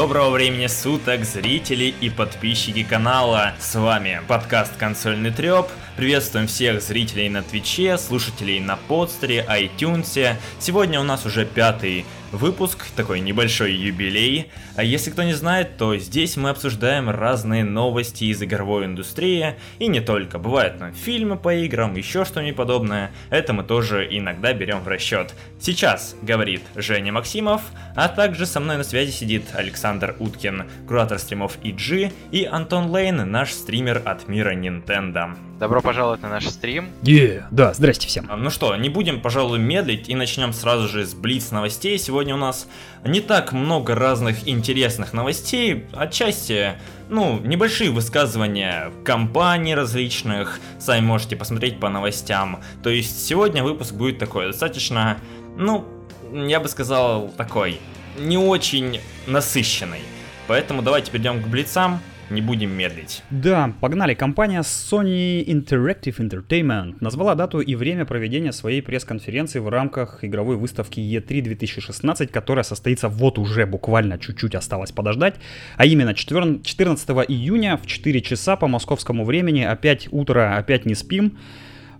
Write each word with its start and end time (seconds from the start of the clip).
Доброго 0.00 0.30
времени 0.30 0.66
суток, 0.66 1.26
зрители 1.26 1.94
и 2.00 2.08
подписчики 2.08 2.82
канала. 2.82 3.52
С 3.60 3.74
вами 3.74 4.22
подкаст 4.26 4.74
«Консольный 4.78 5.30
треп». 5.30 5.66
Приветствуем 6.00 6.46
всех 6.46 6.80
зрителей 6.80 7.28
на 7.28 7.42
Твиче, 7.42 7.98
слушателей 7.98 8.58
на 8.58 8.76
подстере, 8.76 9.44
iTunes. 9.46 10.34
Сегодня 10.58 10.98
у 10.98 11.02
нас 11.02 11.26
уже 11.26 11.44
пятый 11.44 12.06
выпуск, 12.32 12.86
такой 12.96 13.20
небольшой 13.20 13.74
юбилей. 13.74 14.50
А 14.76 14.82
если 14.82 15.10
кто 15.10 15.24
не 15.24 15.34
знает, 15.34 15.76
то 15.76 15.94
здесь 15.98 16.38
мы 16.38 16.48
обсуждаем 16.48 17.10
разные 17.10 17.64
новости 17.64 18.24
из 18.24 18.42
игровой 18.42 18.86
индустрии, 18.86 19.56
и 19.78 19.88
не 19.88 20.00
только. 20.00 20.38
Бывают 20.38 20.78
там 20.78 20.94
фильмы 20.94 21.36
по 21.36 21.54
играм, 21.54 21.94
еще 21.94 22.24
что-нибудь 22.24 22.56
подобное, 22.56 23.10
это 23.28 23.52
мы 23.52 23.62
тоже 23.62 24.08
иногда 24.10 24.54
берем 24.54 24.80
в 24.80 24.88
расчет. 24.88 25.34
Сейчас 25.60 26.16
говорит 26.22 26.62
Женя 26.76 27.12
Максимов, 27.12 27.60
а 27.94 28.08
также 28.08 28.46
со 28.46 28.58
мной 28.58 28.78
на 28.78 28.84
связи 28.84 29.10
сидит 29.10 29.44
Александр 29.52 30.16
Уткин, 30.18 30.64
куратор 30.88 31.18
стримов 31.18 31.58
EG, 31.62 32.10
и 32.30 32.46
Антон 32.46 32.86
Лейн, 32.86 33.30
наш 33.30 33.52
стример 33.52 34.00
от 34.06 34.28
мира 34.28 34.54
Nintendo. 34.54 35.36
Добро 35.60 35.82
пожаловать 35.82 36.22
на 36.22 36.30
наш 36.30 36.48
стрим. 36.48 36.88
Yeah. 37.02 37.44
Да, 37.50 37.74
здрасте 37.74 38.08
всем. 38.08 38.30
Ну 38.34 38.48
что, 38.48 38.74
не 38.76 38.88
будем, 38.88 39.20
пожалуй, 39.20 39.58
медлить 39.58 40.08
и 40.08 40.14
начнем 40.14 40.54
сразу 40.54 40.88
же 40.88 41.04
с 41.04 41.12
Блиц 41.12 41.50
новостей. 41.50 41.98
Сегодня 41.98 42.34
у 42.34 42.38
нас 42.38 42.66
не 43.04 43.20
так 43.20 43.52
много 43.52 43.94
разных 43.94 44.48
интересных 44.48 45.12
новостей, 45.12 45.84
отчасти, 45.92 46.76
ну, 47.10 47.40
небольшие 47.40 47.90
высказывания 47.90 48.90
компаний 49.04 49.74
различных, 49.74 50.60
сами 50.78 51.04
можете 51.04 51.36
посмотреть 51.36 51.78
по 51.78 51.90
новостям. 51.90 52.62
То 52.82 52.88
есть 52.88 53.26
сегодня 53.26 53.62
выпуск 53.62 53.92
будет 53.92 54.18
такой 54.18 54.46
достаточно, 54.46 55.18
ну, 55.58 55.84
я 56.32 56.58
бы 56.60 56.68
сказал, 56.68 57.28
такой, 57.36 57.80
не 58.18 58.38
очень 58.38 58.98
насыщенный. 59.26 60.00
Поэтому 60.46 60.80
давайте 60.80 61.10
перейдем 61.10 61.42
к 61.42 61.46
Блицам 61.48 62.00
не 62.30 62.40
будем 62.40 62.70
медлить. 62.70 63.22
Да, 63.30 63.72
погнали. 63.80 64.14
Компания 64.14 64.60
Sony 64.60 65.44
Interactive 65.44 66.16
Entertainment 66.18 66.96
назвала 67.00 67.34
дату 67.34 67.60
и 67.60 67.74
время 67.74 68.04
проведения 68.04 68.52
своей 68.52 68.80
пресс-конференции 68.82 69.58
в 69.58 69.68
рамках 69.68 70.24
игровой 70.24 70.56
выставки 70.56 71.00
E3 71.00 71.42
2016, 71.42 72.30
которая 72.30 72.62
состоится 72.62 73.08
вот 73.08 73.38
уже 73.38 73.66
буквально 73.66 74.18
чуть-чуть 74.18 74.54
осталось 74.54 74.92
подождать, 74.92 75.34
а 75.76 75.86
именно 75.86 76.14
14 76.14 77.10
июня 77.28 77.76
в 77.76 77.86
4 77.86 78.20
часа 78.22 78.56
по 78.56 78.68
московскому 78.68 79.24
времени, 79.24 79.62
опять 79.62 80.08
утро, 80.10 80.56
опять 80.56 80.86
не 80.86 80.94
спим, 80.94 81.38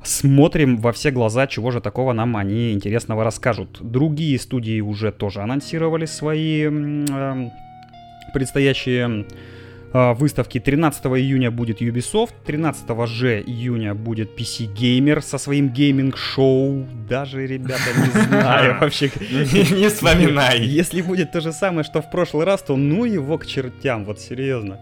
Смотрим 0.03 0.78
во 0.78 0.92
все 0.92 1.11
глаза, 1.11 1.47
чего 1.47 1.70
же 1.70 1.83
такого 1.83 2.15
нам 2.15 2.37
они 2.37 2.72
интересного 2.72 3.22
расскажут. 3.22 3.78
Другие 3.83 4.39
студии 4.39 4.81
уже 4.81 5.12
тоже 5.12 5.42
анонсировали 5.42 6.06
свои 6.06 6.69
э, 6.70 7.50
предстоящие 8.33 9.27
выставки 9.92 10.60
13 10.60 11.05
июня 11.06 11.50
будет 11.50 11.83
Ubisoft, 11.83 12.33
13 12.44 13.08
же 13.08 13.41
июня 13.41 13.94
будет 13.94 14.38
PC 14.38 14.72
Gamer 14.72 15.20
со 15.20 15.38
своим 15.38 15.69
гейминг-шоу. 15.69 16.86
Даже, 17.08 17.47
ребята, 17.47 17.92
не 17.97 18.22
знаю 18.28 18.78
вообще. 18.80 19.10
Не 19.20 19.88
вспоминай. 19.88 20.60
Если 20.62 21.02
будет 21.02 21.32
то 21.32 21.41
же 21.41 21.52
самое, 21.52 21.84
что 21.84 22.02
в 22.02 22.10
прошлый 22.10 22.47
раз, 22.47 22.62
то 22.62 22.77
ну 22.77 23.05
его 23.05 23.38
к 23.38 23.47
чертям, 23.47 24.05
вот 24.05 24.20
серьезно. 24.20 24.78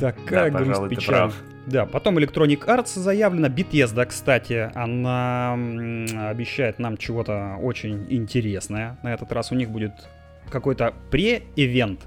Такая 0.00 0.50
грусть 0.50 0.88
печаль. 0.88 1.32
Да, 1.66 1.84
потом 1.84 2.16
Electronic 2.16 2.64
Arts 2.66 2.98
заявлена. 2.98 3.48
Bethesda, 3.48 4.06
кстати, 4.06 4.70
она 4.74 5.52
обещает 6.30 6.78
нам 6.78 6.96
чего-то 6.96 7.56
очень 7.60 8.06
интересное. 8.08 8.98
На 9.02 9.12
этот 9.12 9.32
раз 9.32 9.52
у 9.52 9.54
них 9.54 9.68
будет 9.68 9.92
какой-то 10.50 10.94
пре-эвент 11.10 12.00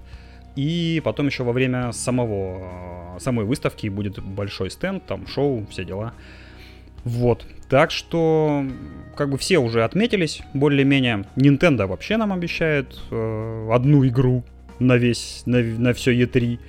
и 0.56 1.02
потом 1.04 1.28
еще 1.28 1.44
во 1.44 1.52
время 1.52 1.92
самого, 1.92 3.18
самой 3.20 3.46
выставки 3.46 3.88
будет 3.88 4.20
большой 4.20 4.70
стенд, 4.70 5.06
там 5.06 5.28
шоу, 5.28 5.66
все 5.70 5.86
дела. 5.86 6.14
Вот. 7.04 7.46
Так 7.70 7.92
что, 7.92 8.66
как 9.16 9.30
бы 9.30 9.38
все 9.38 9.58
уже 9.58 9.84
отметились, 9.84 10.42
более-менее. 10.54 11.26
Nintendo 11.36 11.88
вообще 11.88 12.18
нам 12.18 12.34
обещает 12.34 13.00
э, 13.10 13.70
одну 13.72 14.06
игру 14.06 14.44
на 14.80 14.98
весь, 14.98 15.44
на, 15.46 15.60
на 15.64 15.94
все 15.94 16.14
E3. 16.14 16.60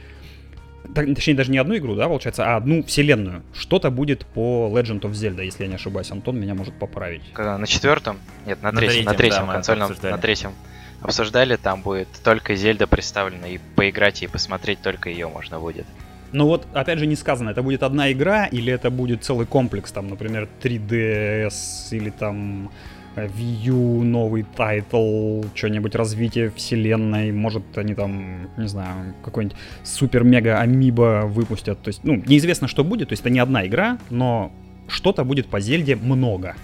Так, 0.94 1.06
точнее, 1.14 1.34
даже 1.34 1.50
не 1.50 1.58
одну 1.58 1.76
игру, 1.76 1.94
да, 1.94 2.06
получается, 2.06 2.44
а 2.44 2.56
одну 2.56 2.82
вселенную. 2.82 3.42
Что-то 3.52 3.90
будет 3.90 4.26
по 4.26 4.70
Legend 4.72 5.00
of 5.00 5.10
Zelda, 5.10 5.44
если 5.44 5.64
я 5.64 5.68
не 5.68 5.74
ошибаюсь. 5.74 6.10
Антон 6.10 6.40
меня 6.40 6.54
может 6.54 6.74
поправить. 6.74 7.22
Когда 7.32 7.58
на 7.58 7.66
четвертом? 7.66 8.18
Нет, 8.46 8.62
на, 8.62 8.72
на 8.72 8.78
третьем, 8.78 9.04
на 9.04 9.14
третьем 9.14 9.46
да, 9.46 9.52
консольном, 9.54 9.92
на 10.02 10.18
третьем 10.18 10.52
обсуждали, 11.02 11.56
там 11.56 11.82
будет 11.82 12.08
только 12.24 12.54
Зельда 12.54 12.86
представлена, 12.86 13.48
и 13.48 13.58
поиграть 13.76 14.22
и 14.22 14.26
посмотреть 14.26 14.80
только 14.82 15.10
ее 15.10 15.28
можно 15.28 15.58
будет. 15.58 15.86
Ну 16.32 16.46
вот, 16.46 16.66
опять 16.72 16.98
же, 16.98 17.06
не 17.06 17.16
сказано, 17.16 17.50
это 17.50 17.62
будет 17.62 17.82
одна 17.82 18.10
игра, 18.10 18.46
или 18.46 18.72
это 18.72 18.90
будет 18.90 19.22
целый 19.22 19.46
комплекс, 19.46 19.92
там, 19.92 20.08
например, 20.08 20.48
3DS, 20.62 21.90
или 21.90 22.08
там 22.08 22.70
э, 23.16 23.26
Wii 23.26 23.66
U, 23.66 24.02
новый 24.02 24.44
title, 24.56 25.42
что-нибудь 25.54 25.94
развитие 25.94 26.50
вселенной, 26.50 27.32
может 27.32 27.76
они 27.76 27.94
там, 27.94 28.48
не 28.56 28.66
знаю, 28.66 29.14
какой-нибудь 29.22 29.58
супер-мега 29.84 30.58
амиба 30.58 31.24
выпустят, 31.26 31.82
то 31.82 31.88
есть, 31.88 32.02
ну, 32.02 32.16
неизвестно, 32.26 32.66
что 32.66 32.82
будет, 32.82 33.08
то 33.08 33.12
есть 33.12 33.20
это 33.20 33.30
не 33.30 33.40
одна 33.40 33.66
игра, 33.66 33.98
но 34.08 34.52
что-то 34.88 35.24
будет 35.24 35.48
по 35.48 35.60
Зельде 35.60 35.96
много. 35.96 36.56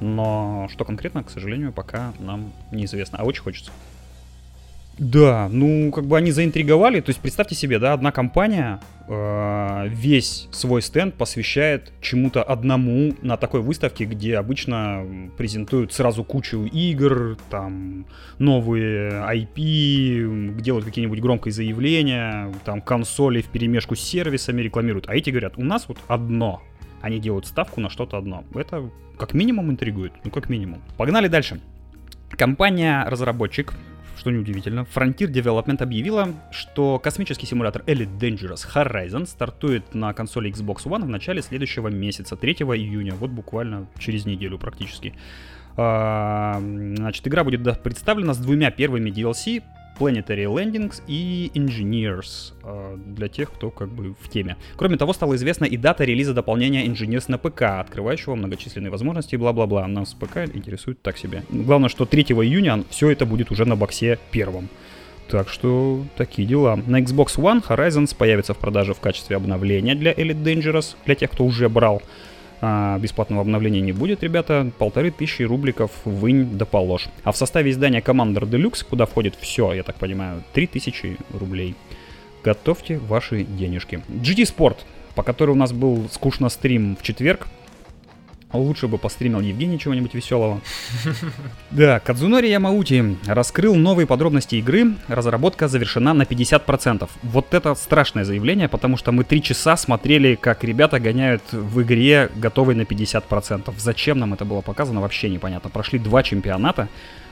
Но 0.00 0.68
что 0.72 0.84
конкретно, 0.84 1.22
к 1.22 1.30
сожалению, 1.30 1.72
пока 1.72 2.12
нам 2.18 2.52
неизвестно. 2.70 3.18
А 3.18 3.24
очень 3.24 3.42
хочется. 3.42 3.70
Да, 4.98 5.48
ну, 5.50 5.90
как 5.90 6.04
бы 6.06 6.16
они 6.16 6.30
заинтриговали. 6.30 7.00
То 7.00 7.10
есть, 7.10 7.20
представьте 7.20 7.54
себе, 7.54 7.80
да, 7.80 7.94
одна 7.94 8.12
компания 8.12 8.80
э, 9.08 9.88
весь 9.88 10.48
свой 10.52 10.82
стенд 10.82 11.14
посвящает 11.14 11.90
чему-то 12.00 12.44
одному 12.44 13.14
на 13.20 13.36
такой 13.36 13.60
выставке, 13.60 14.04
где 14.04 14.36
обычно 14.36 15.04
презентуют 15.36 15.92
сразу 15.92 16.22
кучу 16.22 16.64
игр, 16.64 17.36
там, 17.50 18.06
новые 18.38 19.10
IP, 19.10 20.60
делают 20.60 20.84
какие-нибудь 20.84 21.20
громкие 21.20 21.52
заявления, 21.52 22.52
там, 22.64 22.80
консоли 22.80 23.42
в 23.42 23.46
перемешку 23.46 23.96
с 23.96 24.00
сервисами 24.00 24.62
рекламируют. 24.62 25.08
А 25.08 25.16
эти 25.16 25.30
говорят, 25.30 25.54
у 25.56 25.64
нас 25.64 25.88
вот 25.88 25.98
одно 26.06 26.62
они 27.04 27.20
делают 27.20 27.46
ставку 27.46 27.80
на 27.80 27.90
что-то 27.90 28.16
одно. 28.16 28.44
Это 28.54 28.90
как 29.18 29.34
минимум 29.34 29.70
интригует, 29.70 30.12
ну 30.24 30.30
как 30.30 30.48
минимум. 30.48 30.80
Погнали 30.96 31.28
дальше. 31.28 31.60
Компания-разработчик, 32.30 33.74
что 34.16 34.30
неудивительно, 34.30 34.86
Frontier 34.92 35.30
Development 35.30 35.82
объявила, 35.82 36.30
что 36.50 36.98
космический 36.98 37.46
симулятор 37.46 37.82
Elite 37.82 38.18
Dangerous 38.18 38.66
Horizon 38.74 39.26
стартует 39.26 39.94
на 39.94 40.14
консоли 40.14 40.50
Xbox 40.50 40.84
One 40.84 41.02
в 41.02 41.08
начале 41.08 41.42
следующего 41.42 41.88
месяца, 41.88 42.36
3 42.36 42.52
июня, 42.52 43.14
вот 43.14 43.30
буквально 43.30 43.86
через 43.98 44.24
неделю 44.24 44.58
практически. 44.58 45.14
А, 45.76 46.58
значит, 46.60 47.26
игра 47.28 47.44
будет 47.44 47.82
представлена 47.82 48.32
с 48.32 48.38
двумя 48.38 48.70
первыми 48.70 49.10
DLC, 49.10 49.62
Planetary 49.98 50.46
Landings 50.46 51.02
и 51.06 51.50
Engineers 51.54 52.52
э, 52.62 52.96
для 52.96 53.28
тех, 53.28 53.52
кто 53.52 53.70
как 53.70 53.88
бы 53.88 54.14
в 54.20 54.28
теме. 54.28 54.56
Кроме 54.76 54.96
того, 54.96 55.12
стала 55.12 55.34
известна 55.36 55.64
и 55.64 55.76
дата 55.76 56.04
релиза 56.04 56.34
дополнения 56.34 56.86
Engineers 56.86 57.24
на 57.28 57.38
ПК, 57.38 57.62
открывающего 57.80 58.34
многочисленные 58.34 58.90
возможности 58.90 59.34
и 59.34 59.38
бла-бла-бла. 59.38 59.86
Нас 59.86 60.14
ПК 60.14 60.38
интересует 60.52 61.00
так 61.02 61.18
себе. 61.18 61.42
Главное, 61.50 61.88
что 61.88 62.06
3 62.06 62.22
июня 62.22 62.84
все 62.90 63.10
это 63.10 63.26
будет 63.26 63.50
уже 63.50 63.64
на 63.64 63.76
боксе 63.76 64.18
первом. 64.30 64.68
Так 65.28 65.48
что 65.48 66.04
такие 66.16 66.46
дела. 66.46 66.76
На 66.86 67.00
Xbox 67.00 67.36
One 67.36 67.66
Horizons 67.66 68.14
появится 68.16 68.54
в 68.54 68.58
продаже 68.58 68.94
в 68.94 69.00
качестве 69.00 69.36
обновления 69.36 69.94
для 69.94 70.12
Elite 70.12 70.42
Dangerous, 70.42 70.96
для 71.06 71.14
тех, 71.14 71.30
кто 71.30 71.44
уже 71.44 71.68
брал. 71.68 72.02
А, 72.66 72.98
бесплатного 72.98 73.42
обновления 73.42 73.82
не 73.82 73.92
будет, 73.92 74.22
ребята. 74.22 74.70
Полторы 74.78 75.10
тысячи 75.10 75.42
рубликов 75.42 75.90
вынь 76.06 76.56
да 76.56 76.64
положь. 76.64 77.08
А 77.22 77.30
в 77.30 77.36
составе 77.36 77.70
издания 77.70 78.00
Commander 78.00 78.48
Deluxe, 78.48 78.86
куда 78.88 79.04
входит 79.04 79.34
все, 79.38 79.74
я 79.74 79.82
так 79.82 79.96
понимаю, 79.96 80.42
3000 80.54 81.18
рублей. 81.38 81.74
Готовьте 82.42 82.96
ваши 82.96 83.44
денежки. 83.44 84.02
GT 84.08 84.54
Sport, 84.56 84.78
по 85.14 85.22
которой 85.22 85.50
у 85.50 85.56
нас 85.56 85.74
был 85.74 86.08
скучно 86.10 86.48
стрим 86.48 86.96
в 86.98 87.02
четверг, 87.02 87.48
Лучше 88.54 88.86
бы 88.88 88.98
постримил 88.98 89.40
Евгений 89.40 89.78
чего-нибудь 89.78 90.14
веселого. 90.14 90.60
Да, 91.70 91.98
Кадзунори 91.98 92.48
Ямаути 92.48 93.16
раскрыл 93.26 93.74
новые 93.74 94.06
подробности 94.06 94.56
игры. 94.56 94.94
Разработка 95.08 95.66
завершена 95.66 96.14
на 96.14 96.22
50%. 96.22 97.08
Вот 97.22 97.52
это 97.52 97.74
страшное 97.74 98.24
заявление, 98.24 98.68
потому 98.68 98.96
что 98.96 99.10
мы 99.10 99.24
три 99.24 99.42
часа 99.42 99.76
смотрели, 99.76 100.36
как 100.36 100.62
ребята 100.62 101.00
гоняют 101.00 101.42
в 101.52 101.82
игре, 101.82 102.30
готовые 102.36 102.76
на 102.76 102.82
50%. 102.82 103.74
Зачем 103.76 104.18
нам 104.18 104.34
это 104.34 104.44
было 104.44 104.60
показано, 104.60 105.00
вообще 105.00 105.28
непонятно. 105.28 105.68
Прошли 105.68 105.98
два 105.98 106.22
чемпионата. 106.22 106.88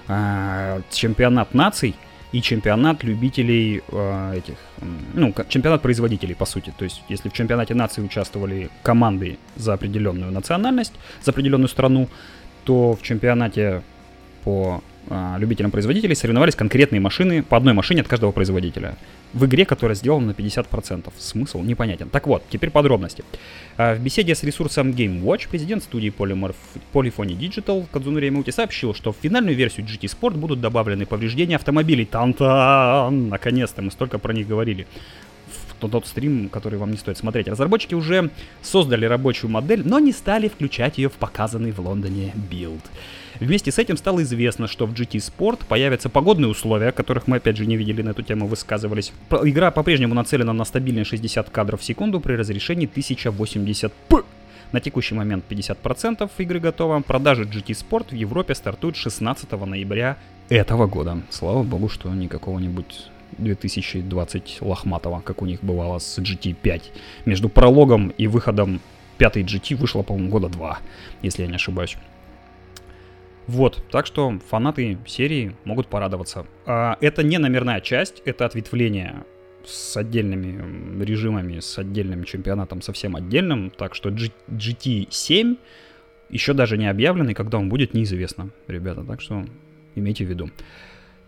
А, 0.08 0.80
чемпионат 0.90 1.54
наций— 1.54 1.94
и 2.32 2.40
чемпионат 2.40 3.04
любителей 3.04 3.82
э, 3.88 4.34
этих, 4.38 4.56
ну, 5.14 5.34
чемпионат 5.48 5.82
производителей, 5.82 6.34
по 6.34 6.46
сути. 6.46 6.72
То 6.76 6.84
есть, 6.84 7.02
если 7.10 7.28
в 7.28 7.32
чемпионате 7.32 7.74
нации 7.74 8.02
участвовали 8.02 8.70
команды 8.82 9.38
за 9.56 9.74
определенную 9.74 10.32
национальность, 10.32 10.94
за 11.22 11.30
определенную 11.30 11.68
страну, 11.68 12.08
то 12.64 12.94
в 12.94 13.02
чемпионате 13.02 13.82
по 14.44 14.82
а, 15.08 15.36
любителям 15.38 15.70
производителей 15.70 16.14
соревновались 16.14 16.54
конкретные 16.54 17.00
машины 17.00 17.42
по 17.42 17.56
одной 17.56 17.74
машине 17.74 18.02
от 18.02 18.08
каждого 18.08 18.32
производителя. 18.32 18.96
В 19.32 19.46
игре, 19.46 19.64
которая 19.64 19.94
сделана 19.94 20.28
на 20.28 20.30
50%. 20.32 21.12
Смысл 21.18 21.62
непонятен. 21.62 22.08
Так 22.08 22.26
вот, 22.26 22.44
теперь 22.50 22.70
подробности. 22.70 23.24
А, 23.76 23.94
в 23.94 24.00
беседе 24.00 24.34
с 24.34 24.42
ресурсом 24.42 24.90
Game 24.90 25.22
Watch 25.22 25.48
президент 25.50 25.82
студии 25.82 26.12
Polymorph, 26.16 26.54
Polyphony 26.92 27.36
Digital 27.36 27.86
Кадзунори 27.90 28.26
Ямаути 28.26 28.50
сообщил, 28.50 28.94
что 28.94 29.12
в 29.12 29.16
финальную 29.20 29.56
версию 29.56 29.86
GT 29.86 30.02
Sport 30.02 30.36
будут 30.36 30.60
добавлены 30.60 31.06
повреждения 31.06 31.56
автомобилей. 31.56 32.04
Тан-тан! 32.04 33.28
Наконец-то, 33.28 33.82
мы 33.82 33.90
столько 33.90 34.18
про 34.18 34.32
них 34.32 34.46
говорили 34.46 34.86
тот 35.88 36.06
стрим, 36.06 36.48
который 36.48 36.78
вам 36.78 36.92
не 36.92 36.96
стоит 36.96 37.18
смотреть. 37.18 37.48
Разработчики 37.48 37.94
уже 37.94 38.30
создали 38.62 39.04
рабочую 39.04 39.50
модель, 39.50 39.82
но 39.84 39.98
не 39.98 40.12
стали 40.12 40.48
включать 40.48 40.98
ее 40.98 41.08
в 41.08 41.14
показанный 41.14 41.72
в 41.72 41.80
Лондоне 41.80 42.32
build. 42.50 42.82
Вместе 43.42 43.72
с 43.72 43.78
этим 43.78 43.96
стало 43.96 44.22
известно, 44.22 44.68
что 44.68 44.86
в 44.86 44.92
GT 44.92 45.18
Sport 45.18 45.66
появятся 45.66 46.08
погодные 46.08 46.48
условия, 46.48 46.92
которых 46.92 47.26
мы 47.26 47.38
опять 47.38 47.56
же 47.56 47.66
не 47.66 47.76
видели 47.76 48.00
на 48.00 48.10
эту 48.10 48.22
тему, 48.22 48.46
высказывались. 48.46 49.12
Игра 49.30 49.72
по-прежнему 49.72 50.14
нацелена 50.14 50.52
на 50.52 50.64
стабильные 50.64 51.04
60 51.04 51.50
кадров 51.50 51.80
в 51.80 51.84
секунду 51.84 52.20
при 52.20 52.34
разрешении 52.34 52.88
1080p. 52.88 54.24
На 54.70 54.80
текущий 54.80 55.16
момент 55.16 55.44
50% 55.48 56.30
игры 56.38 56.60
готово. 56.60 57.00
Продажи 57.00 57.42
GT 57.42 57.70
Sport 57.70 58.10
в 58.10 58.14
Европе 58.14 58.54
стартуют 58.54 58.94
16 58.94 59.50
ноября 59.50 60.18
этого 60.48 60.86
года. 60.86 61.20
Слава 61.30 61.64
богу, 61.64 61.88
что 61.88 62.10
не 62.10 62.28
какого-нибудь 62.28 63.10
2020 63.38 64.58
лохматого, 64.60 65.20
как 65.20 65.42
у 65.42 65.46
них 65.46 65.64
бывало 65.64 65.98
с 65.98 66.16
GT5. 66.20 66.82
Между 67.24 67.48
прологом 67.48 68.10
и 68.10 68.28
выходом 68.28 68.80
5 69.18 69.36
GT 69.38 69.74
вышло, 69.74 70.02
по-моему, 70.02 70.30
года 70.30 70.48
два, 70.48 70.78
если 71.22 71.42
я 71.42 71.48
не 71.48 71.56
ошибаюсь. 71.56 71.96
Вот, 73.46 73.82
так 73.90 74.06
что 74.06 74.38
фанаты 74.48 74.98
серии 75.06 75.56
могут 75.64 75.88
порадоваться. 75.88 76.46
А, 76.66 76.96
это 77.00 77.22
не 77.22 77.38
номерная 77.38 77.80
часть, 77.80 78.22
это 78.24 78.46
ответвление 78.46 79.24
с 79.64 79.96
отдельными 79.96 81.02
режимами, 81.04 81.60
с 81.60 81.78
отдельным 81.78 82.24
чемпионатом, 82.24 82.82
совсем 82.82 83.16
отдельным. 83.16 83.70
Так 83.70 83.94
что 83.94 84.10
G- 84.10 84.32
GT7 84.48 85.56
еще 86.30 86.52
даже 86.52 86.78
не 86.78 86.86
объявленный, 86.88 87.34
когда 87.34 87.58
он 87.58 87.68
будет, 87.68 87.94
неизвестно, 87.94 88.50
ребята. 88.66 89.04
Так 89.04 89.20
что 89.20 89.44
имейте 89.94 90.24
в 90.24 90.28
виду. 90.28 90.50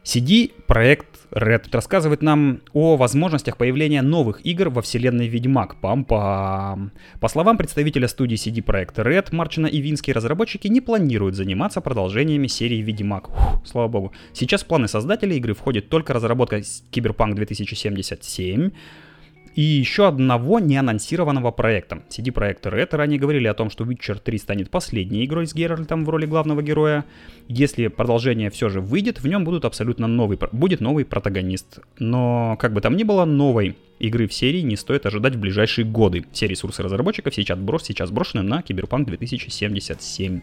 CD 0.05 0.53
проект 0.67 1.07
Red 1.31 1.65
рассказывает 1.73 2.23
нам 2.23 2.61
о 2.75 2.97
возможностях 2.97 3.57
появления 3.57 4.03
новых 4.03 4.45
игр 4.45 4.69
во 4.69 4.83
вселенной 4.83 5.29
Ведьмак. 5.29 5.77
Пам-пам. 5.81 6.91
По 7.21 7.29
словам 7.29 7.57
представителя 7.57 8.07
студии 8.07 8.37
CD 8.37 8.63
Projekt 8.63 8.97
Red 8.97 9.35
Марчина 9.35 9.67
и 9.67 9.81
Винский, 9.81 10.13
разработчики 10.13 10.69
не 10.69 10.83
планируют 10.83 11.35
заниматься 11.35 11.81
продолжениями 11.81 12.47
серии 12.49 12.83
Ведьмак. 12.83 13.29
Фух, 13.29 13.67
слава 13.67 13.89
богу. 13.89 14.13
Сейчас 14.35 14.63
в 14.63 14.67
планы 14.67 14.89
создателей 14.89 15.39
игры 15.39 15.55
входит 15.55 15.89
только 15.89 16.13
разработка 16.13 16.59
Cyberpunk 16.59 17.35
2077, 17.35 18.71
и 19.55 19.63
еще 19.63 20.09
одного 20.09 20.59
неанонсированного 20.59 21.53
проекта. 21.53 22.03
CD 22.09 22.33
Projekt 22.33 22.63
Red 22.63 22.95
ранее 22.97 23.19
говорили 23.19 23.47
о 23.47 23.55
том, 23.55 23.71
что 23.71 23.85
Witcher 23.85 24.19
3 24.19 24.39
станет 24.39 24.71
последней 24.71 25.25
игрой 25.25 25.47
с 25.47 25.55
Геральтом 25.55 26.05
в 26.05 26.09
роли 26.09 26.27
главного 26.27 26.63
героя. 26.63 27.05
Если 27.47 27.87
продолжение 27.87 28.51
все 28.51 28.69
же 28.69 28.81
выйдет, 28.81 29.21
в 29.21 29.27
нем 29.29 29.45
будут 29.45 29.65
абсолютно 29.65 30.07
новый, 30.07 30.39
будет 30.53 30.81
новый 30.81 31.05
протагонист. 31.05 31.79
Но, 31.99 32.57
как 32.59 32.73
бы 32.73 32.81
там 32.81 32.97
ни 32.97 33.05
было, 33.05 33.25
новой 33.25 33.77
игры 34.01 34.27
в 34.27 34.35
серии 34.35 34.61
не 34.61 34.77
стоит 34.77 35.07
ожидать 35.07 35.37
в 35.37 35.41
ближайшие 35.41 35.85
годы. 35.85 36.25
Все 36.33 36.49
ресурсы 36.49 36.83
разработчиков 36.83 37.35
сейчас, 37.35 37.59
брос, 37.59 37.85
сейчас 37.85 38.11
брошены 38.11 38.43
на 38.43 38.61
Cyberpunk 38.61 39.05
2077. 39.05 40.41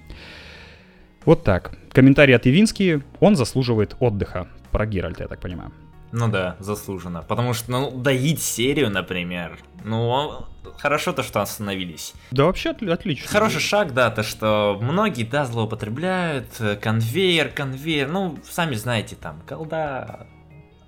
Вот 1.25 1.43
так. 1.43 1.77
Комментарий 1.91 2.35
от 2.35 2.47
Ивински. 2.47 3.01
Он 3.19 3.35
заслуживает 3.35 3.95
отдыха. 3.99 4.47
Про 4.71 4.85
Геральта, 4.85 5.23
я 5.23 5.27
так 5.27 5.41
понимаю. 5.41 5.71
Ну 6.11 6.27
да, 6.27 6.55
заслуженно. 6.59 7.21
Потому 7.21 7.53
что, 7.53 7.71
ну, 7.71 7.91
доить 7.91 8.41
серию, 8.41 8.89
например, 8.89 9.57
ну, 9.83 10.45
хорошо 10.77 11.13
то, 11.13 11.23
что 11.23 11.41
остановились. 11.41 12.13
Да 12.31 12.45
вообще 12.45 12.69
отлично. 12.71 13.27
Хороший 13.29 13.61
шаг, 13.61 13.93
да, 13.93 14.11
то, 14.11 14.23
что 14.23 14.77
многие, 14.81 15.23
да, 15.23 15.45
злоупотребляют, 15.45 16.59
э, 16.59 16.75
конвейер, 16.75 17.49
конвейер, 17.49 18.09
ну, 18.09 18.37
сами 18.43 18.75
знаете, 18.75 19.15
там, 19.15 19.41
колда, 19.47 20.27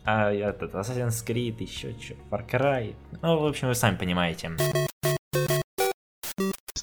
а 0.05 0.31
этот, 0.31 0.73
Assassin's 0.73 1.25
Creed, 1.25 1.61
еще 1.61 1.95
что, 1.99 2.15
Far 2.29 2.49
Cry, 2.49 2.95
ну, 3.21 3.39
в 3.39 3.45
общем, 3.45 3.69
вы 3.69 3.75
сами 3.75 3.95
понимаете. 3.95 4.51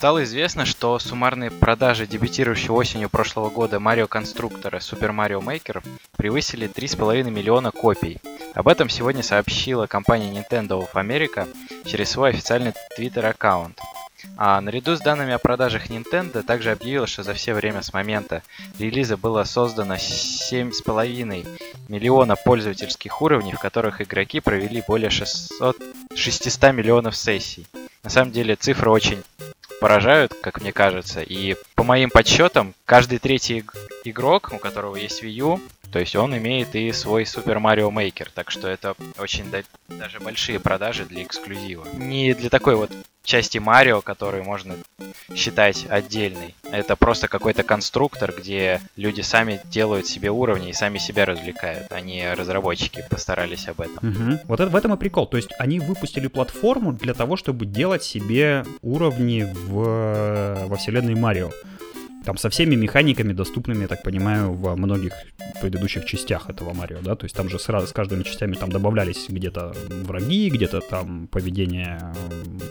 Стало 0.00 0.24
известно, 0.24 0.64
что 0.64 0.98
суммарные 0.98 1.50
продажи 1.50 2.06
дебютирующего 2.06 2.72
осенью 2.76 3.10
прошлого 3.10 3.50
года 3.50 3.78
Марио 3.80 4.06
Конструктора 4.06 4.78
Super 4.78 5.10
Mario 5.14 5.42
Maker 5.42 5.84
превысили 6.16 6.70
3,5 6.70 7.24
миллиона 7.30 7.70
копий. 7.70 8.18
Об 8.54 8.68
этом 8.68 8.88
сегодня 8.88 9.22
сообщила 9.22 9.86
компания 9.86 10.32
Nintendo 10.32 10.80
of 10.80 10.94
America 10.94 11.46
через 11.84 12.08
свой 12.08 12.30
официальный 12.30 12.72
Twitter-аккаунт. 12.96 13.78
А 14.38 14.58
наряду 14.62 14.96
с 14.96 15.00
данными 15.00 15.34
о 15.34 15.38
продажах 15.38 15.90
Nintendo 15.90 16.42
также 16.42 16.70
объявила, 16.70 17.06
что 17.06 17.22
за 17.22 17.34
все 17.34 17.52
время 17.52 17.82
с 17.82 17.92
момента 17.92 18.42
релиза 18.78 19.18
было 19.18 19.44
создано 19.44 19.96
7,5 19.96 21.46
миллиона 21.88 22.36
пользовательских 22.36 23.20
уровней, 23.20 23.52
в 23.52 23.58
которых 23.58 24.00
игроки 24.00 24.40
провели 24.40 24.82
более 24.88 25.10
600, 25.10 25.76
600 26.14 26.72
миллионов 26.72 27.14
сессий. 27.14 27.66
На 28.02 28.08
самом 28.08 28.32
деле 28.32 28.56
цифры 28.56 28.90
очень 28.90 29.22
поражают, 29.80 30.34
как 30.40 30.60
мне 30.60 30.72
кажется. 30.72 31.22
И 31.22 31.56
по 31.74 31.82
моим 31.82 32.10
подсчетам, 32.10 32.74
каждый 32.84 33.18
третий 33.18 33.64
игрок, 34.04 34.50
у 34.52 34.58
которого 34.58 34.96
есть 34.96 35.24
Wii 35.24 35.30
U, 35.30 35.60
то 35.92 35.98
есть 35.98 36.14
он 36.16 36.36
имеет 36.36 36.74
и 36.74 36.92
свой 36.92 37.24
Super 37.24 37.60
Mario 37.60 37.90
Maker, 37.90 38.28
так 38.34 38.50
что 38.50 38.68
это 38.68 38.94
очень 39.18 39.44
даже 39.88 40.20
большие 40.20 40.60
продажи 40.60 41.04
для 41.04 41.22
эксклюзива. 41.22 41.86
Не 41.94 42.34
для 42.34 42.48
такой 42.48 42.76
вот 42.76 42.90
части 43.24 43.58
Марио, 43.58 44.00
которые 44.00 44.42
можно 44.42 44.74
считать 45.34 45.86
отдельной. 45.88 46.54
Это 46.70 46.96
просто 46.96 47.28
какой-то 47.28 47.62
конструктор, 47.62 48.32
где 48.36 48.80
люди 48.96 49.20
сами 49.20 49.60
делают 49.64 50.06
себе 50.06 50.30
уровни 50.30 50.70
и 50.70 50.72
сами 50.72 50.98
себя 50.98 51.26
развлекают, 51.26 51.86
а 51.90 52.00
не 52.00 52.32
разработчики 52.32 53.04
постарались 53.08 53.68
об 53.68 53.80
этом. 53.80 54.08
Угу. 54.08 54.40
Вот 54.44 54.60
это, 54.60 54.70
в 54.70 54.76
этом 54.76 54.94
и 54.94 54.96
прикол. 54.96 55.26
То 55.26 55.36
есть 55.36 55.50
они 55.58 55.80
выпустили 55.80 56.28
платформу 56.28 56.92
для 56.92 57.14
того, 57.14 57.36
чтобы 57.36 57.66
делать 57.66 58.02
себе 58.02 58.64
уровни 58.82 59.42
в, 59.42 60.66
во 60.66 60.76
вселенной 60.76 61.14
Марио. 61.14 61.50
Там 62.24 62.36
со 62.36 62.50
всеми 62.50 62.74
механиками, 62.74 63.32
доступными, 63.32 63.82
я 63.82 63.88
так 63.88 64.02
понимаю, 64.02 64.52
во 64.52 64.76
многих 64.76 65.12
предыдущих 65.60 66.04
частях 66.04 66.50
этого 66.50 66.74
Марио, 66.74 66.98
да, 67.02 67.16
то 67.16 67.24
есть 67.24 67.34
там 67.34 67.48
же 67.48 67.58
сразу 67.58 67.86
с 67.86 67.92
каждыми 67.92 68.22
частями 68.22 68.54
там 68.54 68.70
добавлялись 68.70 69.26
где-то 69.28 69.74
враги, 70.04 70.50
где-то 70.50 70.80
там 70.80 71.28
поведение 71.28 72.12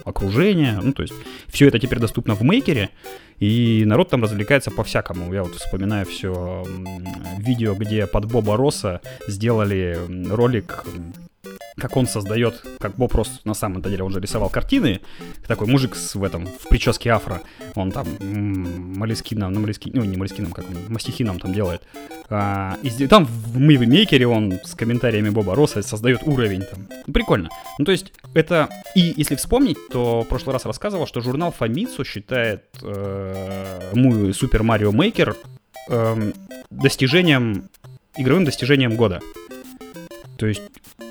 окружения, 0.04 0.78
ну, 0.82 0.92
то 0.92 1.02
есть 1.02 1.14
все 1.48 1.68
это 1.68 1.78
теперь 1.78 1.98
доступно 1.98 2.34
в 2.34 2.42
Мейкере, 2.42 2.90
и 3.38 3.84
народ 3.86 4.10
там 4.10 4.22
развлекается 4.22 4.70
по-всякому. 4.70 5.32
Я 5.32 5.42
вот 5.42 5.54
вспоминаю 5.54 6.06
все 6.06 6.64
видео, 7.38 7.74
где 7.74 8.06
под 8.06 8.26
Боба 8.26 8.56
Росса 8.56 9.00
сделали 9.26 9.98
ролик 10.30 10.84
как 11.80 11.96
он 11.96 12.06
создает, 12.06 12.62
как 12.78 12.96
Боб 12.96 13.10
просто 13.10 13.36
на 13.44 13.54
самом 13.54 13.82
деле, 13.82 14.04
он 14.04 14.12
же 14.12 14.20
рисовал 14.20 14.50
картины, 14.50 15.00
такой 15.46 15.66
мужик 15.66 15.96
с, 15.96 16.14
в 16.14 16.22
этом, 16.22 16.46
в 16.46 16.68
прическе 16.68 17.10
афро, 17.10 17.42
он 17.74 17.90
там 17.90 18.06
молескином, 18.20 19.52
ну, 19.52 19.60
молески, 19.60 19.90
ну, 19.92 20.04
не 20.04 20.16
молескином, 20.16 20.52
как 20.52 20.66
он, 20.68 20.76
мастихином 20.88 21.40
там 21.40 21.52
делает. 21.52 21.82
А, 22.28 22.76
и 22.82 23.06
там 23.06 23.24
в 23.24 23.58
Мейкере 23.58 24.26
он 24.26 24.60
с 24.64 24.74
комментариями 24.74 25.30
Боба 25.30 25.54
Росса 25.54 25.82
создает 25.82 26.22
уровень 26.24 26.62
там. 26.62 26.88
Прикольно. 27.12 27.48
Ну, 27.78 27.84
то 27.84 27.92
есть, 27.92 28.12
это... 28.34 28.68
И 28.94 29.14
если 29.16 29.34
вспомнить, 29.34 29.78
то 29.90 30.22
в 30.22 30.28
прошлый 30.28 30.52
раз 30.52 30.64
рассказывал, 30.64 31.06
что 31.06 31.20
журнал 31.20 31.54
Famitsu 31.58 32.04
считает 32.04 32.64
э, 32.82 33.90
Super 33.94 34.60
Mario 34.60 34.92
Maker 34.92 35.36
э, 35.88 36.32
достижением, 36.70 37.68
игровым 38.16 38.44
достижением 38.44 38.96
года. 38.96 39.20
То 40.36 40.46
есть 40.46 40.62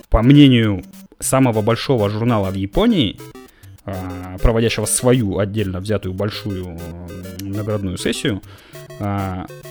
по 0.10 0.22
мнению 0.22 0.84
самого 1.20 1.62
большого 1.62 2.10
журнала 2.10 2.50
в 2.50 2.56
Японии, 2.56 3.20
а, 3.86 4.38
проводящего 4.42 4.86
свою 4.86 5.38
отдельно 5.38 5.80
взятую 5.80 6.14
большую 6.14 6.78
наградную 7.42 7.98
сессию, 7.98 8.42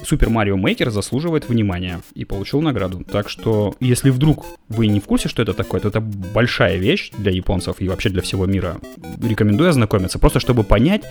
Супер 0.04 0.30
Марио 0.30 0.56
Мейкер 0.56 0.90
заслуживает 0.90 1.49
внимания 1.49 2.00
и 2.14 2.25
получил 2.25 2.61
награду. 2.62 3.04
Так 3.04 3.28
что, 3.28 3.75
если 3.80 4.11
вдруг 4.11 4.47
вы 4.68 4.87
не 4.87 5.00
в 5.00 5.04
курсе, 5.04 5.28
что 5.28 5.42
это 5.42 5.52
такое, 5.52 5.80
то 5.80 5.88
это 5.88 6.00
большая 6.00 6.76
вещь 6.76 7.11
для 7.16 7.30
японцев 7.30 7.76
и 7.80 7.88
вообще 7.88 8.08
для 8.08 8.23
всего 8.23 8.47
мира. 8.47 8.78
Рекомендую 9.23 9.70
ознакомиться, 9.70 10.18
просто 10.18 10.40
чтобы 10.40 10.64
понять, 10.64 11.04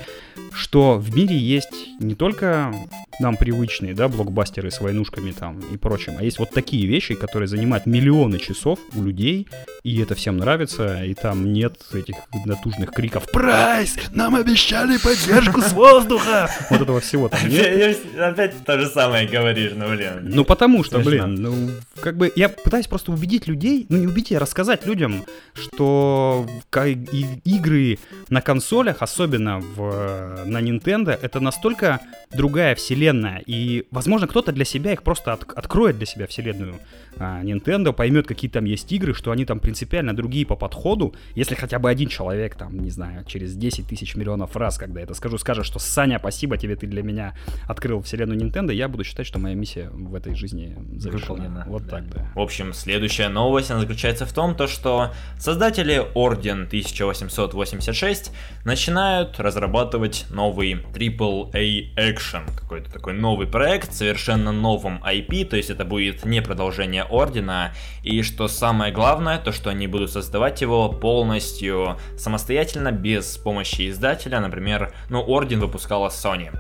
что 0.53 0.97
в 0.97 1.15
мире 1.15 1.37
есть 1.37 1.89
не 1.99 2.15
только 2.15 2.73
нам 3.19 3.35
привычные, 3.37 3.93
да, 3.93 4.07
блокбастеры 4.07 4.71
с 4.71 4.79
войнушками 4.81 5.31
там 5.31 5.59
и 5.71 5.77
прочим, 5.77 6.15
а 6.19 6.23
есть 6.23 6.39
вот 6.39 6.51
такие 6.51 6.85
вещи, 6.87 7.15
которые 7.15 7.47
занимают 7.47 7.85
миллионы 7.85 8.39
часов 8.39 8.79
у 8.95 9.03
людей, 9.03 9.47
и 9.83 9.99
это 10.01 10.15
всем 10.15 10.37
нравится, 10.37 11.03
и 11.03 11.13
там 11.13 11.53
нет 11.53 11.77
этих 11.93 12.15
натужных 12.45 12.91
криков 12.91 13.29
«Прайс! 13.31 13.95
Нам 14.11 14.35
обещали 14.35 14.97
поддержку 14.97 15.61
с 15.61 15.71
воздуха!» 15.73 16.49
Вот 16.69 16.81
этого 16.81 16.99
всего 16.99 17.29
там 17.29 17.39
нет. 17.49 17.97
Опять 18.19 18.53
то 18.65 18.79
же 18.79 18.87
самое 18.87 19.27
говоришь, 19.27 19.71
ну 19.75 19.89
блин. 19.89 20.21
Ну 20.23 20.45
потому 20.45 20.83
что, 20.83 20.99
блин, 20.99 21.35
ну 21.35 21.71
как 22.01 22.17
бы 22.17 22.31
я 22.35 22.49
пытаюсь 22.49 22.87
просто 22.87 23.11
убедить 23.11 23.47
людей, 23.47 23.85
ну 23.89 23.97
не 23.97 24.07
убедить, 24.07 24.33
а 24.33 24.39
рассказать 24.39 24.85
людям, 24.85 25.23
что 25.53 26.47
игры 26.73 27.99
на 28.29 28.41
консолях, 28.41 29.01
особенно 29.01 29.59
в, 29.59 30.43
на 30.45 30.61
Nintendo, 30.61 31.17
это 31.19 31.39
настолько 31.39 31.99
другая 32.31 32.75
вселенная, 32.75 33.41
и, 33.45 33.85
возможно, 33.91 34.27
кто-то 34.27 34.51
для 34.51 34.65
себя 34.65 34.93
их 34.93 35.03
просто 35.03 35.33
от, 35.33 35.43
откроет 35.53 35.97
для 35.97 36.05
себя 36.05 36.27
вселенную. 36.27 36.75
А, 37.17 37.41
Nintendo, 37.41 37.93
поймет, 37.93 38.27
какие 38.27 38.51
там 38.51 38.65
есть 38.65 38.91
игры, 38.91 39.13
что 39.13 39.31
они 39.31 39.45
там 39.45 39.59
принципиально 39.59 40.15
другие 40.15 40.45
по 40.45 40.55
подходу, 40.55 41.15
если 41.35 41.55
хотя 41.55 41.79
бы 41.79 41.89
один 41.89 42.09
человек, 42.09 42.55
там, 42.55 42.79
не 42.79 42.89
знаю, 42.89 43.23
через 43.25 43.55
10 43.55 43.87
тысяч 43.87 44.15
миллионов 44.15 44.55
раз, 44.55 44.77
когда 44.77 45.01
это 45.01 45.13
скажу, 45.13 45.37
скажет, 45.37 45.65
что 45.65 45.79
Саня, 45.79 46.19
спасибо 46.19 46.57
тебе, 46.57 46.75
ты 46.75 46.85
для 46.87 47.03
меня 47.03 47.33
открыл 47.67 47.96
вселенную 48.01 48.39
Nintendo, 48.39 48.73
я 48.73 48.87
буду 48.87 49.03
считать, 49.03 49.27
что 49.27 49.39
моя 49.39 49.55
миссия 49.55 49.89
в 49.91 50.13
этой 50.15 50.35
жизни 50.35 50.77
завершена. 50.97 51.27
Выполнена. 51.27 51.65
Вот 51.67 51.83
да. 51.85 51.89
так, 51.89 52.09
да. 52.09 52.31
В 52.35 52.39
общем, 52.39 52.73
следующая 52.73 53.29
новость, 53.29 53.71
она 53.71 53.79
заключается 53.81 54.25
в 54.25 54.33
том, 54.33 54.55
то, 54.55 54.67
что 54.67 55.11
создатели 55.37 56.01
Орден 56.13 56.63
1886 56.63 58.31
начинают 58.65 59.39
разрабатывать 59.39 60.25
новый 60.29 60.73
AAA 60.73 61.95
Action, 61.95 62.43
какой-то 62.59 62.91
такой 62.91 63.13
новый 63.13 63.47
проект, 63.47 63.93
совершенно 63.93 64.51
новым 64.51 65.03
IP, 65.03 65.45
то 65.45 65.57
есть 65.57 65.69
это 65.69 65.85
будет 65.85 66.25
не 66.25 66.41
продолжение 66.41 67.03
Ордена, 67.03 67.73
и 68.03 68.21
что 68.21 68.47
самое 68.47 68.93
главное, 68.93 69.37
то 69.37 69.51
что 69.51 69.69
они 69.69 69.87
будут 69.87 70.11
создавать 70.11 70.61
его 70.61 70.89
полностью 70.89 71.97
самостоятельно, 72.17 72.91
без 72.91 73.37
помощи 73.37 73.89
издателя, 73.89 74.39
например, 74.39 74.93
ну, 75.09 75.21
Орден 75.21 75.59
выпускала 75.59 76.09
Sony. 76.09 76.51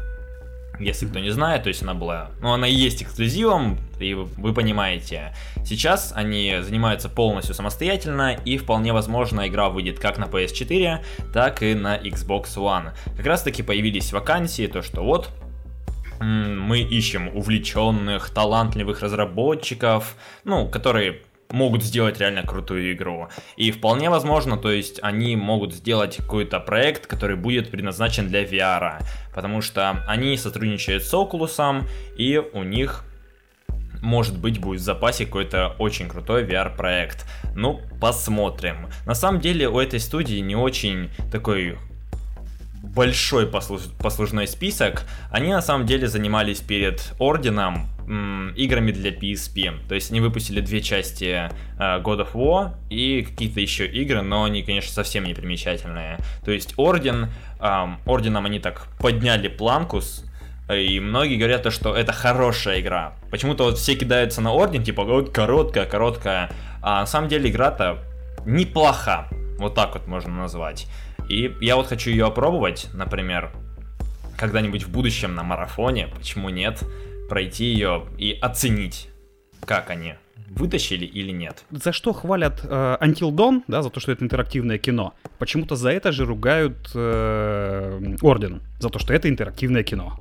Если 0.79 1.07
кто 1.07 1.19
не 1.19 1.31
знает, 1.31 1.63
то 1.63 1.69
есть 1.69 1.81
она 1.81 1.93
была, 1.93 2.31
ну 2.41 2.53
она 2.53 2.67
и 2.67 2.73
есть 2.73 3.01
эксклюзивом, 3.01 3.77
и 3.99 4.13
вы 4.13 4.53
понимаете. 4.53 5.33
Сейчас 5.65 6.13
они 6.15 6.57
занимаются 6.61 7.09
полностью 7.09 7.55
самостоятельно, 7.55 8.37
и 8.45 8.57
вполне 8.57 8.93
возможно 8.93 9.47
игра 9.47 9.69
выйдет 9.69 9.99
как 9.99 10.17
на 10.17 10.25
PS4, 10.25 10.99
так 11.33 11.63
и 11.63 11.73
на 11.73 11.97
Xbox 11.97 12.55
One. 12.55 12.91
Как 13.15 13.25
раз 13.25 13.41
таки 13.41 13.63
появились 13.63 14.13
вакансии, 14.13 14.67
то 14.67 14.81
что 14.81 15.03
вот 15.03 15.29
мы 16.19 16.79
ищем 16.79 17.29
увлеченных, 17.35 18.29
талантливых 18.31 19.01
разработчиков, 19.01 20.15
ну, 20.43 20.67
которые 20.67 21.21
могут 21.51 21.83
сделать 21.83 22.19
реально 22.19 22.43
крутую 22.43 22.93
игру. 22.93 23.29
И 23.55 23.71
вполне 23.71 24.09
возможно, 24.09 24.57
то 24.57 24.71
есть 24.71 24.99
они 25.01 25.35
могут 25.35 25.73
сделать 25.73 26.17
какой-то 26.17 26.59
проект, 26.59 27.07
который 27.07 27.35
будет 27.35 27.71
предназначен 27.71 28.27
для 28.27 28.43
VR, 28.43 29.03
потому 29.33 29.61
что 29.61 30.03
они 30.07 30.37
сотрудничают 30.37 31.03
с 31.03 31.13
Oculus, 31.13 31.85
и 32.17 32.41
у 32.53 32.63
них 32.63 33.03
может 34.01 34.37
быть 34.37 34.59
будет 34.59 34.81
в 34.81 34.83
запасе 34.83 35.25
какой-то 35.25 35.75
очень 35.79 36.07
крутой 36.07 36.43
VR-проект. 36.43 37.25
Ну, 37.55 37.81
посмотрим. 37.99 38.87
На 39.05 39.15
самом 39.15 39.41
деле 39.41 39.67
у 39.69 39.79
этой 39.79 39.99
студии 39.99 40.37
не 40.37 40.55
очень 40.55 41.09
такой 41.31 41.77
большой 42.83 43.47
послуж... 43.47 43.81
послужной 43.99 44.47
список. 44.47 45.03
Они 45.31 45.51
на 45.51 45.61
самом 45.61 45.85
деле 45.85 46.07
занимались 46.07 46.59
перед 46.59 47.13
Орденом 47.19 47.87
м, 48.07 48.53
играми 48.55 48.91
для 48.91 49.11
PSP. 49.11 49.87
То 49.87 49.95
есть 49.95 50.11
они 50.11 50.21
выпустили 50.21 50.61
две 50.61 50.81
части 50.81 51.25
э, 51.25 51.49
God 51.79 52.25
of 52.25 52.33
War 52.33 52.71
и 52.89 53.23
какие-то 53.23 53.59
еще 53.59 53.85
игры, 53.85 54.21
но 54.21 54.43
они, 54.45 54.63
конечно, 54.63 54.91
совсем 54.91 55.25
не 55.25 55.33
примечательные. 55.33 56.17
То 56.43 56.51
есть 56.51 56.73
Орден, 56.77 57.29
э, 57.59 57.87
Орденом 58.05 58.45
они 58.45 58.59
так 58.59 58.87
подняли 58.99 59.47
планку, 59.47 60.01
с, 60.01 60.23
и 60.73 60.99
многие 60.99 61.37
говорят, 61.37 61.63
то, 61.63 61.71
что 61.71 61.95
это 61.95 62.11
хорошая 62.11 62.81
игра. 62.81 63.13
Почему-то 63.31 63.63
вот 63.63 63.77
все 63.77 63.95
кидаются 63.95 64.41
на 64.41 64.51
Орден, 64.51 64.83
типа, 64.83 65.03
вот 65.03 65.29
короткая, 65.31 65.85
короткая. 65.85 66.51
А 66.81 67.01
на 67.01 67.05
самом 67.05 67.29
деле 67.29 67.49
игра-то 67.49 67.99
неплоха. 68.45 69.27
Вот 69.59 69.75
так 69.75 69.93
вот 69.93 70.07
можно 70.07 70.33
назвать. 70.35 70.87
И 71.29 71.55
я 71.61 71.75
вот 71.75 71.87
хочу 71.87 72.09
ее 72.09 72.25
опробовать, 72.25 72.87
например, 72.93 73.51
когда-нибудь 74.37 74.83
в 74.83 74.89
будущем 74.89 75.35
на 75.35 75.43
марафоне, 75.43 76.07
почему 76.15 76.49
нет, 76.49 76.83
пройти 77.29 77.65
ее 77.65 78.05
и 78.17 78.37
оценить, 78.41 79.09
как 79.65 79.89
они 79.89 80.15
вытащили 80.49 81.05
или 81.05 81.31
нет. 81.31 81.63
За 81.71 81.91
что 81.91 82.13
хвалят 82.13 82.61
э, 82.63 82.97
Until 83.01 83.31
Dawn, 83.31 83.63
да, 83.67 83.81
за 83.81 83.89
то, 83.89 83.99
что 83.99 84.11
это 84.11 84.23
интерактивное 84.23 84.77
кино. 84.77 85.13
Почему-то 85.39 85.75
за 85.75 85.89
это 85.89 86.11
же 86.11 86.25
ругают 86.25 86.91
э, 86.95 88.15
Орден, 88.21 88.61
за 88.79 88.89
то, 88.89 88.99
что 88.99 89.13
это 89.13 89.29
интерактивное 89.29 89.83
кино. 89.83 90.19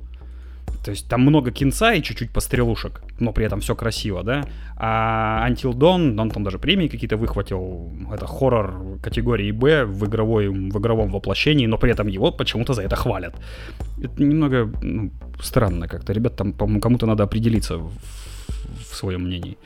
То 0.87 0.91
есть 0.91 1.09
там 1.09 1.21
много 1.21 1.51
кинца 1.51 1.93
и 1.93 2.01
чуть-чуть 2.01 2.31
пострелушек, 2.31 3.01
но 3.19 3.33
при 3.33 3.45
этом 3.45 3.59
все 3.59 3.75
красиво, 3.75 4.23
да. 4.23 4.45
А 4.77 5.45
Until 5.49 5.73
Dawn, 5.73 6.17
он 6.17 6.31
там 6.31 6.43
даже 6.43 6.59
премии 6.59 6.87
какие-то 6.87 7.17
выхватил. 7.17 7.91
Это 8.13 8.25
хоррор 8.25 8.97
категории 9.03 9.51
Б 9.51 9.83
в, 9.83 10.05
игровой, 10.05 10.47
в 10.47 10.77
игровом 10.79 11.11
воплощении, 11.11 11.67
но 11.67 11.77
при 11.77 11.91
этом 11.91 12.07
его 12.07 12.31
почему-то 12.31 12.73
за 12.73 12.83
это 12.83 12.95
хвалят. 12.95 13.35
Это 14.01 14.23
немного 14.23 14.71
ну, 14.81 15.11
странно 15.41 15.89
как-то. 15.89 16.13
Ребят, 16.13 16.37
там, 16.37 16.53
по-моему, 16.53 16.79
кому-то 16.79 17.05
надо 17.05 17.23
определиться 17.23 17.77
в, 17.77 17.91
в 18.79 18.95
своем 18.95 19.23
мнении. 19.23 19.57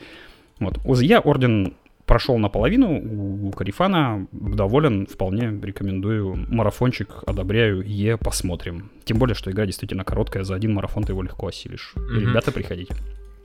Вот. 0.58 1.02
Я 1.02 1.20
Орден 1.20 1.74
прошел 2.06 2.38
наполовину, 2.38 3.48
у 3.48 3.50
Карифана 3.52 4.26
доволен, 4.32 5.06
вполне 5.06 5.58
рекомендую. 5.62 6.46
Марафончик 6.48 7.22
одобряю, 7.26 7.82
Е, 7.82 8.16
посмотрим. 8.16 8.90
Тем 9.04 9.18
более, 9.18 9.34
что 9.34 9.50
игра 9.50 9.66
действительно 9.66 10.04
короткая, 10.04 10.44
за 10.44 10.54
один 10.54 10.74
марафон 10.74 11.04
ты 11.04 11.12
его 11.12 11.22
легко 11.22 11.48
осилишь. 11.48 11.94
Mm-hmm. 11.96 12.20
Ребята, 12.20 12.52
приходите. 12.52 12.94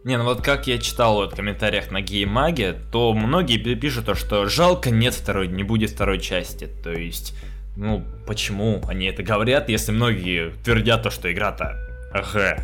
Не, 0.04 0.18
ну 0.18 0.24
вот 0.24 0.42
как 0.42 0.68
я 0.68 0.78
читал 0.78 1.16
вот 1.16 1.34
в 1.34 1.36
комментариях 1.36 1.92
на 1.92 2.02
Геймаге, 2.02 2.76
то 2.92 3.14
многие 3.14 3.58
пишут 3.58 4.06
то, 4.06 4.16
что 4.16 4.46
жалко 4.48 4.90
нет 4.90 5.14
второй, 5.14 5.48
не 5.48 5.64
будет 5.64 5.90
второй 5.90 6.20
части. 6.20 6.70
То 6.84 6.94
есть, 6.94 7.36
ну, 7.76 8.06
почему 8.26 8.82
они 8.88 9.08
это 9.08 9.24
говорят, 9.24 9.70
если 9.70 9.92
многие 9.92 10.52
твердят 10.64 11.04
то, 11.04 11.10
что 11.10 11.32
игра-то 11.32 11.76
ага, 12.14 12.60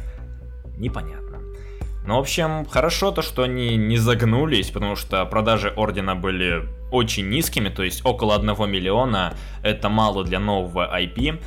непонятно. 0.78 1.23
Ну, 2.06 2.18
в 2.18 2.20
общем, 2.20 2.66
хорошо 2.66 3.12
то, 3.12 3.22
что 3.22 3.44
они 3.44 3.78
не 3.78 3.98
загнулись, 3.98 4.72
потому 4.72 4.96
что 4.96 5.26
продажи 5.26 5.74
Ордена 5.76 6.16
были 6.16 6.68
очень 6.92 7.30
низкими, 7.30 7.70
то 7.70 7.82
есть 7.82 8.06
около 8.06 8.36
1 8.36 8.70
миллиона, 8.70 9.34
это 9.64 9.88
мало 9.88 10.26
для 10.26 10.40
нового 10.40 11.00
IP, 11.00 11.42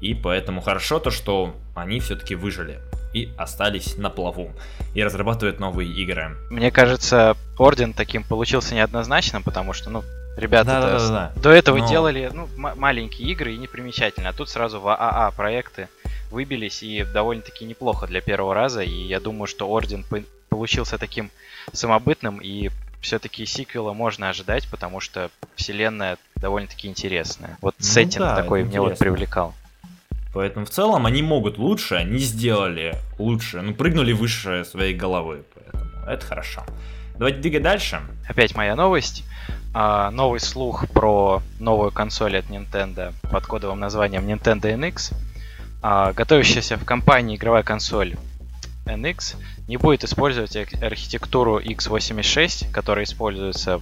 и 0.00 0.14
поэтому 0.14 0.60
хорошо 0.60 0.98
то, 0.98 1.10
что 1.10 1.54
они 1.76 2.00
все-таки 2.00 2.34
выжили 2.34 2.80
и 3.14 3.30
остались 3.36 3.96
на 3.96 4.10
плаву 4.10 4.50
и 4.94 5.04
разрабатывают 5.04 5.60
новые 5.60 5.90
игры. 5.90 6.36
Мне 6.50 6.70
кажется, 6.70 7.36
Орден 7.58 7.92
таким 7.92 8.24
получился 8.24 8.74
неоднозначным, 8.74 9.42
потому 9.42 9.72
что, 9.72 9.90
ну, 9.90 10.02
ребята 10.36 10.64
да, 10.66 10.80
да, 10.80 10.98
да, 10.98 11.08
да. 11.08 11.32
до 11.40 11.50
этого 11.50 11.78
Но... 11.78 11.88
делали 11.88 12.30
ну, 12.32 12.48
маленькие 12.56 13.28
игры 13.28 13.54
и 13.54 13.58
непримечательно, 13.58 14.30
а 14.30 14.32
тут 14.32 14.48
сразу 14.48 14.80
в 14.80 14.88
ААА 14.88 15.30
проекты 15.30 15.88
выбились 16.32 16.82
и 16.82 17.04
довольно-таки 17.04 17.64
неплохо 17.64 18.06
для 18.06 18.20
первого 18.20 18.54
раза. 18.54 18.82
И 18.82 19.06
я 19.06 19.20
думаю, 19.20 19.46
что 19.46 19.68
Орден 19.68 20.04
получился 20.48 20.98
таким 20.98 21.30
самобытным 21.72 22.38
и 22.38 22.70
все-таки 23.00 23.46
сиквела 23.46 23.92
можно 23.92 24.28
ожидать, 24.28 24.68
потому 24.70 25.00
что 25.00 25.30
вселенная 25.56 26.18
довольно-таки 26.36 26.88
интересная. 26.88 27.58
Вот 27.60 27.74
ну, 27.78 27.84
сеттинг 27.84 28.24
да, 28.24 28.36
такой 28.36 28.64
мне 28.64 28.80
вот 28.80 28.98
привлекал. 28.98 29.54
Поэтому 30.32 30.64
в 30.64 30.70
целом 30.70 31.04
они 31.04 31.22
могут 31.22 31.58
лучше, 31.58 31.96
они 31.96 32.18
сделали 32.18 32.94
лучше, 33.18 33.60
ну 33.60 33.74
прыгнули 33.74 34.12
выше 34.12 34.64
своей 34.64 34.94
головы, 34.94 35.42
поэтому 35.54 36.06
это 36.06 36.24
хорошо. 36.24 36.64
Давайте 37.16 37.40
двигать 37.40 37.62
дальше. 37.62 38.00
Опять 38.28 38.54
моя 38.54 38.74
новость. 38.74 39.24
А, 39.74 40.10
новый 40.10 40.40
слух 40.40 40.88
про 40.88 41.42
новую 41.58 41.92
консоль 41.92 42.36
от 42.36 42.46
Nintendo 42.46 43.12
под 43.30 43.46
кодовым 43.46 43.80
названием 43.80 44.26
Nintendo 44.26 44.74
NX 44.74 45.14
а, 45.82 46.12
готовящаяся 46.12 46.76
в 46.76 46.84
компании 46.84 47.36
игровая 47.36 47.64
консоль 47.64 48.16
NX 48.86 49.36
не 49.68 49.76
будет 49.76 50.04
использовать 50.04 50.56
архитектуру 50.56 51.60
x86, 51.60 52.70
которая 52.70 53.04
используется 53.04 53.78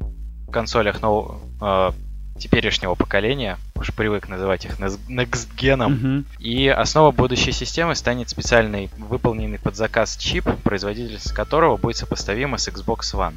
в 0.00 0.50
консолях 0.50 1.02
нового, 1.02 1.40
э, 1.60 1.92
теперешнего 2.38 2.94
поколения, 2.94 3.58
уж 3.74 3.92
привык 3.94 4.28
называть 4.28 4.64
их 4.64 4.78
Next 4.78 5.48
Gen, 5.56 5.86
mm-hmm. 5.88 6.24
и 6.40 6.68
основа 6.68 7.10
будущей 7.12 7.52
системы 7.52 7.94
станет 7.94 8.28
специальный 8.28 8.90
выполненный 8.98 9.58
под 9.58 9.76
заказ 9.76 10.16
чип, 10.16 10.48
производительность 10.62 11.32
которого 11.32 11.76
будет 11.76 11.96
сопоставима 11.96 12.58
с 12.58 12.68
Xbox 12.68 13.14
One. 13.14 13.34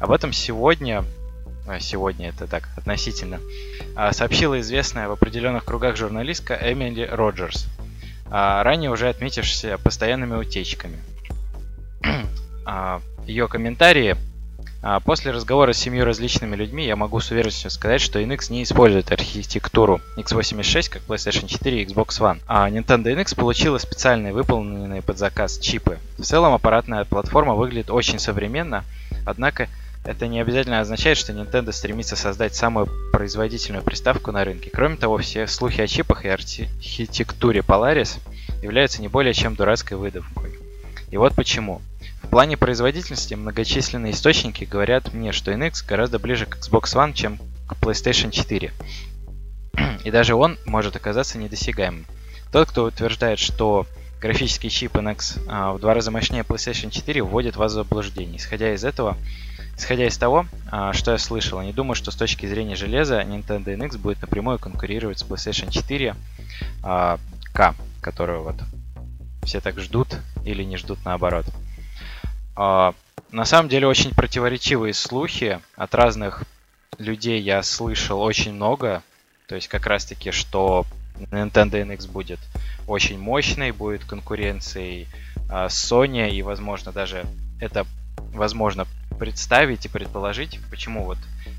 Об 0.00 0.10
этом 0.10 0.32
сегодня 0.32 1.04
сегодня 1.80 2.28
это 2.28 2.46
так 2.46 2.68
относительно, 2.76 3.40
а, 3.96 4.12
сообщила 4.12 4.60
известная 4.60 5.08
в 5.08 5.12
определенных 5.12 5.64
кругах 5.64 5.96
журналистка 5.96 6.58
Эмили 6.60 7.08
Роджерс, 7.10 7.66
а, 8.30 8.62
ранее 8.62 8.90
уже 8.90 9.08
отметившаяся 9.08 9.78
постоянными 9.78 10.34
утечками. 10.34 10.98
Ее 13.26 13.46
комментарии 13.46 14.16
А 14.84 14.98
после 14.98 15.30
разговора 15.30 15.72
с 15.72 15.78
семью 15.78 16.04
различными 16.04 16.56
людьми 16.56 16.84
я 16.84 16.96
могу 16.96 17.20
с 17.20 17.30
уверенностью 17.30 17.70
сказать, 17.70 18.00
что 18.00 18.20
NX 18.20 18.50
не 18.50 18.64
использует 18.64 19.12
архитектуру 19.12 20.00
x86 20.16 20.90
как 20.90 21.02
PlayStation 21.02 21.46
4 21.46 21.82
и 21.82 21.86
Xbox 21.86 22.08
One, 22.18 22.40
а 22.48 22.68
Nintendo 22.68 23.14
NX 23.14 23.36
получила 23.36 23.78
специальные 23.78 24.32
выполненные 24.32 25.00
под 25.00 25.18
заказ 25.18 25.58
чипы. 25.58 25.98
В 26.18 26.22
целом 26.22 26.52
аппаратная 26.52 27.04
платформа 27.04 27.54
выглядит 27.54 27.90
очень 27.90 28.18
современно, 28.18 28.84
однако 29.24 29.68
это 30.04 30.26
не 30.26 30.40
обязательно 30.40 30.80
означает, 30.80 31.18
что 31.18 31.32
Nintendo 31.32 31.72
стремится 31.72 32.16
создать 32.16 32.54
самую 32.54 32.88
производительную 33.12 33.84
приставку 33.84 34.32
на 34.32 34.44
рынке. 34.44 34.70
Кроме 34.72 34.96
того, 34.96 35.18
все 35.18 35.46
слухи 35.46 35.80
о 35.80 35.86
чипах 35.86 36.24
и 36.24 36.28
архитектуре 36.28 37.60
Polaris 37.60 38.18
являются 38.62 39.00
не 39.00 39.08
более 39.08 39.34
чем 39.34 39.54
дурацкой 39.54 39.98
выдавкой. 39.98 40.52
И 41.10 41.16
вот 41.16 41.34
почему 41.34 41.80
плане 42.32 42.56
производительности 42.56 43.34
многочисленные 43.34 44.14
источники 44.14 44.64
говорят 44.64 45.12
мне, 45.12 45.32
что 45.32 45.52
NX 45.52 45.86
гораздо 45.86 46.18
ближе 46.18 46.46
к 46.46 46.56
Xbox 46.56 46.84
One, 46.94 47.12
чем 47.12 47.38
к 47.68 47.74
PlayStation 47.74 48.30
4. 48.30 48.72
И 50.04 50.10
даже 50.10 50.34
он 50.34 50.58
может 50.64 50.96
оказаться 50.96 51.36
недосягаемым. 51.36 52.06
Тот, 52.50 52.70
кто 52.70 52.84
утверждает, 52.84 53.38
что 53.38 53.86
графический 54.18 54.70
чип 54.70 54.96
NX 54.96 55.44
а, 55.46 55.74
в 55.74 55.80
два 55.80 55.92
раза 55.92 56.10
мощнее 56.10 56.42
PlayStation 56.42 56.90
4, 56.90 57.20
вводит 57.20 57.56
вас 57.56 57.72
в 57.72 57.74
заблуждение. 57.74 58.38
Исходя 58.38 58.72
из 58.72 58.82
этого, 58.82 59.18
исходя 59.82 60.06
из 60.06 60.16
того, 60.16 60.46
а, 60.70 60.92
что 60.92 61.10
я 61.10 61.18
слышал, 61.18 61.60
не 61.60 61.72
думаю, 61.72 61.96
что 61.96 62.12
с 62.12 62.16
точки 62.16 62.46
зрения 62.46 62.76
железа 62.76 63.20
Nintendo 63.22 63.76
NX 63.76 63.98
будет 63.98 64.22
напрямую 64.22 64.60
конкурировать 64.60 65.18
с 65.18 65.24
PlayStation 65.24 65.72
4 65.72 66.14
а, 66.84 67.18
K, 67.52 67.74
которую 68.00 68.44
вот 68.44 68.54
все 69.42 69.60
так 69.60 69.80
ждут 69.80 70.16
или 70.44 70.62
не 70.62 70.76
ждут 70.76 71.04
наоборот. 71.04 71.46
А, 72.54 72.94
на 73.32 73.44
самом 73.44 73.68
деле 73.68 73.88
очень 73.88 74.14
противоречивые 74.14 74.94
слухи 74.94 75.58
от 75.74 75.94
разных 75.96 76.44
людей 76.98 77.40
я 77.40 77.62
слышал 77.64 78.20
очень 78.20 78.52
много. 78.52 79.02
То 79.48 79.56
есть 79.56 79.66
как 79.66 79.86
раз 79.86 80.04
таки, 80.04 80.30
что 80.30 80.86
Nintendo 81.32 81.84
NX 81.84 82.08
будет 82.08 82.38
очень 82.86 83.18
мощной, 83.18 83.72
будет 83.72 84.04
конкуренцией 84.04 85.08
а, 85.50 85.66
Sony 85.66 86.30
и, 86.30 86.40
возможно, 86.42 86.92
даже 86.92 87.24
это 87.60 87.84
возможно 88.32 88.86
представить 89.22 89.86
и 89.86 89.88
предположить, 89.88 90.58
почему 90.68 91.04
вот 91.04 91.18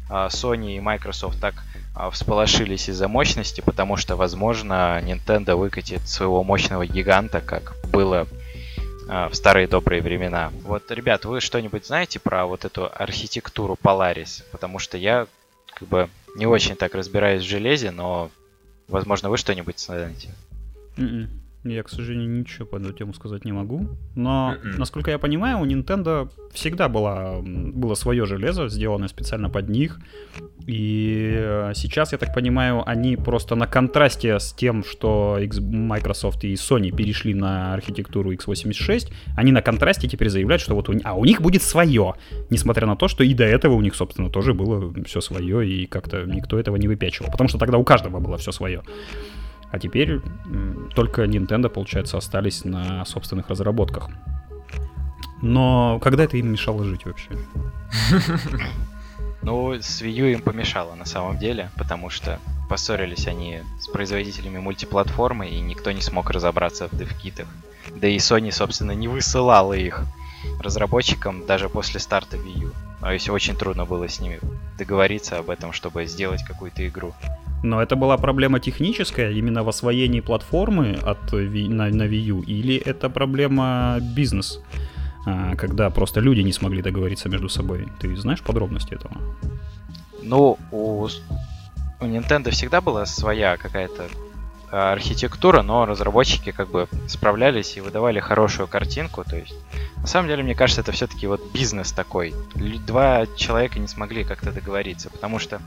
а, 0.10 0.27
Sony 0.27 0.75
и 0.75 0.82
Microsoft 0.82 1.39
так 1.39 1.63
а, 1.96 2.10
всполошились 2.10 2.89
из-за 2.89 3.08
мощности, 3.08 3.62
потому 3.62 3.96
что, 3.96 4.17
возможно, 4.17 5.00
Nintendo 5.01 5.55
выкатит 5.55 6.05
своего 6.10 6.43
мощного 6.43 6.86
гиганта, 6.86 7.39
как 7.39 7.77
было 7.89 8.27
а, 9.08 9.29
в 9.29 9.36
старые 9.36 9.67
добрые 9.67 10.01
времена. 10.01 10.51
Вот, 10.63 10.91
ребят, 10.91 11.24
вы 11.24 11.39
что-нибудь 11.39 11.86
знаете 11.86 12.20
про 12.20 12.48
вот 12.48 12.65
эту 12.65 12.91
архитектуру 12.93 13.77
Polaris? 13.82 14.43
Потому 14.51 14.77
что 14.77 14.98
я 14.98 15.27
как 15.74 15.88
бы 15.88 16.10
не 16.36 16.46
очень 16.46 16.75
так 16.75 16.93
разбираюсь 16.96 17.43
в 17.43 17.48
железе, 17.48 17.91
но, 17.91 18.29
возможно, 18.89 19.29
вы 19.29 19.38
что-нибудь 19.38 19.79
знаете. 19.79 20.36
Mm-mm. 20.98 21.03
М-м. 21.08 21.42
Я, 21.63 21.82
к 21.84 21.89
сожалению, 21.89 22.29
ничего 22.29 22.65
по 22.65 22.75
эту 22.75 22.91
тему 22.91 23.13
сказать 23.13 23.46
не 23.46 23.53
могу. 23.53 23.88
Но, 24.15 24.55
Mm-mm. 24.55 24.77
насколько 24.77 25.12
я 25.12 25.17
понимаю, 25.17 25.60
у 25.60 25.65
Nintendo 25.65 26.29
всегда 26.51 26.89
было, 26.89 27.41
было 27.41 27.96
свое 27.96 28.25
железо, 28.25 28.67
сделанное 28.67 29.08
специально 29.08 29.50
под 29.50 29.70
них. 29.70 30.00
И 30.67 31.34
э, 31.36 31.72
сейчас, 31.75 32.12
я 32.12 32.17
так 32.17 32.34
понимаю, 32.34 32.84
они 32.88 33.15
просто 33.15 33.55
на 33.55 33.65
контрасте 33.65 34.39
с 34.39 34.53
тем, 34.53 34.84
что 34.84 35.39
Microsoft 35.39 36.43
и 36.43 36.53
Sony 36.53 36.91
перешли 36.93 37.34
на 37.34 37.74
архитектуру 37.74 38.34
x86, 38.34 39.12
они 39.38 39.51
на 39.51 39.62
контрасте 39.62 40.08
теперь 40.10 40.29
заявляют, 40.29 40.62
что 40.62 40.75
вот 40.75 40.89
у, 40.89 41.00
а 41.03 41.13
у 41.13 41.24
них 41.24 41.41
будет 41.41 41.63
свое. 41.63 42.15
Несмотря 42.50 42.88
на 42.88 42.98
то, 42.98 43.08
что 43.08 43.24
и 43.24 43.34
до 43.34 43.46
этого 43.46 43.74
у 43.74 43.82
них, 43.82 43.96
собственно, 43.96 44.29
тоже 44.29 44.53
было 44.53 44.93
все 45.05 45.22
свое, 45.22 45.67
и 45.67 45.86
как-то 45.86 46.25
никто 46.25 46.60
этого 46.60 46.75
не 46.75 46.88
выпячивал. 46.89 47.32
Потому 47.32 47.47
что 47.47 47.58
тогда 47.58 47.78
у 47.78 47.84
каждого 47.84 48.19
было 48.19 48.38
все 48.38 48.52
свое. 48.52 48.84
А 49.73 49.79
теперь 49.79 50.21
только 50.93 51.23
Nintendo, 51.23 51.67
получается, 51.67 52.15
остались 52.15 52.63
на 52.63 53.03
собственных 53.05 53.49
разработках. 53.49 54.07
Но 55.41 55.99
когда 55.99 56.25
это 56.25 56.38
им 56.38 56.51
мешало 56.51 56.83
жить 56.83 57.05
вообще? 57.05 57.29
Ну, 59.41 59.73
с 59.73 60.01
Wii 60.01 60.12
U 60.12 60.25
им 60.27 60.41
помешало 60.41 60.95
на 60.95 61.03
самом 61.03 61.38
деле, 61.38 61.69
потому 61.75 62.09
что 62.09 62.39
поссорились 62.69 63.27
они 63.27 63.59
с 63.81 63.89
производителями 63.89 64.59
мультиплатформы, 64.59 65.49
и 65.49 65.59
никто 65.59 65.91
не 65.91 65.99
смог 65.99 66.29
разобраться 66.29 66.88
в 66.88 66.97
девкитах. 66.97 67.47
Да 67.93 68.07
и 68.07 68.19
Sony, 68.19 68.51
собственно, 68.51 68.93
не 68.93 69.09
высылала 69.09 69.73
их 69.73 70.05
разработчикам 70.62 71.45
даже 71.45 71.67
после 71.67 71.99
старта 71.99 72.38
Wii 72.38 72.59
U. 72.59 72.71
То 73.04 73.12
есть 73.12 73.30
очень 73.30 73.56
трудно 73.56 73.84
было 73.84 74.08
с 74.08 74.22
ними 74.22 74.39
договориться 74.78 75.38
об 75.38 75.50
этом, 75.50 75.74
чтобы 75.74 76.06
сделать 76.06 76.42
какую-то 76.44 76.88
игру. 76.88 77.13
Но 77.62 77.82
это 77.82 77.98
была 77.98 78.18
проблема 78.18 78.62
техническая, 78.62 79.32
именно 79.32 79.63
в 79.63 79.70
освоении 79.70 80.22
платформы 80.22 80.98
от, 81.04 81.34
на, 81.34 81.89
на 81.89 82.04
Wii 82.04 82.24
U, 82.32 82.42
или 82.44 82.76
это 82.76 83.10
проблема 83.10 83.98
бизнес, 84.00 84.62
а, 85.26 85.56
когда 85.56 85.89
просто 85.89 86.22
люди 86.22 86.42
не 86.42 86.54
смогли 86.54 86.82
договориться 86.82 87.28
между 87.28 87.50
собой? 87.50 87.88
Ты 88.00 88.16
знаешь 88.16 88.42
подробности 88.42 88.94
этого? 88.94 89.18
Ну, 90.22 90.58
у, 90.72 91.04
у 91.04 92.06
Nintendo 92.06 92.52
всегда 92.52 92.80
была 92.80 93.06
своя 93.06 93.58
какая-то 93.58 94.08
а, 94.72 94.94
архитектура, 94.94 95.62
но 95.62 95.86
разработчики 95.86 96.52
как 96.52 96.70
бы 96.70 96.88
справлялись 97.08 97.76
и 97.76 97.82
выдавали 97.82 98.20
хорошую 98.20 98.68
картинку. 98.68 99.26
То 99.26 99.36
есть, 99.36 99.56
на 100.04 100.08
самом 100.08 100.28
деле, 100.28 100.44
мне 100.44 100.54
кажется, 100.54 100.82
это 100.82 100.92
все-таки 100.92 101.28
вот 101.28 101.42
бизнес 101.54 101.94
такой. 101.94 102.36
Два 102.56 103.26
человека 103.38 103.80
не 103.80 103.88
смогли 103.88 104.26
как-то 104.26 104.52
договориться, 104.52 105.10
потому 105.10 105.39
что 105.39 105.62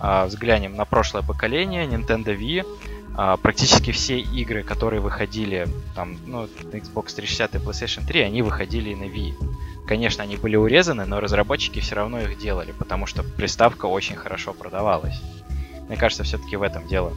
а, 0.00 0.24
взглянем 0.24 0.76
на 0.76 0.86
прошлое 0.86 1.22
поколение, 1.22 1.86
Nintendo 1.86 2.34
Wii, 2.34 2.66
а, 3.14 3.36
практически 3.36 3.92
все 3.92 4.18
игры, 4.18 4.62
которые 4.62 5.02
выходили 5.02 5.68
там, 5.94 6.16
ну, 6.26 6.48
на 6.72 6.76
Xbox 6.76 7.14
360 7.14 7.56
и 7.56 7.58
PlayStation 7.58 8.06
3, 8.06 8.22
они 8.22 8.40
выходили 8.40 8.90
и 8.90 8.94
на 8.94 9.04
Wii. 9.04 9.86
Конечно, 9.86 10.24
они 10.24 10.38
были 10.38 10.56
урезаны, 10.56 11.04
но 11.04 11.20
разработчики 11.20 11.80
все 11.80 11.96
равно 11.96 12.20
их 12.20 12.38
делали, 12.38 12.72
потому 12.72 13.04
что 13.04 13.24
приставка 13.24 13.84
очень 13.84 14.16
хорошо 14.16 14.54
продавалась. 14.54 15.20
Мне 15.86 15.98
кажется, 15.98 16.24
все-таки 16.24 16.56
в 16.56 16.62
этом 16.62 16.88
дело. 16.88 17.12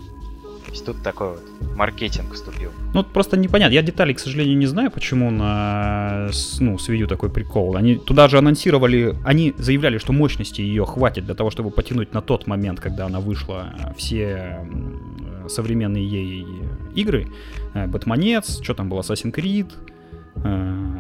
То 0.70 0.74
есть 0.74 0.86
тут 0.86 1.02
такой 1.02 1.30
вот 1.30 1.42
маркетинг 1.76 2.32
вступил. 2.34 2.70
Ну, 2.94 3.04
просто 3.04 3.38
непонятно. 3.38 3.74
Я 3.74 3.82
деталей, 3.82 4.14
к 4.14 4.20
сожалению, 4.20 4.56
не 4.56 4.68
знаю, 4.68 4.92
почему 4.92 5.32
на 5.32 6.30
ну, 6.60 6.78
с 6.78 6.90
Wii 6.90 6.98
U 6.98 7.08
такой 7.08 7.32
прикол. 7.32 7.76
Они 7.76 7.96
туда 7.96 8.28
же 8.28 8.38
анонсировали, 8.38 9.16
они 9.26 9.56
заявляли, 9.58 9.98
что 9.98 10.14
мощности 10.14 10.62
ее 10.62 10.86
хватит 10.86 11.26
для 11.26 11.34
того, 11.34 11.50
чтобы 11.50 11.72
потянуть 11.72 12.14
на 12.14 12.22
тот 12.22 12.46
момент, 12.46 12.80
когда 12.80 13.08
она 13.08 13.20
вышла, 13.20 13.74
все 13.98 14.64
современные 15.48 16.08
ей 16.08 16.46
игры. 16.94 17.28
Бэтменец, 17.74 18.62
что 18.62 18.76
там 18.76 18.90
было, 18.90 19.00
Assassin's 19.00 19.34
Creed, 19.34 19.72
э, 20.36 21.00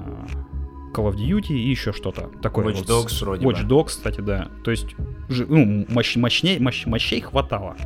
Call 0.95 1.13
of 1.13 1.15
Duty 1.15 1.53
и 1.53 1.69
еще 1.69 1.93
что-то 1.93 2.31
такое. 2.41 2.73
Watch 2.73 2.87
Dogs 2.87 3.23
вроде 3.23 3.45
Watch 3.45 3.67
Dogs, 3.67 3.89
кстати, 3.89 4.21
да. 4.21 4.47
То 4.63 4.71
есть 4.71 4.95
ну, 5.29 5.85
мощ, 5.89 6.15
мощней, 6.15 6.57
мощ, 6.57 6.87
мощей 6.87 7.21
хватало 7.21 7.77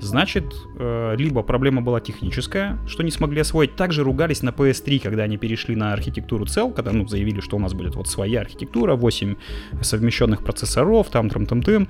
значит, 0.00 0.54
э, 0.78 1.14
либо 1.16 1.42
проблема 1.42 1.82
была 1.82 2.00
техническая, 2.00 2.78
что 2.86 3.02
не 3.02 3.10
смогли 3.10 3.40
освоить. 3.40 3.76
Также 3.76 4.02
ругались 4.02 4.42
на 4.42 4.50
PS3, 4.50 5.00
когда 5.00 5.24
они 5.24 5.36
перешли 5.36 5.76
на 5.76 5.92
архитектуру 5.92 6.46
цел, 6.46 6.70
когда 6.70 6.92
ну, 6.92 7.06
заявили, 7.06 7.40
что 7.40 7.56
у 7.56 7.60
нас 7.60 7.72
будет 7.72 7.94
вот 7.94 8.08
своя 8.08 8.40
архитектура, 8.40 8.96
8 8.96 9.34
совмещенных 9.82 10.42
процессоров, 10.42 11.08
там, 11.10 11.30
там, 11.30 11.46
там, 11.46 11.62
там, 11.62 11.88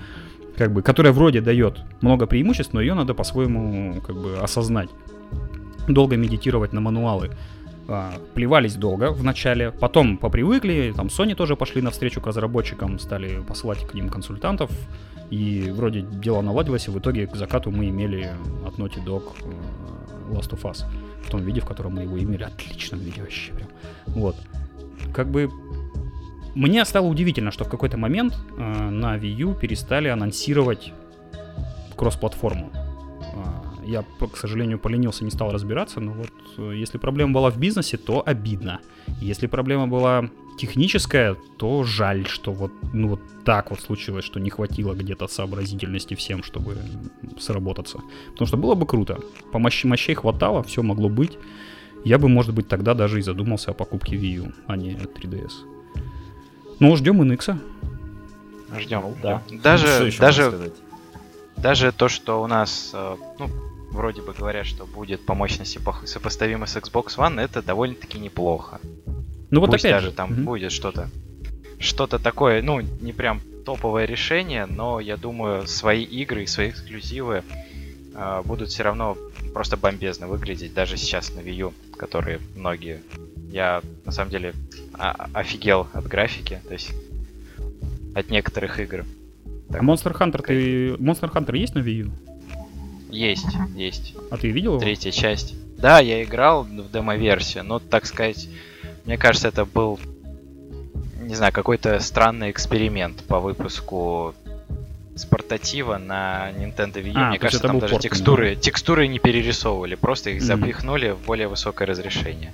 как 0.57 0.73
бы, 0.73 0.83
которая 0.83 1.13
вроде 1.13 1.41
дает 1.41 1.81
много 2.01 2.27
преимуществ, 2.27 2.73
но 2.73 2.81
ее 2.81 2.95
надо 2.95 3.15
по-своему 3.15 4.01
как 4.07 4.17
бы 4.17 4.39
осознать. 4.39 4.91
Долго 5.89 6.17
медитировать 6.17 6.73
на 6.73 6.81
мануалы. 6.81 7.31
А, 7.89 8.13
плевались 8.35 8.77
долго 8.77 9.11
в 9.11 9.25
начале, 9.25 9.73
потом 9.73 10.17
попривыкли, 10.17 10.93
там 10.95 11.09
Sony 11.09 11.35
тоже 11.35 11.57
пошли 11.57 11.83
навстречу 11.83 12.21
к 12.21 12.27
разработчикам, 12.27 13.01
стали 13.01 13.43
посылать 13.49 13.85
к 13.85 13.95
ним 13.95 14.09
консультантов, 14.09 14.71
и 15.31 15.71
вроде 15.71 16.03
дело 16.03 16.43
наладилось, 16.43 16.89
и 16.89 16.91
в 16.91 16.99
итоге 16.99 17.27
к 17.27 17.37
закату 17.37 17.71
мы 17.71 17.89
имели 17.89 18.31
от 18.67 18.79
Naughty 18.79 19.05
Dog 19.05 19.23
э, 19.43 20.35
Last 20.35 20.51
of 20.51 20.63
Us 20.63 20.85
в 21.25 21.31
том 21.31 21.43
виде, 21.43 21.61
в 21.61 21.67
котором 21.67 21.95
мы 21.95 22.03
его 22.03 22.19
имели. 22.19 22.43
Отличном 22.43 23.01
виде 23.01 23.21
вообще 23.21 23.53
прям. 23.53 23.69
Вот. 24.07 24.37
Как 25.15 25.31
бы 25.31 25.49
мне 26.55 26.85
стало 26.85 27.07
удивительно, 27.07 27.53
что 27.53 27.65
в 27.65 27.69
какой-то 27.69 27.97
момент 27.97 28.37
э, 28.57 28.91
на 28.91 29.17
Wii 29.17 29.31
U 29.43 29.55
перестали 29.55 30.09
анонсировать 30.09 30.93
кросс-платформу. 31.97 32.71
Э, 32.75 33.70
я, 33.91 34.05
к 34.33 34.37
сожалению, 34.37 34.79
поленился, 34.79 35.25
не 35.25 35.31
стал 35.31 35.51
разбираться, 35.51 36.01
но 36.01 36.13
вот 36.13 36.31
э, 36.59 36.73
если 36.77 36.99
проблема 36.99 37.33
была 37.33 37.51
в 37.51 37.59
бизнесе, 37.59 37.97
то 37.97 38.23
обидно. 38.25 38.79
Если 39.21 39.49
проблема 39.49 39.89
была 39.89 40.31
техническая, 40.59 41.37
то 41.57 41.83
жаль, 41.83 42.27
что 42.27 42.53
вот, 42.53 42.73
ну, 42.93 43.09
вот 43.09 43.21
так 43.45 43.71
вот 43.71 43.81
случилось, 43.81 44.25
что 44.25 44.41
не 44.41 44.51
хватило 44.51 44.95
где-то 44.95 45.27
сообразительности 45.27 46.15
всем, 46.15 46.43
чтобы 46.43 46.77
сработаться. 47.39 47.99
Потому 48.33 48.47
что 48.47 48.57
было 48.57 48.75
бы 48.75 48.87
круто. 48.87 49.19
По 49.53 49.59
мощ- 49.59 49.87
мощей 49.87 50.15
хватало, 50.15 50.63
все 50.63 50.83
могло 50.83 51.09
быть. 51.09 51.39
Я 52.05 52.19
бы, 52.19 52.29
может 52.29 52.55
быть, 52.55 52.69
тогда 52.69 52.95
даже 52.95 53.19
и 53.19 53.23
задумался 53.23 53.73
о 53.73 53.75
покупке 53.75 54.17
Wii 54.17 54.45
U, 54.45 54.53
а 54.67 54.77
не 54.77 54.93
3DS. 54.95 55.53
Ну, 56.79 56.97
ждем 56.97 57.23
NX. 57.23 57.59
Ждем. 58.79 59.01
Ну, 59.01 59.17
да. 59.23 59.43
Даже, 59.63 60.13
даже, 60.19 60.73
даже 61.57 61.93
то, 61.93 62.09
что 62.09 62.43
у 62.43 62.47
нас, 62.47 62.93
э, 62.95 63.17
ну, 63.39 63.51
вроде 63.91 64.23
бы 64.23 64.33
говорят, 64.33 64.67
что 64.67 64.87
будет 64.87 65.25
по 65.27 65.35
мощности 65.35 65.81
сопоставимо 66.05 66.67
с 66.67 66.77
Xbox 66.77 67.17
One, 67.17 67.41
это 67.41 67.63
довольно-таки 67.63 68.19
неплохо. 68.19 68.81
Ну 69.51 69.61
вот 69.61 69.71
Пусть 69.71 69.85
опять 69.85 69.97
даже 69.97 70.11
же, 70.11 70.13
там 70.13 70.33
мгм. 70.33 70.45
будет 70.45 70.73
что-то, 70.73 71.11
что-то 71.79 72.19
такое, 72.19 72.63
ну, 72.63 72.81
не 72.81 73.13
прям 73.13 73.41
топовое 73.65 74.05
решение, 74.05 74.67
но 74.67 75.01
я 75.01 75.17
думаю, 75.17 75.67
свои 75.67 76.03
игры 76.03 76.45
и 76.45 76.47
свои 76.47 76.71
эксклюзивы 76.71 77.43
э, 78.15 78.43
будут 78.45 78.69
все 78.71 78.85
равно 78.85 79.17
просто 79.53 79.77
бомбезно 79.77 80.29
выглядеть, 80.29 80.73
даже 80.73 80.97
сейчас 80.97 81.35
на 81.35 81.41
Wii 81.41 81.55
U, 81.55 81.75
которые 81.97 82.41
многие. 82.57 83.03
Я 83.51 83.83
на 84.05 84.13
самом 84.13 84.31
деле 84.31 84.55
а- 84.95 85.29
офигел 85.35 85.89
от 85.93 86.07
графики, 86.07 86.61
то 86.67 86.73
есть 86.73 86.93
от 88.15 88.31
некоторых 88.31 88.79
игр. 88.79 89.05
А 89.71 89.79
Monster 89.79 90.17
Hunter 90.17 90.43
ты... 90.43 90.91
Monster 90.95 91.33
Hunter 91.33 91.57
есть 91.57 91.75
на 91.75 91.81
Wii 91.81 92.07
U? 92.07 92.13
Есть, 93.11 93.47
есть. 93.75 94.15
А 94.31 94.37
ты 94.37 94.49
видел 94.51 94.73
его? 94.73 94.81
Третья 94.81 95.11
часть. 95.11 95.55
Да, 95.79 95.99
я 96.01 96.23
играл 96.23 96.65
в 96.65 96.91
демо-версию, 96.93 97.65
но, 97.65 97.79
так 97.79 98.07
сказать, 98.07 98.49
мне 99.07 99.17
кажется, 99.17 99.49
это 99.49 99.65
был, 99.65 99.99
не 101.21 101.35
знаю, 101.35 101.53
какой-то 101.53 101.99
странный 102.01 102.51
эксперимент 102.51 103.23
по 103.25 103.41
выпуску 103.41 104.35
с 105.15 105.25
портатива 105.25 105.99
на 105.99 106.51
Nintendo 106.53 106.95
Wii 107.03 107.09
U. 107.09 107.13
А, 107.17 107.29
мне 107.31 107.39
кажется, 107.39 107.67
там 107.67 107.79
даже 107.79 107.93
порт, 107.93 108.03
текстуры, 108.03 108.57
текстуры 108.57 109.07
не 109.09 109.19
перерисовывали, 109.19 109.95
просто 109.95 110.31
их 110.31 110.37
Мгм. 110.43 110.47
запихнули 110.47 111.11
в 111.11 111.19
более 111.27 111.49
высокое 111.49 111.87
разрешение. 111.87 112.53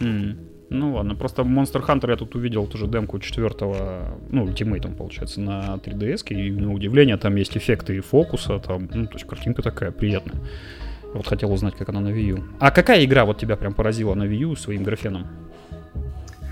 М, 0.00 0.38
Ну 0.70 0.94
ладно, 0.94 1.14
просто 1.14 1.42
Monster 1.42 1.84
Hunter 1.86 2.10
я 2.10 2.16
тут 2.16 2.34
увидел 2.34 2.66
тоже 2.66 2.86
демку 2.86 3.18
четвертого, 3.18 4.18
ну, 4.28 4.44
ультимейтом, 4.44 4.94
получается, 4.94 5.40
на 5.40 5.76
3DS, 5.76 6.28
и 6.28 6.50
на 6.50 6.72
удивление 6.72 7.16
там 7.16 7.36
есть 7.36 7.56
эффекты 7.56 7.96
и 7.96 8.00
фокуса, 8.00 8.58
там, 8.58 8.88
ну, 8.92 9.06
то 9.06 9.14
есть 9.14 9.26
картинка 9.26 9.62
такая 9.62 9.92
приятная. 9.92 10.36
Вот 11.14 11.26
хотел 11.26 11.50
узнать, 11.52 11.74
как 11.74 11.88
она 11.88 12.00
на 12.00 12.08
Wii 12.08 12.22
U. 12.22 12.44
А 12.60 12.70
какая 12.70 13.02
игра 13.04 13.24
вот 13.24 13.38
тебя 13.38 13.56
прям 13.56 13.72
поразила 13.72 14.14
на 14.14 14.24
Wii 14.24 14.36
U 14.36 14.56
своим 14.56 14.82
графеном? 14.82 15.26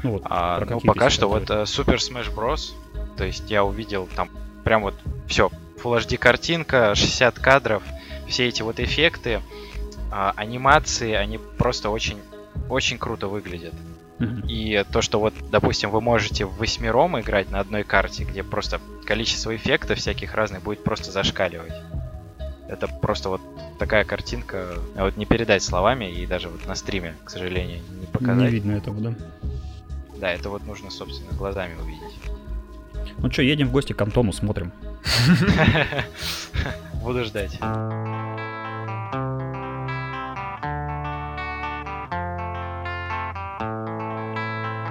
Ну 0.03 0.13
вот, 0.13 0.23
А, 0.25 0.65
ну, 0.69 0.81
пока 0.81 1.11
что 1.11 1.29
вот 1.29 1.51
э, 1.51 1.65
Super 1.65 1.97
Smash 1.97 2.35
Bros. 2.35 2.73
То 3.19 3.25
есть 3.25 3.51
я 3.51 3.65
увидел 3.65 4.09
там 4.15 4.31
прям 4.65 4.83
вот 4.83 4.95
все. 5.27 5.51
Full 5.83 5.99
HD 5.99 6.17
картинка, 6.17 6.95
60 6.95 7.39
кадров, 7.39 7.83
все 8.27 8.49
эти 8.49 8.63
вот 8.63 8.81
эффекты, 8.81 9.41
а, 10.11 10.33
анимации, 10.37 11.13
они 11.13 11.39
просто 11.59 11.91
очень, 11.91 12.17
очень 12.71 12.99
круто 12.99 13.29
выглядят. 13.29 13.75
И 14.49 14.85
то, 14.93 15.03
что 15.03 15.21
вот, 15.21 15.35
допустим, 15.51 15.91
вы 15.91 16.01
можете 16.01 16.47
в 16.47 16.57
восьмером 16.57 17.21
играть 17.21 17.51
на 17.51 17.61
одной 17.61 17.85
карте, 17.85 18.25
где 18.25 18.43
просто 18.43 18.81
количество 19.05 19.55
эффектов 19.55 19.99
всяких 19.99 20.35
разных 20.35 20.63
будет 20.63 20.83
просто 20.83 21.11
зашкаливать. 21.11 21.75
Это 22.69 22.89
просто 22.89 23.29
вот 23.29 23.41
такая 23.79 24.05
картинка, 24.05 24.79
а 24.97 25.05
вот 25.05 25.17
не 25.17 25.27
передать 25.27 25.63
словами 25.63 26.11
и 26.11 26.27
даже 26.27 26.49
вот 26.49 26.67
на 26.67 26.75
стриме, 26.75 27.15
к 27.25 27.31
сожалению, 27.31 27.81
не 28.01 28.07
показать. 28.07 28.45
Не 28.45 28.49
видно 28.49 28.73
этого, 28.73 29.01
да? 29.01 29.15
Да, 30.19 30.33
это 30.33 30.49
вот 30.49 30.67
нужно, 30.67 30.91
собственно, 30.91 31.33
глазами 31.33 31.75
увидеть. 31.81 32.17
Ну 33.19 33.31
что, 33.31 33.43
едем 33.43 33.69
в 33.69 33.73
гости 33.73 33.93
к 33.93 34.01
Антону, 34.01 34.33
смотрим. 34.33 34.73
Буду 37.03 37.25
ждать. 37.25 37.59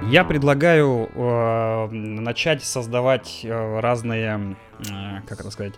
Я 0.10 0.24
предлагаю 0.24 1.10
э, 1.13 1.88
начать 1.91 2.63
создавать 2.63 3.41
э, 3.44 3.80
разные, 3.80 4.56
э, 4.80 5.22
как 5.28 5.39
это 5.39 5.50
сказать, 5.50 5.74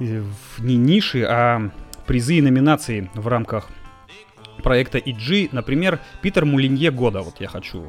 э, 0.00 0.24
не 0.58 0.76
ниши, 0.76 1.22
а 1.22 1.70
призы 2.06 2.34
и 2.34 2.42
номинации 2.42 3.08
в 3.14 3.28
рамках 3.28 3.68
проекта 4.62 4.98
EG. 4.98 5.50
Например, 5.52 6.00
Питер 6.22 6.44
Мулинье 6.44 6.90
года. 6.90 7.22
Вот 7.22 7.40
я 7.40 7.48
хочу. 7.48 7.84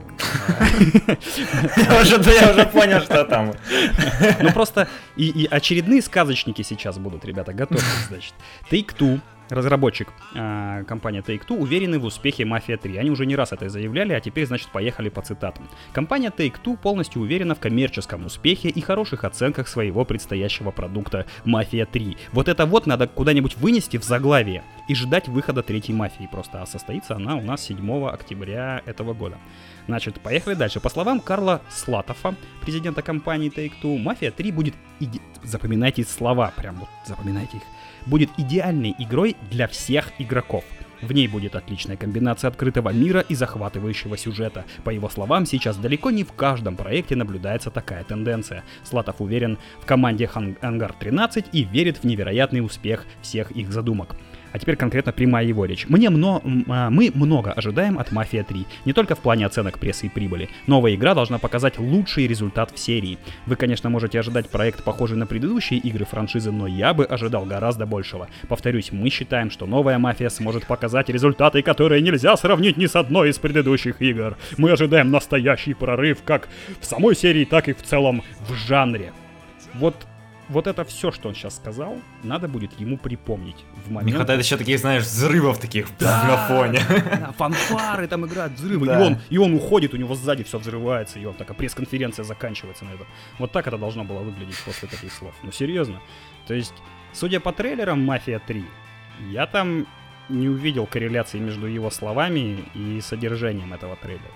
Я 1.75 2.01
уже, 2.01 2.65
понял, 2.67 3.01
что 3.01 3.25
там. 3.25 3.53
Ну 4.41 4.51
просто 4.51 4.87
и, 5.15 5.47
очередные 5.49 6.03
сказочники 6.03 6.61
сейчас 6.61 6.99
будут, 6.99 7.25
ребята, 7.25 7.53
готовьтесь, 7.53 8.07
значит. 8.09 8.33
Take-Two, 8.69 9.21
разработчик 9.49 10.09
э, 10.35 10.83
компания 10.87 11.21
Take-Two, 11.21 11.57
уверены 11.57 11.99
в 11.99 12.05
успехе 12.05 12.45
Мафия 12.45 12.77
3. 12.77 12.97
Они 12.97 13.09
уже 13.09 13.25
не 13.25 13.35
раз 13.35 13.51
это 13.53 13.69
заявляли, 13.69 14.13
а 14.13 14.19
теперь, 14.19 14.45
значит, 14.45 14.69
поехали 14.69 15.09
по 15.09 15.21
цитатам. 15.21 15.67
Компания 15.93 16.29
Take-Two 16.35 16.77
полностью 16.77 17.21
уверена 17.21 17.55
в 17.55 17.59
коммерческом 17.59 18.25
успехе 18.25 18.69
и 18.69 18.81
хороших 18.81 19.23
оценках 19.23 19.67
своего 19.67 20.05
предстоящего 20.05 20.71
продукта 20.71 21.25
Мафия 21.45 21.85
3. 21.85 22.17
Вот 22.33 22.47
это 22.47 22.65
вот 22.65 22.87
надо 22.87 23.07
куда-нибудь 23.07 23.57
вынести 23.57 23.97
в 23.97 24.03
заглавие 24.03 24.63
и 24.87 24.95
ждать 24.95 25.27
выхода 25.27 25.63
третьей 25.63 25.95
Мафии 25.95 26.27
просто. 26.31 26.61
А 26.61 26.65
состоится 26.65 27.15
она 27.15 27.35
у 27.35 27.41
нас 27.41 27.61
7 27.63 28.07
октября 28.07 28.81
этого 28.85 29.13
года. 29.13 29.37
Значит, 29.87 30.19
поехали 30.19 30.53
дальше. 30.55 30.79
По 30.81 30.89
словам 30.89 31.19
Карла 31.21 31.61
Слатофа, 31.69 32.35
президента 32.61 33.01
компании 33.01 33.49
Take-Two, 33.49 33.97
Мафия 33.97 34.31
3 34.31 34.51
будет... 34.51 34.75
иде- 34.99 35.21
Запоминайте 35.43 36.03
слова, 36.03 36.51
прям 36.57 36.75
вот 36.75 36.89
запоминайте 37.05 37.57
их. 37.57 37.63
Будет 38.07 38.29
идеальной 38.37 38.95
игрой 38.97 39.35
для 39.51 39.67
всех 39.67 40.11
игроков. 40.17 40.63
В 41.01 41.11
ней 41.11 41.27
будет 41.27 41.55
отличная 41.55 41.97
комбинация 41.97 42.47
открытого 42.47 42.89
мира 42.89 43.19
и 43.19 43.35
захватывающего 43.35 44.17
сюжета. 44.17 44.65
По 44.83 44.89
его 44.89 45.09
словам, 45.09 45.45
сейчас 45.45 45.77
далеко 45.77 46.09
не 46.09 46.23
в 46.23 46.31
каждом 46.31 46.75
проекте 46.75 47.15
наблюдается 47.15 47.69
такая 47.69 48.03
тенденция. 48.03 48.63
Слатов 48.83 49.17
уверен 49.19 49.59
в 49.81 49.85
команде 49.85 50.29
Ангар 50.61 50.93
13 50.93 51.45
и 51.51 51.63
верит 51.65 51.97
в 51.97 52.03
невероятный 52.05 52.61
успех 52.61 53.05
всех 53.21 53.51
их 53.51 53.71
задумок. 53.71 54.15
А 54.57 54.59
теперь 54.59 54.75
конкретно 54.75 55.11
прямая 55.11 55.45
его 55.45 55.65
речь. 55.65 55.87
Мне 55.87 56.09
мно, 56.09 56.41
а, 56.67 56.89
мы 56.89 57.11
много 57.13 57.51
ожидаем 57.51 57.99
от 57.99 58.11
Мафия 58.11 58.43
3, 58.43 58.65
не 58.85 58.93
только 58.93 59.13
в 59.13 59.19
плане 59.19 59.45
оценок 59.45 59.77
прессы 59.77 60.07
и 60.07 60.09
прибыли. 60.09 60.49
Новая 60.65 60.95
игра 60.95 61.13
должна 61.13 61.37
показать 61.37 61.77
лучший 61.77 62.25
результат 62.25 62.71
в 62.71 62.79
серии. 62.79 63.19
Вы, 63.45 63.55
конечно, 63.55 63.91
можете 63.91 64.19
ожидать 64.19 64.49
проект, 64.49 64.83
похожий 64.83 65.15
на 65.15 65.27
предыдущие 65.27 65.79
игры 65.79 66.05
франшизы, 66.05 66.51
но 66.51 66.65
я 66.65 66.95
бы 66.95 67.05
ожидал 67.05 67.45
гораздо 67.45 67.85
большего. 67.85 68.29
Повторюсь, 68.47 68.91
мы 68.91 69.11
считаем, 69.11 69.51
что 69.51 69.67
новая 69.67 69.99
Мафия 69.99 70.29
сможет 70.29 70.65
показать 70.65 71.09
результаты, 71.09 71.61
которые 71.61 72.01
нельзя 72.01 72.35
сравнить 72.35 72.77
ни 72.77 72.87
с 72.87 72.95
одной 72.95 73.29
из 73.29 73.37
предыдущих 73.37 74.01
игр. 74.01 74.37
Мы 74.57 74.71
ожидаем 74.71 75.11
настоящий 75.11 75.75
прорыв 75.75 76.23
как 76.25 76.49
в 76.81 76.85
самой 76.87 77.15
серии, 77.15 77.45
так 77.45 77.67
и 77.67 77.73
в 77.73 77.83
целом 77.83 78.23
в 78.49 78.55
жанре. 78.55 79.13
Вот 79.75 80.07
вот 80.49 80.67
это 80.67 80.85
все, 80.85 81.11
что 81.11 81.29
он 81.29 81.35
сейчас 81.35 81.57
сказал, 81.57 81.99
надо 82.23 82.47
будет 82.47 82.79
ему 82.79 82.97
припомнить 82.97 83.65
в 83.85 83.91
момент. 83.91 84.07
Не 84.07 84.13
хватает 84.13 84.43
еще 84.43 84.57
таких, 84.57 84.79
знаешь, 84.79 85.03
взрывов 85.03 85.59
таких 85.59 85.87
на 85.99 86.47
фоне. 86.47 86.79
Да, 87.17 87.31
фанфары 87.31 88.07
там 88.07 88.25
играют, 88.25 88.53
взрывы. 88.53 88.85
Да. 88.85 88.99
И, 88.99 89.03
он, 89.03 89.17
и 89.29 89.37
он 89.37 89.53
уходит, 89.53 89.93
у 89.93 89.97
него 89.97 90.15
сзади 90.15 90.43
все 90.43 90.59
взрывается, 90.59 91.19
и 91.19 91.25
он 91.25 91.33
такая 91.33 91.57
пресс-конференция 91.57 92.23
заканчивается 92.23 92.85
на 92.85 92.91
этом. 92.91 93.07
Вот 93.39 93.51
так 93.51 93.67
это 93.67 93.77
должно 93.77 94.03
было 94.03 94.19
выглядеть 94.19 94.57
после 94.63 94.87
таких 94.87 95.11
слов. 95.11 95.33
Ну, 95.43 95.51
серьезно. 95.51 96.01
То 96.47 96.53
есть, 96.53 96.73
судя 97.13 97.39
по 97.39 97.51
трейлерам 97.51 98.03
«Мафия 98.03 98.41
3», 98.45 98.63
я 99.31 99.47
там 99.47 99.87
не 100.29 100.49
увидел 100.49 100.85
корреляции 100.85 101.39
между 101.39 101.67
его 101.67 101.89
словами 101.89 102.63
и 102.73 103.01
содержанием 103.01 103.73
этого 103.73 103.95
трейлера. 103.95 104.31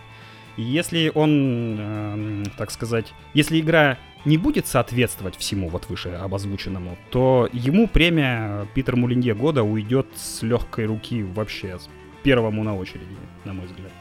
И 0.58 0.64
если 0.64 1.12
он, 1.14 1.78
эм, 1.80 2.44
так 2.58 2.72
сказать, 2.72 3.14
если 3.34 3.60
игра 3.60 3.98
не 4.26 4.38
будет 4.38 4.68
соответствовать 4.68 5.36
всему 5.38 5.70
вот 5.70 5.90
выше 5.90 6.10
обозвученному, 6.10 6.98
то 7.10 7.50
ему 7.52 7.88
премия 7.88 8.68
Питер 8.74 8.96
Мулинье 8.96 9.34
года 9.34 9.64
уйдет 9.64 10.08
с 10.16 10.42
легкой 10.44 10.86
руки 10.86 11.24
вообще, 11.24 11.80
первому 12.24 12.64
на 12.64 12.76
очереди, 12.76 13.06
на 13.46 13.54
мой 13.54 13.66
взгляд. 13.66 13.92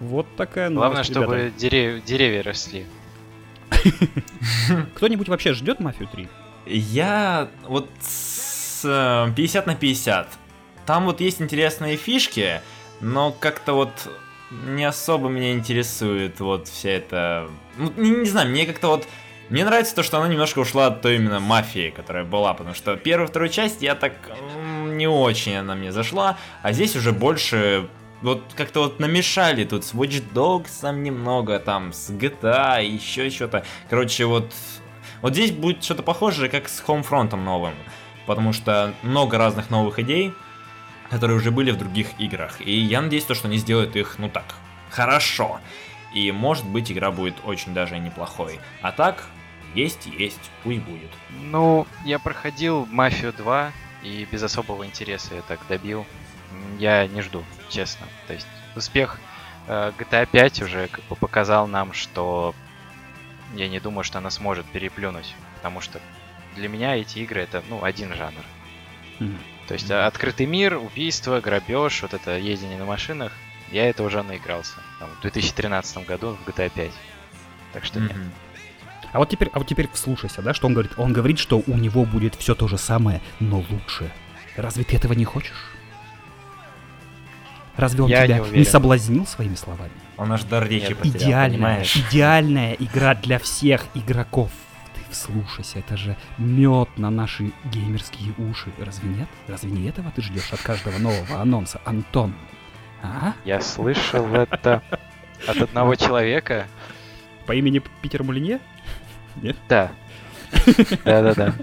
Вот 0.00 0.26
такая 0.36 0.70
Главное, 0.70 0.96
новость, 0.98 1.10
чтобы 1.10 1.36
ребята. 1.36 1.58
дерев- 1.58 2.04
деревья 2.04 2.42
росли. 2.42 2.84
Кто-нибудь 4.94 5.28
вообще 5.28 5.52
ждет 5.52 5.80
Мафию 5.80 6.08
3? 6.08 6.28
Я 6.66 7.48
вот 7.66 7.88
с 8.00 8.82
э, 8.84 9.32
50 9.34 9.66
на 9.66 9.74
50. 9.74 10.28
Там 10.86 11.04
вот 11.06 11.20
есть 11.20 11.40
интересные 11.40 11.96
фишки, 11.96 12.60
но 13.00 13.32
как-то 13.32 13.72
вот 13.74 13.90
не 14.66 14.84
особо 14.84 15.28
меня 15.28 15.52
интересует 15.52 16.40
вот 16.40 16.68
вся 16.68 16.90
эта... 16.90 17.48
Ну, 17.76 17.92
не, 17.96 18.10
не 18.10 18.26
знаю, 18.28 18.50
мне 18.50 18.66
как-то 18.66 18.88
вот... 18.88 19.06
Мне 19.50 19.64
нравится 19.64 19.94
то, 19.94 20.02
что 20.02 20.18
она 20.18 20.28
немножко 20.28 20.58
ушла 20.58 20.86
от 20.86 21.00
той 21.00 21.16
именно 21.16 21.40
мафии, 21.40 21.90
которая 21.90 22.24
была, 22.24 22.52
потому 22.54 22.74
что 22.74 22.96
первую, 22.96 23.28
вторую 23.28 23.48
часть 23.48 23.82
я 23.82 23.94
так... 23.94 24.12
Не 24.86 25.06
очень 25.06 25.54
она 25.56 25.74
мне 25.74 25.92
зашла, 25.92 26.36
а 26.62 26.72
здесь 26.72 26.96
уже 26.96 27.12
больше... 27.12 27.88
Вот 28.20 28.42
как-то 28.56 28.80
вот 28.80 28.98
намешали 28.98 29.64
тут 29.64 29.84
с 29.84 29.94
Watch 29.94 30.24
Dogs 30.32 30.80
там 30.80 31.04
немного, 31.04 31.60
там 31.60 31.92
с 31.92 32.10
GTA, 32.10 32.84
еще 32.84 33.30
что-то. 33.30 33.64
Короче, 33.88 34.24
вот 34.24 34.52
вот 35.20 35.32
здесь 35.32 35.50
будет 35.50 35.82
что-то 35.82 36.02
похожее, 36.02 36.48
как 36.48 36.68
с 36.68 36.80
Homefront 36.86 37.34
новым, 37.34 37.74
потому 38.26 38.52
что 38.52 38.94
много 39.02 39.36
разных 39.36 39.68
новых 39.68 39.98
идей, 39.98 40.32
которые 41.10 41.36
уже 41.36 41.50
были 41.50 41.72
в 41.72 41.78
других 41.78 42.08
играх, 42.20 42.60
и 42.60 42.72
я 42.72 43.00
надеюсь, 43.00 43.24
то, 43.24 43.34
что 43.34 43.48
они 43.48 43.56
сделают 43.56 43.96
их, 43.96 44.16
ну 44.18 44.28
так, 44.28 44.54
хорошо. 44.90 45.60
И 46.14 46.30
может 46.32 46.64
быть 46.66 46.90
игра 46.90 47.10
будет 47.10 47.34
очень 47.44 47.74
даже 47.74 47.98
неплохой. 47.98 48.60
А 48.80 48.92
так, 48.92 49.24
Есть, 49.74 50.06
есть, 50.06 50.50
пусть 50.62 50.80
будет. 50.80 51.10
Ну, 51.30 51.86
я 52.04 52.18
проходил 52.18 52.86
Мафию 52.86 53.32
2 53.32 53.72
и 54.02 54.26
без 54.30 54.42
особого 54.42 54.86
интереса 54.86 55.34
я 55.34 55.42
так 55.42 55.60
добил. 55.68 56.06
Я 56.78 57.06
не 57.06 57.20
жду, 57.20 57.44
честно. 57.68 58.06
То 58.26 58.34
есть 58.34 58.46
успех 58.74 59.18
э, 59.66 59.92
GTA 59.98 60.26
5 60.30 60.62
уже 60.62 60.88
как 60.88 61.04
бы 61.04 61.16
показал 61.16 61.66
нам, 61.66 61.92
что 61.92 62.54
я 63.54 63.68
не 63.68 63.80
думаю, 63.80 64.04
что 64.04 64.18
она 64.18 64.30
сможет 64.30 64.66
переплюнуть, 64.66 65.34
потому 65.56 65.80
что 65.80 66.00
для 66.54 66.68
меня 66.68 66.96
эти 66.96 67.18
игры 67.20 67.42
это 67.42 67.62
ну 67.68 67.84
один 67.84 68.14
жанр. 68.14 68.44
Мгм. 69.18 69.38
То 69.66 69.74
есть 69.74 69.90
а, 69.90 70.06
открытый 70.06 70.46
мир, 70.46 70.76
убийство, 70.76 71.40
грабеж, 71.40 72.02
вот 72.02 72.14
это 72.14 72.38
ездение 72.38 72.78
на 72.78 72.86
машинах, 72.86 73.32
я 73.70 73.88
это 73.88 74.02
уже 74.02 74.22
наигрался 74.22 74.76
там, 74.98 75.10
в 75.10 75.20
2013 75.20 76.06
году 76.06 76.36
в 76.44 76.48
GTA 76.48 76.70
5. 76.74 76.92
Так 77.72 77.84
что 77.84 78.00
нет. 78.00 78.16
А 79.12 79.18
вот 79.18 79.28
теперь, 79.28 79.50
а 79.52 79.58
вот 79.58 79.66
теперь 79.66 79.88
вслушайся, 79.92 80.42
да, 80.42 80.52
что 80.54 80.66
он 80.66 80.74
говорит? 80.74 80.92
Он 80.96 81.12
говорит, 81.12 81.38
что 81.38 81.62
у 81.66 81.74
него 81.76 82.04
будет 82.04 82.34
все 82.34 82.54
то 82.54 82.68
же 82.68 82.78
самое, 82.78 83.20
но 83.40 83.64
лучше. 83.70 84.10
Разве 84.56 84.84
ты 84.84 84.96
этого 84.96 85.12
не 85.12 85.24
хочешь? 85.24 85.70
Разве 87.76 88.02
он 88.02 88.10
Я 88.10 88.26
тебя 88.26 88.38
не 88.40 88.58
не, 88.58 88.64
соблазнил 88.64 89.24
своими 89.24 89.54
словами? 89.54 89.92
Он 90.16 90.32
аж 90.32 90.42
дар 90.44 90.66
речи 90.66 90.88
Нет, 90.88 90.98
потерял, 90.98 91.20
Идеальная, 91.20 91.56
понимаешь? 91.56 91.96
идеальная 91.96 92.72
игра 92.74 93.14
для 93.14 93.38
всех 93.38 93.86
игроков. 93.94 94.50
Ты 94.94 95.00
вслушайся, 95.10 95.78
это 95.78 95.96
же 95.96 96.16
мед 96.38 96.88
на 96.96 97.08
наши 97.10 97.52
геймерские 97.66 98.34
уши. 98.36 98.72
Разве 98.78 99.08
нет? 99.10 99.28
Разве 99.46 99.70
не 99.70 99.88
этого 99.88 100.10
ты 100.10 100.22
ждешь 100.22 100.52
от 100.52 100.60
каждого 100.60 100.98
нового 100.98 101.40
анонса, 101.40 101.80
Антон? 101.84 102.34
А? 103.00 103.34
Я 103.44 103.60
слышал 103.60 104.26
это 104.34 104.82
от 105.46 105.56
одного 105.58 105.94
человека. 105.94 106.66
По 107.46 107.52
имени 107.52 107.80
Питер 108.02 108.24
Мулинье? 109.38 109.56
Да. 109.68 109.92
Да-да-да. 111.04 111.54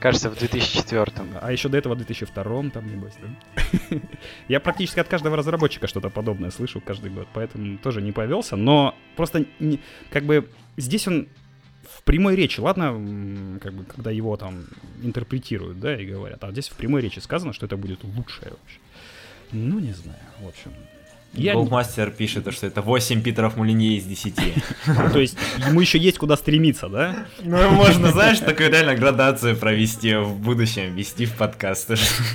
Кажется, 0.00 0.30
в 0.30 0.38
2004 0.38 1.12
А 1.40 1.50
еще 1.50 1.68
до 1.68 1.76
этого 1.76 1.94
в 1.94 1.98
2002 1.98 2.70
там, 2.70 2.86
небось, 2.86 3.14
да? 3.20 3.98
Я 4.48 4.60
практически 4.60 5.00
от 5.00 5.08
каждого 5.08 5.36
разработчика 5.36 5.88
что-то 5.88 6.08
подобное 6.08 6.50
слышу 6.50 6.80
каждый 6.80 7.10
год, 7.10 7.26
поэтому 7.34 7.78
тоже 7.78 8.00
не 8.00 8.12
повелся, 8.12 8.54
но 8.54 8.94
просто 9.16 9.44
не- 9.58 9.80
как 10.10 10.24
бы 10.24 10.48
здесь 10.76 11.08
он 11.08 11.26
в 11.90 12.02
прямой 12.04 12.36
речи, 12.36 12.60
ладно, 12.60 13.58
как 13.60 13.74
бы 13.74 13.84
когда 13.84 14.12
его 14.12 14.36
там 14.36 14.66
интерпретируют, 15.02 15.80
да, 15.80 16.00
и 16.00 16.06
говорят, 16.06 16.44
а 16.44 16.52
здесь 16.52 16.68
в 16.68 16.76
прямой 16.76 17.02
речи 17.02 17.18
сказано, 17.18 17.52
что 17.52 17.66
это 17.66 17.76
будет 17.76 18.04
лучшее 18.04 18.50
вообще. 18.50 18.78
Ну, 19.50 19.80
не 19.80 19.92
знаю, 19.92 20.20
в 20.40 20.46
общем. 20.46 20.72
Я 21.34 21.54
Голдмастер 21.54 22.10
пишет, 22.10 22.52
что 22.52 22.66
это 22.66 22.82
8 22.82 23.22
Питеров 23.22 23.56
Мулинье 23.56 23.96
из 23.96 24.04
10. 24.04 24.34
То 25.12 25.18
есть 25.18 25.36
ему 25.66 25.80
еще 25.80 25.98
есть 25.98 26.18
куда 26.18 26.36
стремиться, 26.36 26.88
да? 26.88 27.26
Ну, 27.42 27.70
можно, 27.70 28.10
знаешь, 28.10 28.38
такую 28.38 28.70
реально 28.70 28.94
градацию 28.94 29.56
провести 29.56 30.14
в 30.16 30.38
будущем, 30.38 30.94
вести 30.94 31.26
в 31.26 31.34
подкаст. 31.34 31.90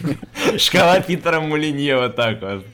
Шкала 0.57 0.99
Питера 1.01 1.41
Мулинье 1.41 1.97
вот 1.97 2.15
так 2.15 2.41
вот. 2.41 2.65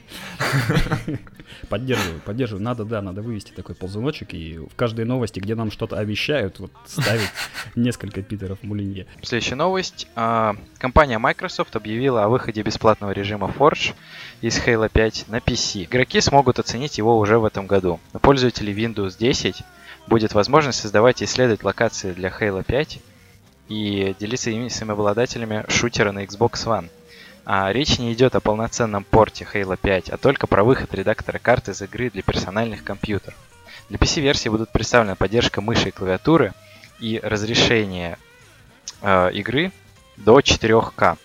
Поддерживаю, 1.70 2.20
поддерживаю. 2.20 2.64
Надо, 2.64 2.84
да, 2.84 3.00
надо 3.00 3.22
вывести 3.22 3.52
такой 3.52 3.76
ползуночек 3.76 4.34
и 4.34 4.58
в 4.58 4.74
каждой 4.74 5.04
новости, 5.04 5.38
где 5.38 5.54
нам 5.54 5.70
что-то 5.70 5.98
обещают, 5.98 6.58
вот 6.58 6.72
ставить 6.84 7.30
несколько 7.76 8.22
Питеров 8.22 8.58
Мулинье. 8.62 9.06
Следующая 9.22 9.54
новость. 9.54 10.08
А, 10.16 10.56
Компания 10.78 11.18
Microsoft 11.18 11.76
объявила 11.76 12.24
о 12.24 12.28
выходе 12.28 12.62
бесплатного 12.62 13.12
режима 13.12 13.54
Forge 13.56 13.94
из 14.40 14.58
Halo 14.58 14.90
5 14.92 15.26
на 15.28 15.38
PC. 15.38 15.84
Игроки 15.84 16.09
смогут 16.18 16.58
оценить 16.58 16.98
его 16.98 17.18
уже 17.18 17.38
в 17.38 17.44
этом 17.44 17.66
году. 17.66 18.00
У 18.12 18.18
пользователей 18.18 18.74
Windows 18.74 19.16
10 19.18 19.62
будет 20.06 20.34
возможность 20.34 20.80
создавать 20.80 21.22
и 21.22 21.24
исследовать 21.24 21.62
локации 21.62 22.12
для 22.12 22.30
Halo 22.30 22.64
5 22.64 22.98
и 23.68 24.16
делиться 24.18 24.50
ими 24.50 24.68
с 24.68 24.82
обладателями 24.82 25.64
шутера 25.68 26.10
на 26.10 26.24
Xbox 26.24 26.66
One. 26.66 26.90
А 27.44 27.72
речь 27.72 27.98
не 27.98 28.12
идет 28.12 28.34
о 28.34 28.40
полноценном 28.40 29.04
порте 29.04 29.46
Halo 29.52 29.78
5, 29.80 30.10
а 30.10 30.16
только 30.16 30.46
про 30.46 30.64
выход 30.64 30.92
редактора 30.94 31.38
карт 31.38 31.68
из 31.68 31.80
игры 31.82 32.10
для 32.10 32.22
персональных 32.22 32.82
компьютеров. 32.82 33.36
Для 33.88 33.98
PC-версии 33.98 34.48
будут 34.48 34.70
представлены 34.70 35.16
поддержка 35.16 35.60
мыши 35.60 35.88
и 35.88 35.92
клавиатуры 35.92 36.52
и 36.98 37.20
разрешение 37.22 38.18
э, 39.02 39.32
игры 39.32 39.72
до 40.16 40.40
4К. 40.40 41.18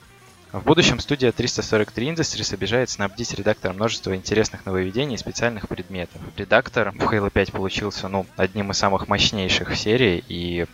В 0.55 0.63
будущем 0.63 1.01
студия 1.01 1.33
343 1.33 2.11
Industries 2.11 2.53
обещает 2.53 2.89
снабдить 2.89 3.33
редактор 3.33 3.73
множество 3.73 4.15
интересных 4.15 4.65
нововведений 4.65 5.15
и 5.15 5.17
специальных 5.17 5.67
предметов. 5.67 6.21
Редактор 6.37 6.91
в 6.91 6.95
Halo 6.95 7.29
5 7.29 7.51
получился 7.51 8.07
ну, 8.07 8.25
одним 8.37 8.71
из 8.71 8.77
самых 8.77 9.09
мощнейших 9.09 9.71
в 9.71 9.75
серии, 9.75 10.23
и 10.29 10.65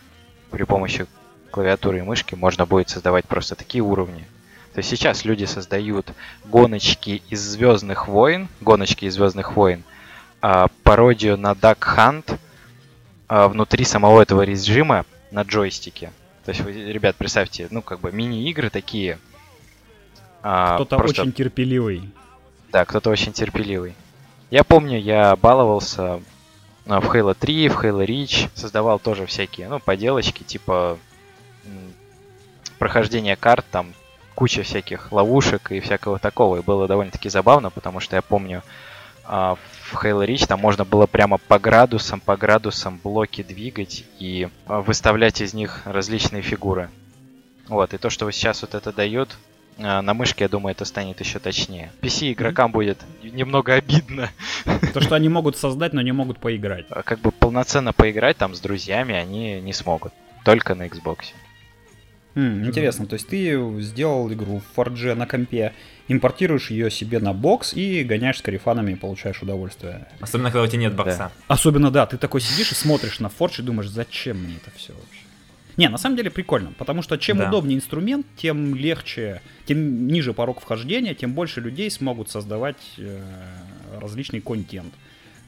при 0.52 0.62
помощи 0.62 1.06
клавиатуры 1.50 1.98
и 1.98 2.02
мышки 2.02 2.36
можно 2.36 2.64
будет 2.64 2.90
создавать 2.90 3.26
просто 3.26 3.56
такие 3.56 3.82
уровни. 3.82 4.24
То 4.72 4.78
есть 4.78 4.88
сейчас 4.88 5.24
люди 5.24 5.46
создают 5.46 6.12
гоночки 6.44 7.20
из 7.28 7.40
Звездных 7.40 8.06
войн, 8.06 8.46
гоночки 8.60 9.06
из 9.06 9.14
Звездных 9.14 9.56
войн, 9.56 9.82
а, 10.40 10.68
пародию 10.84 11.36
на 11.36 11.54
Duck 11.54 11.80
Hunt 11.80 12.38
а, 13.26 13.48
внутри 13.48 13.84
самого 13.84 14.22
этого 14.22 14.42
режима 14.42 15.06
на 15.32 15.42
джойстике. 15.42 16.12
То 16.44 16.50
есть, 16.52 16.60
вы, 16.60 16.70
ребят, 16.70 17.16
представьте, 17.16 17.66
ну, 17.72 17.82
как 17.82 17.98
бы 17.98 18.12
мини-игры 18.12 18.70
такие. 18.70 19.18
А, 20.42 20.74
Кто-то 20.76 20.96
просто- 20.98 21.22
очень 21.22 21.32
терпеливый. 21.32 22.10
Да, 22.70 22.84
кто-то 22.84 23.10
очень 23.10 23.32
терпеливый. 23.32 23.94
Я 24.50 24.64
помню, 24.64 24.98
я 24.98 25.36
баловался 25.36 26.20
а, 26.86 27.00
в 27.00 27.14
Halo 27.14 27.34
3, 27.38 27.68
в 27.68 27.82
Halo 27.82 28.06
Reach, 28.06 28.48
создавал 28.54 28.98
тоже 28.98 29.26
всякие, 29.26 29.68
ну, 29.68 29.78
поделочки, 29.78 30.42
типа 30.42 30.98
прохождение 32.78 33.36
карт, 33.36 33.64
там 33.70 33.94
куча 34.34 34.62
всяких 34.64 35.12
ловушек 35.12 35.70
и 35.70 35.80
всякого 35.80 36.18
такого. 36.18 36.56
И 36.56 36.62
было 36.62 36.88
довольно-таки 36.88 37.28
забавно, 37.28 37.70
потому 37.70 38.00
что 38.00 38.16
я 38.16 38.22
помню, 38.22 38.62
а, 39.24 39.54
в 39.54 39.94
Halo 39.94 40.26
Reach 40.26 40.46
там 40.46 40.58
можно 40.58 40.84
было 40.84 41.06
прямо 41.06 41.38
по 41.38 41.58
градусам, 41.58 42.18
по 42.20 42.36
градусам 42.36 42.98
блоки 43.02 43.42
двигать 43.42 44.04
и 44.18 44.48
а, 44.66 44.80
выставлять 44.80 45.40
из 45.40 45.54
них 45.54 45.82
различные 45.84 46.42
фигуры. 46.42 46.90
Вот, 47.68 47.94
и 47.94 47.98
то, 47.98 48.10
что 48.10 48.28
сейчас 48.32 48.62
вот 48.62 48.74
это 48.74 48.92
дает, 48.92 49.36
на 49.78 50.14
мышке, 50.14 50.44
я 50.44 50.48
думаю, 50.48 50.72
это 50.72 50.84
станет 50.84 51.20
еще 51.20 51.38
точнее. 51.38 51.90
PC 52.00 52.32
игрокам 52.32 52.72
будет 52.72 52.98
немного 53.22 53.74
обидно. 53.74 54.30
То, 54.92 55.00
что 55.00 55.14
они 55.14 55.28
могут 55.28 55.56
создать, 55.56 55.92
но 55.92 56.02
не 56.02 56.12
могут 56.12 56.38
поиграть. 56.38 56.86
А 56.90 57.02
Как 57.02 57.20
бы 57.20 57.30
полноценно 57.32 57.92
поиграть 57.92 58.36
там 58.36 58.54
с 58.54 58.60
друзьями 58.60 59.14
они 59.14 59.60
не 59.60 59.72
смогут. 59.72 60.12
Только 60.44 60.74
на 60.74 60.86
Xbox. 60.86 61.32
М, 62.34 62.64
интересно, 62.64 63.06
то 63.06 63.14
есть 63.14 63.28
ты 63.28 63.60
сделал 63.82 64.32
игру 64.32 64.60
в 64.60 64.78
Forge 64.78 65.14
на 65.14 65.26
компе, 65.26 65.74
импортируешь 66.08 66.70
ее 66.70 66.90
себе 66.90 67.18
на 67.18 67.34
бокс 67.34 67.74
и 67.74 68.02
гоняешь 68.04 68.38
с 68.38 68.42
карифанами 68.42 68.92
и 68.92 68.94
получаешь 68.94 69.42
удовольствие. 69.42 70.08
Особенно, 70.18 70.50
когда 70.50 70.62
у 70.62 70.66
тебя 70.66 70.80
нет 70.80 70.94
бокса. 70.94 71.30
Особенно, 71.46 71.90
да, 71.90 72.06
ты 72.06 72.16
такой 72.16 72.40
сидишь 72.40 72.72
и 72.72 72.74
смотришь 72.74 73.20
на 73.20 73.26
Forge 73.26 73.60
и 73.60 73.62
думаешь, 73.62 73.90
зачем 73.90 74.38
мне 74.38 74.56
это 74.56 74.70
все? 74.76 74.94
Не, 75.76 75.88
на 75.88 75.98
самом 75.98 76.16
деле 76.16 76.30
прикольно, 76.30 76.72
потому 76.78 77.02
что 77.02 77.16
чем 77.16 77.38
Да. 77.38 77.48
удобнее 77.48 77.76
инструмент, 77.78 78.26
тем 78.36 78.74
легче, 78.74 79.40
тем 79.66 80.06
ниже 80.06 80.32
порог 80.32 80.60
вхождения, 80.60 81.14
тем 81.14 81.32
больше 81.32 81.60
людей 81.60 81.90
смогут 81.90 82.28
создавать 82.30 82.76
э, 82.98 83.20
различный 84.00 84.40
контент. 84.40 84.92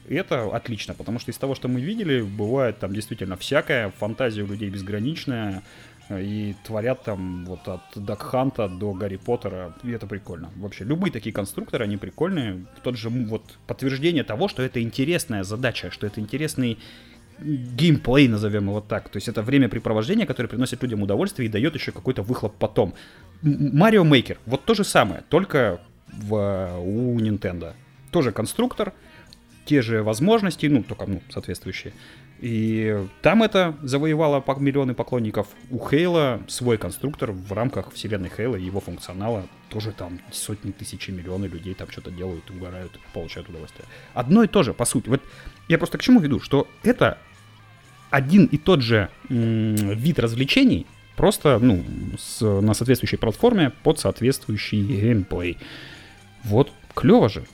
И 0.07 0.15
это 0.15 0.55
отлично, 0.55 0.93
потому 0.93 1.19
что 1.19 1.31
из 1.31 1.37
того, 1.37 1.55
что 1.55 1.67
мы 1.67 1.81
видели, 1.81 2.21
бывает 2.21 2.79
там 2.79 2.93
действительно 2.93 3.37
всякое, 3.37 3.91
фантазия 3.97 4.43
у 4.43 4.47
людей 4.47 4.69
безграничная, 4.69 5.63
э, 6.09 6.23
и 6.23 6.55
творят 6.63 7.03
там 7.03 7.45
вот 7.45 7.67
от 7.67 7.81
Дакханта 7.95 8.67
до 8.67 8.93
Гарри 8.93 9.17
Поттера, 9.17 9.75
и 9.83 9.91
это 9.91 10.05
прикольно. 10.07 10.51
Вообще, 10.57 10.83
любые 10.83 11.11
такие 11.11 11.33
конструкторы, 11.33 11.83
они 11.85 11.97
прикольные. 11.97 12.65
Тот 12.83 12.97
же 12.97 13.09
вот 13.09 13.43
подтверждение 13.67 14.23
того, 14.23 14.47
что 14.47 14.61
это 14.63 14.81
интересная 14.81 15.43
задача, 15.43 15.89
что 15.91 16.05
это 16.07 16.19
интересный 16.21 16.77
геймплей, 17.39 18.27
назовем 18.27 18.67
его 18.67 18.81
так. 18.81 19.09
То 19.09 19.17
есть 19.17 19.27
это 19.27 19.41
времяпрепровождение, 19.41 20.25
которое 20.25 20.49
приносит 20.49 20.81
людям 20.83 21.01
удовольствие 21.01 21.47
и 21.47 21.51
дает 21.51 21.75
еще 21.75 21.91
какой-то 21.91 22.23
выхлоп 22.23 22.55
потом. 22.57 22.93
Марио 23.41 24.03
Мейкер, 24.03 24.37
вот 24.45 24.65
то 24.65 24.73
же 24.73 24.83
самое, 24.83 25.23
только 25.29 25.81
в, 26.07 26.79
у 26.79 27.19
Nintendo. 27.19 27.73
Тоже 28.11 28.31
конструктор, 28.31 28.93
те 29.65 29.81
же 29.81 30.03
возможности, 30.03 30.67
ну, 30.67 30.83
только, 30.83 31.05
ну, 31.07 31.21
соответствующие. 31.29 31.93
И 32.41 33.05
там 33.21 33.43
это 33.43 33.75
завоевало 33.81 34.43
миллионы 34.57 34.93
поклонников. 34.93 35.47
У 35.69 35.79
Хейла 35.79 36.41
свой 36.47 36.77
конструктор 36.77 37.31
в 37.31 37.51
рамках 37.53 37.93
вселенной 37.93 38.29
Хейла 38.29 38.57
и 38.57 38.63
его 38.63 38.81
функционала 38.81 39.47
тоже 39.69 39.91
там 39.93 40.19
сотни 40.31 40.71
тысяч 40.71 41.07
и 41.09 41.11
миллионы 41.11 41.45
людей 41.45 41.73
там 41.73 41.89
что-то 41.89 42.11
делают, 42.11 42.49
угорают, 42.51 42.91
получают 43.13 43.49
удовольствие. 43.49 43.85
Одно 44.13 44.43
и 44.43 44.47
то 44.47 44.63
же, 44.63 44.73
по 44.73 44.85
сути. 44.85 45.09
Вот 45.09 45.21
я 45.69 45.77
просто 45.77 45.97
к 45.97 46.01
чему 46.01 46.19
веду, 46.19 46.39
что 46.39 46.67
это 46.83 47.17
один 48.09 48.45
и 48.45 48.57
тот 48.57 48.81
же 48.81 49.09
вид 49.29 50.19
развлечений, 50.19 50.85
просто 51.15 51.57
ну, 51.59 51.83
с- 52.17 52.41
на 52.61 52.73
соответствующей 52.73 53.17
платформе 53.17 53.71
под 53.83 53.99
соответствующий 53.99 54.81
геймплей. 54.83 55.57
Вот, 56.43 56.71
клево 56.93 57.29
же. 57.29 57.45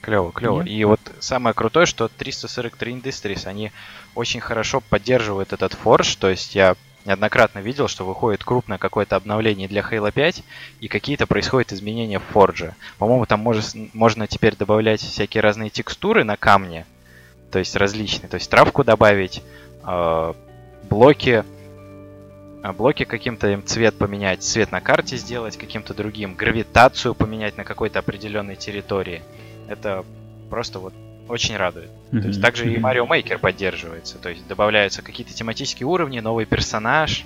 Клево, 0.00 0.32
клево. 0.32 0.62
И 0.62 0.84
вот 0.84 1.00
самое 1.18 1.54
крутое, 1.54 1.86
что 1.86 2.08
343 2.08 2.92
Industries, 2.92 3.46
они 3.46 3.72
очень 4.14 4.40
хорошо 4.40 4.80
поддерживают 4.80 5.52
этот 5.52 5.74
форж, 5.74 6.14
то 6.16 6.28
есть 6.28 6.54
я 6.54 6.76
неоднократно 7.04 7.60
видел, 7.60 7.88
что 7.88 8.04
выходит 8.04 8.44
крупное 8.44 8.78
какое-то 8.78 9.16
обновление 9.16 9.66
для 9.66 9.80
Halo 9.80 10.12
5, 10.12 10.42
и 10.80 10.88
какие-то 10.88 11.26
происходят 11.26 11.72
изменения 11.72 12.18
в 12.20 12.36
Forge. 12.36 12.72
По-моему, 12.98 13.26
там 13.26 13.40
может, 13.40 13.74
можно 13.94 14.26
теперь 14.26 14.56
добавлять 14.56 15.00
всякие 15.00 15.40
разные 15.40 15.70
текстуры 15.70 16.24
на 16.24 16.36
камне, 16.36 16.86
то 17.50 17.58
есть 17.58 17.74
различные, 17.76 18.28
то 18.28 18.34
есть 18.34 18.50
травку 18.50 18.84
добавить, 18.84 19.42
э, 19.84 20.34
блоки, 20.88 21.44
э, 22.62 22.72
блоки 22.72 23.04
каким-то 23.04 23.48
им 23.48 23.64
цвет 23.64 23.96
поменять, 23.96 24.42
цвет 24.42 24.70
на 24.70 24.80
карте 24.80 25.16
сделать 25.16 25.56
каким-то 25.56 25.94
другим, 25.94 26.34
гравитацию 26.34 27.14
поменять 27.14 27.56
на 27.56 27.64
какой-то 27.64 28.00
определенной 28.00 28.56
территории. 28.56 29.22
Это 29.68 30.04
просто 30.50 30.78
вот 30.78 30.94
очень 31.28 31.56
радует. 31.56 31.90
Mm-hmm. 32.10 32.20
То 32.20 32.28
есть 32.28 32.42
также 32.42 32.72
и 32.72 32.78
Mario 32.78 33.06
Maker 33.06 33.38
поддерживается. 33.38 34.18
То 34.18 34.30
есть 34.30 34.46
добавляются 34.46 35.02
какие-то 35.02 35.34
тематические 35.34 35.86
уровни, 35.86 36.20
новый 36.20 36.46
персонаж. 36.46 37.24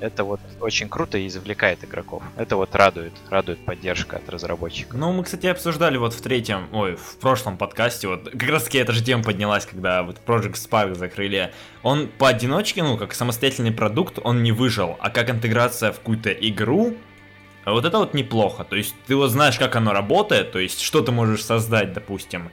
Это 0.00 0.24
вот 0.24 0.40
очень 0.60 0.88
круто 0.88 1.16
и 1.16 1.28
извлекает 1.28 1.84
игроков. 1.84 2.24
Это 2.36 2.56
вот 2.56 2.74
радует, 2.74 3.12
радует 3.30 3.64
поддержка 3.64 4.16
от 4.16 4.28
разработчиков. 4.28 4.98
Ну, 4.98 5.12
мы, 5.12 5.22
кстати, 5.22 5.46
обсуждали 5.46 5.96
вот 5.96 6.12
в 6.12 6.20
третьем, 6.20 6.66
ой, 6.72 6.96
в 6.96 7.18
прошлом 7.18 7.56
подкасте, 7.56 8.08
вот 8.08 8.28
как 8.28 8.48
раз 8.48 8.64
таки 8.64 8.78
эта 8.78 8.90
же 8.90 9.04
тема 9.04 9.22
поднялась, 9.22 9.64
когда 9.64 10.02
вот 10.02 10.20
Project 10.26 10.54
Spark 10.54 10.96
закрыли. 10.96 11.52
Он 11.84 12.08
поодиночке, 12.08 12.82
ну, 12.82 12.98
как 12.98 13.14
самостоятельный 13.14 13.70
продукт, 13.70 14.18
он 14.24 14.42
не 14.42 14.50
выжил, 14.50 14.96
а 14.98 15.08
как 15.08 15.30
интеграция 15.30 15.92
в 15.92 15.98
какую-то 15.98 16.32
игру, 16.32 16.96
вот 17.70 17.84
это 17.84 17.98
вот 17.98 18.14
неплохо. 18.14 18.64
То 18.64 18.76
есть 18.76 18.94
ты 19.06 19.14
вот 19.14 19.28
знаешь, 19.28 19.58
как 19.58 19.76
оно 19.76 19.92
работает, 19.92 20.52
то 20.52 20.58
есть 20.58 20.80
что 20.80 21.02
ты 21.02 21.12
можешь 21.12 21.44
создать, 21.44 21.92
допустим 21.92 22.50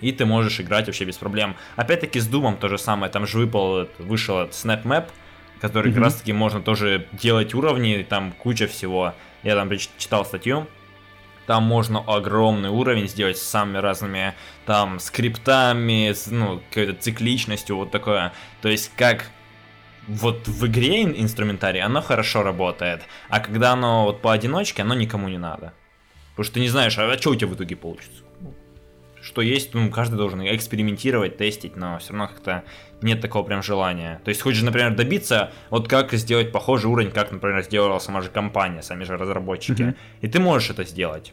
и 0.00 0.12
ты 0.12 0.26
можешь 0.26 0.60
играть 0.60 0.86
вообще 0.86 1.04
без 1.04 1.16
проблем. 1.16 1.56
Опять-таки 1.76 2.20
с 2.20 2.26
Думом 2.26 2.56
то 2.56 2.68
же 2.68 2.78
самое, 2.78 3.10
там 3.10 3.26
же 3.26 3.38
выпал, 3.38 3.88
вышел 3.98 4.42
Snap 4.44 4.82
Map, 4.82 5.08
который 5.60 5.90
mm-hmm. 5.90 5.94
как 5.94 6.02
раз 6.02 6.14
таки 6.16 6.32
можно 6.32 6.60
тоже 6.60 7.08
делать 7.12 7.54
уровни, 7.54 8.06
там 8.08 8.32
куча 8.32 8.66
всего. 8.66 9.14
Я 9.42 9.54
там 9.54 9.70
читал 9.96 10.24
статью, 10.24 10.66
там 11.46 11.62
можно 11.62 12.00
огромный 12.00 12.70
уровень 12.70 13.08
сделать 13.08 13.38
с 13.38 13.42
самыми 13.42 13.78
разными 13.78 14.34
там 14.66 14.98
скриптами, 14.98 16.12
с, 16.12 16.26
ну, 16.26 16.60
какой-то 16.70 16.94
цикличностью, 17.00 17.76
вот 17.76 17.90
такое. 17.90 18.32
То 18.60 18.68
есть 18.68 18.92
как 18.96 19.30
вот 20.08 20.48
в 20.48 20.66
игре 20.66 21.02
инструментарий, 21.02 21.80
оно 21.80 22.00
хорошо 22.00 22.42
работает, 22.42 23.02
а 23.28 23.40
когда 23.40 23.72
оно 23.72 24.04
вот 24.04 24.22
поодиночке, 24.22 24.82
оно 24.82 24.94
никому 24.94 25.28
не 25.28 25.38
надо. 25.38 25.72
Потому 26.30 26.44
что 26.44 26.54
ты 26.54 26.60
не 26.60 26.68
знаешь, 26.68 26.98
а, 26.98 27.10
а 27.10 27.18
что 27.18 27.30
у 27.30 27.34
тебя 27.34 27.48
в 27.48 27.54
итоге 27.54 27.76
получится 27.76 28.22
что 29.26 29.42
есть, 29.42 29.74
ну, 29.74 29.90
каждый 29.90 30.16
должен 30.16 30.40
экспериментировать, 30.42 31.36
тестить, 31.36 31.76
но 31.76 31.98
все 31.98 32.12
равно 32.12 32.28
как-то 32.28 32.62
нет 33.02 33.20
такого 33.20 33.42
прям 33.42 33.60
желания. 33.60 34.20
То 34.24 34.28
есть 34.28 34.40
хочешь, 34.40 34.62
например, 34.62 34.94
добиться, 34.94 35.50
вот 35.68 35.88
как 35.88 36.12
сделать 36.12 36.52
похожий 36.52 36.88
уровень, 36.88 37.10
как, 37.10 37.32
например, 37.32 37.62
сделала 37.64 37.98
сама 37.98 38.22
же 38.22 38.30
компания, 38.30 38.82
сами 38.82 39.02
же 39.02 39.16
разработчики. 39.16 39.82
Mm-hmm. 39.82 39.96
И 40.20 40.28
ты 40.28 40.38
можешь 40.38 40.70
это 40.70 40.84
сделать, 40.84 41.32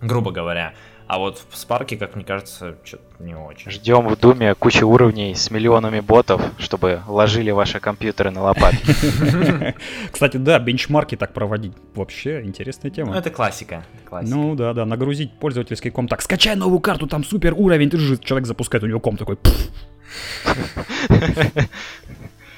грубо 0.00 0.30
говоря. 0.30 0.74
А 1.08 1.18
вот 1.18 1.42
в 1.48 1.56
Спарке, 1.56 1.96
как 1.96 2.16
мне 2.16 2.24
кажется, 2.24 2.76
что-то 2.84 3.02
не 3.18 3.34
очень. 3.34 3.70
Ждем 3.70 4.08
в 4.08 4.16
Думе 4.18 4.54
кучу 4.54 4.86
уровней 4.86 5.34
с 5.34 5.50
миллионами 5.50 6.00
ботов, 6.00 6.42
чтобы 6.58 7.00
ложили 7.08 7.50
ваши 7.50 7.80
компьютеры 7.80 8.30
на 8.30 8.42
лопатки. 8.42 8.92
Кстати, 10.12 10.36
да, 10.36 10.58
бенчмарки 10.58 11.16
так 11.16 11.32
проводить. 11.32 11.72
Вообще 11.94 12.42
интересная 12.42 12.90
тема. 12.90 13.12
Ну, 13.12 13.18
это 13.18 13.30
классика. 13.30 13.86
Ну, 14.20 14.54
да, 14.54 14.74
да, 14.74 14.84
нагрузить 14.84 15.32
пользовательский 15.38 15.90
ком. 15.90 16.08
Так, 16.08 16.20
скачай 16.20 16.54
новую 16.56 16.80
карту, 16.80 17.06
там 17.06 17.24
супер 17.24 17.54
уровень. 17.56 17.88
Ты 17.88 17.96
же 17.96 18.18
человек 18.18 18.46
запускает, 18.46 18.84
у 18.84 18.86
него 18.86 19.00
ком 19.00 19.16
такой. 19.16 19.38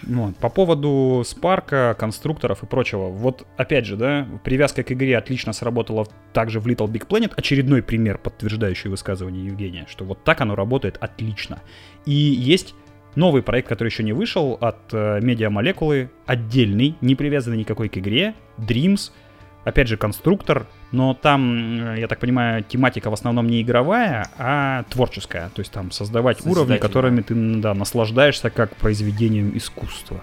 Вот. 0.02 0.36
По 0.36 0.48
поводу 0.48 1.22
спарка, 1.24 1.96
конструкторов 1.98 2.62
и 2.62 2.66
прочего. 2.66 3.08
Вот 3.08 3.46
опять 3.56 3.86
же, 3.86 3.96
да, 3.96 4.26
привязка 4.44 4.82
к 4.82 4.92
игре 4.92 5.16
отлично 5.16 5.52
сработала 5.52 6.06
также 6.32 6.60
в 6.60 6.66
Little 6.66 6.88
Big 6.88 7.06
Planet. 7.06 7.32
Очередной 7.36 7.82
пример, 7.82 8.18
подтверждающий 8.18 8.90
высказывание 8.90 9.46
Евгения, 9.46 9.86
что 9.88 10.04
вот 10.04 10.24
так 10.24 10.40
оно 10.40 10.54
работает 10.54 10.96
отлично. 11.00 11.60
И 12.06 12.12
есть 12.12 12.74
новый 13.14 13.42
проект, 13.42 13.68
который 13.68 13.88
еще 13.88 14.02
не 14.02 14.12
вышел 14.12 14.56
от 14.60 14.92
э, 14.92 15.20
Media 15.20 15.50
Molecule, 15.50 16.08
отдельный, 16.26 16.96
не 17.00 17.14
привязанный 17.14 17.58
никакой 17.58 17.88
к 17.88 17.98
игре, 17.98 18.34
Dreams— 18.58 19.10
опять 19.64 19.88
же, 19.88 19.96
конструктор, 19.96 20.66
но 20.92 21.14
там, 21.14 21.94
я 21.94 22.08
так 22.08 22.18
понимаю, 22.18 22.64
тематика 22.64 23.10
в 23.10 23.12
основном 23.12 23.46
не 23.46 23.62
игровая, 23.62 24.28
а 24.38 24.84
творческая. 24.90 25.50
То 25.50 25.60
есть 25.60 25.70
там 25.70 25.90
создавать 25.90 26.44
уровни, 26.44 26.78
которыми 26.78 27.20
ты 27.20 27.34
да, 27.34 27.74
наслаждаешься 27.74 28.50
как 28.50 28.74
произведением 28.76 29.56
искусства. 29.56 30.20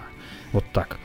Вот 0.52 0.64
так. 0.72 0.98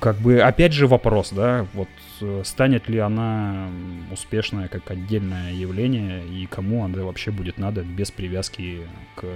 Как 0.00 0.16
бы, 0.16 0.40
опять 0.40 0.72
же, 0.72 0.86
вопрос, 0.86 1.30
да, 1.30 1.66
вот 1.74 1.88
э, 2.22 2.42
станет 2.44 2.88
ли 2.88 2.98
она 2.98 3.68
успешная 4.10 4.68
как 4.68 4.90
отдельное 4.90 5.52
явление 5.52 6.26
и 6.26 6.46
кому 6.46 6.84
она 6.84 7.04
вообще 7.04 7.30
будет 7.30 7.58
надо 7.58 7.82
без 7.82 8.10
привязки 8.10 8.80
к 9.14 9.26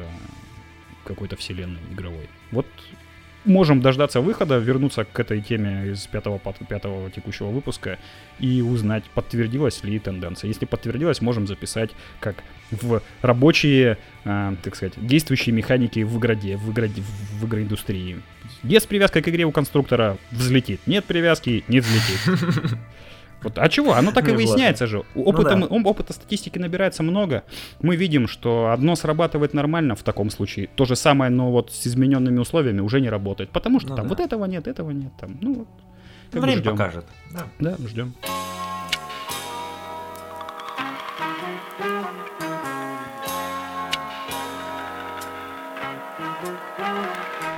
какой-то 1.05 1.37
вселенной 1.37 1.81
игровой. 1.93 2.31
Вот 2.51 2.67
можем 3.45 3.81
дождаться 3.81 4.21
выхода, 4.21 4.59
вернуться 4.59 5.05
к 5.05 5.19
этой 5.21 5.41
теме 5.41 5.89
из 5.93 6.07
пятого, 6.07 6.41
пятого 6.69 7.11
текущего 7.11 7.49
выпуска 7.49 7.99
и 8.39 8.63
узнать, 8.63 9.05
подтвердилась 9.15 9.83
ли 9.85 9.99
тенденция. 9.99 10.49
Если 10.49 10.65
подтвердилась, 10.65 11.21
можем 11.21 11.47
записать 11.47 11.91
как 12.21 12.37
в 12.71 13.03
рабочие, 13.23 13.99
э, 14.25 14.57
так 14.63 14.75
сказать, 14.75 14.95
действующие 14.97 15.55
механики 15.55 16.01
в 16.01 16.19
игроде, 16.19 16.57
в, 16.57 16.73
игроде, 16.73 17.03
в 17.41 17.47
игроиндустрии. 17.47 18.21
Есть 18.63 18.89
привязка 18.89 19.23
к 19.23 19.29
игре 19.29 19.45
у 19.45 19.53
конструктора, 19.53 20.19
взлетит. 20.31 20.81
Нет 20.87 21.05
привязки, 21.05 21.65
не 21.69 21.81
взлетит. 21.81 22.79
Вот, 23.45 23.59
а 23.59 23.69
чего? 23.69 23.93
Оно 23.93 24.11
так 24.11 24.27
и 24.29 24.33
выясняется 24.33 24.87
же. 24.87 25.05
Опыта, 25.15 25.57
ну, 25.57 25.69
да. 25.69 25.89
опыта 25.89 26.13
статистики 26.15 26.59
набирается 26.59 27.03
много. 27.03 27.45
Мы 27.81 27.95
видим, 27.97 28.27
что 28.27 28.71
одно 28.73 28.97
срабатывает 28.97 29.53
нормально 29.53 29.95
в 29.95 30.03
таком 30.03 30.31
случае. 30.31 30.69
То 30.75 30.87
же 30.87 30.97
самое, 30.97 31.31
но 31.31 31.53
вот 31.53 31.71
с 31.71 31.87
измененными 31.87 32.39
условиями 32.39 32.81
уже 32.81 33.01
не 33.01 33.11
работает. 33.11 33.51
Потому 33.51 33.81
что 33.81 33.91
ну, 33.91 33.97
там 33.97 34.05
да. 34.07 34.09
вот 34.09 34.21
этого 34.21 34.47
нет, 34.47 34.67
этого 34.67 34.91
нет. 34.91 35.13
Там, 35.21 35.37
ну, 35.43 35.55
вот, 35.55 35.69
как 36.33 36.43
Время 36.43 36.61
ждем. 36.61 36.73
покажет. 36.73 37.05
Да, 37.33 37.45
да 37.61 37.77
ждем. 37.87 38.15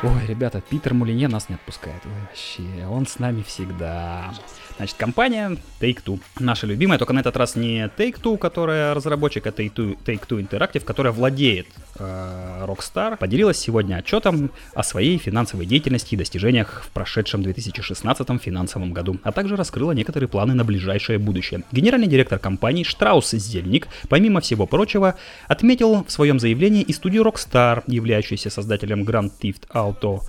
Ой, 0.03 0.27
ребята, 0.27 0.61
Питер 0.61 0.94
Мулинье 0.94 1.29
нас 1.29 1.49
не 1.49 1.55
отпускает. 1.55 2.03
Ой, 2.05 2.12
вообще, 2.20 2.87
он 2.87 3.07
с 3.07 3.18
нами 3.18 3.42
всегда. 3.42 4.33
Значит, 4.76 4.96
компания 4.96 5.56
Take-Two. 5.80 6.20
Наша 6.38 6.66
любимая, 6.66 6.98
только 6.98 7.14
на 7.14 7.20
этот 7.20 7.36
раз 7.36 7.56
не 7.56 7.90
Take-Two, 7.96 8.36
которая 8.36 8.92
разработчик, 8.92 9.46
а 9.46 9.50
Take-Two, 9.50 9.96
Interactive, 10.04 10.84
которая 10.84 11.12
владеет 11.14 11.66
э, 11.98 12.64
Rockstar, 12.66 13.16
поделилась 13.16 13.58
сегодня 13.58 13.96
отчетом 13.96 14.50
о 14.74 14.82
своей 14.82 15.16
финансовой 15.16 15.64
деятельности 15.64 16.14
и 16.14 16.18
достижениях 16.18 16.82
в 16.84 16.90
прошедшем 16.90 17.42
2016 17.42 18.42
финансовом 18.42 18.92
году, 18.92 19.16
а 19.22 19.32
также 19.32 19.56
раскрыла 19.56 19.92
некоторые 19.92 20.28
планы 20.28 20.52
на 20.52 20.64
ближайшее 20.64 21.18
будущее. 21.18 21.62
Генеральный 21.72 22.08
директор 22.08 22.38
компании 22.38 22.82
Штраус 22.82 23.30
Зельник, 23.30 23.88
помимо 24.10 24.42
всего 24.42 24.66
прочего, 24.66 25.16
отметил 25.48 26.04
в 26.04 26.12
своем 26.12 26.38
заявлении 26.38 26.82
и 26.82 26.92
студию 26.92 27.24
Rockstar, 27.24 27.82
являющуюся 27.86 28.50
создателем 28.50 29.04
Grand 29.04 29.32
Theft 29.40 29.68
Auto 29.72 30.20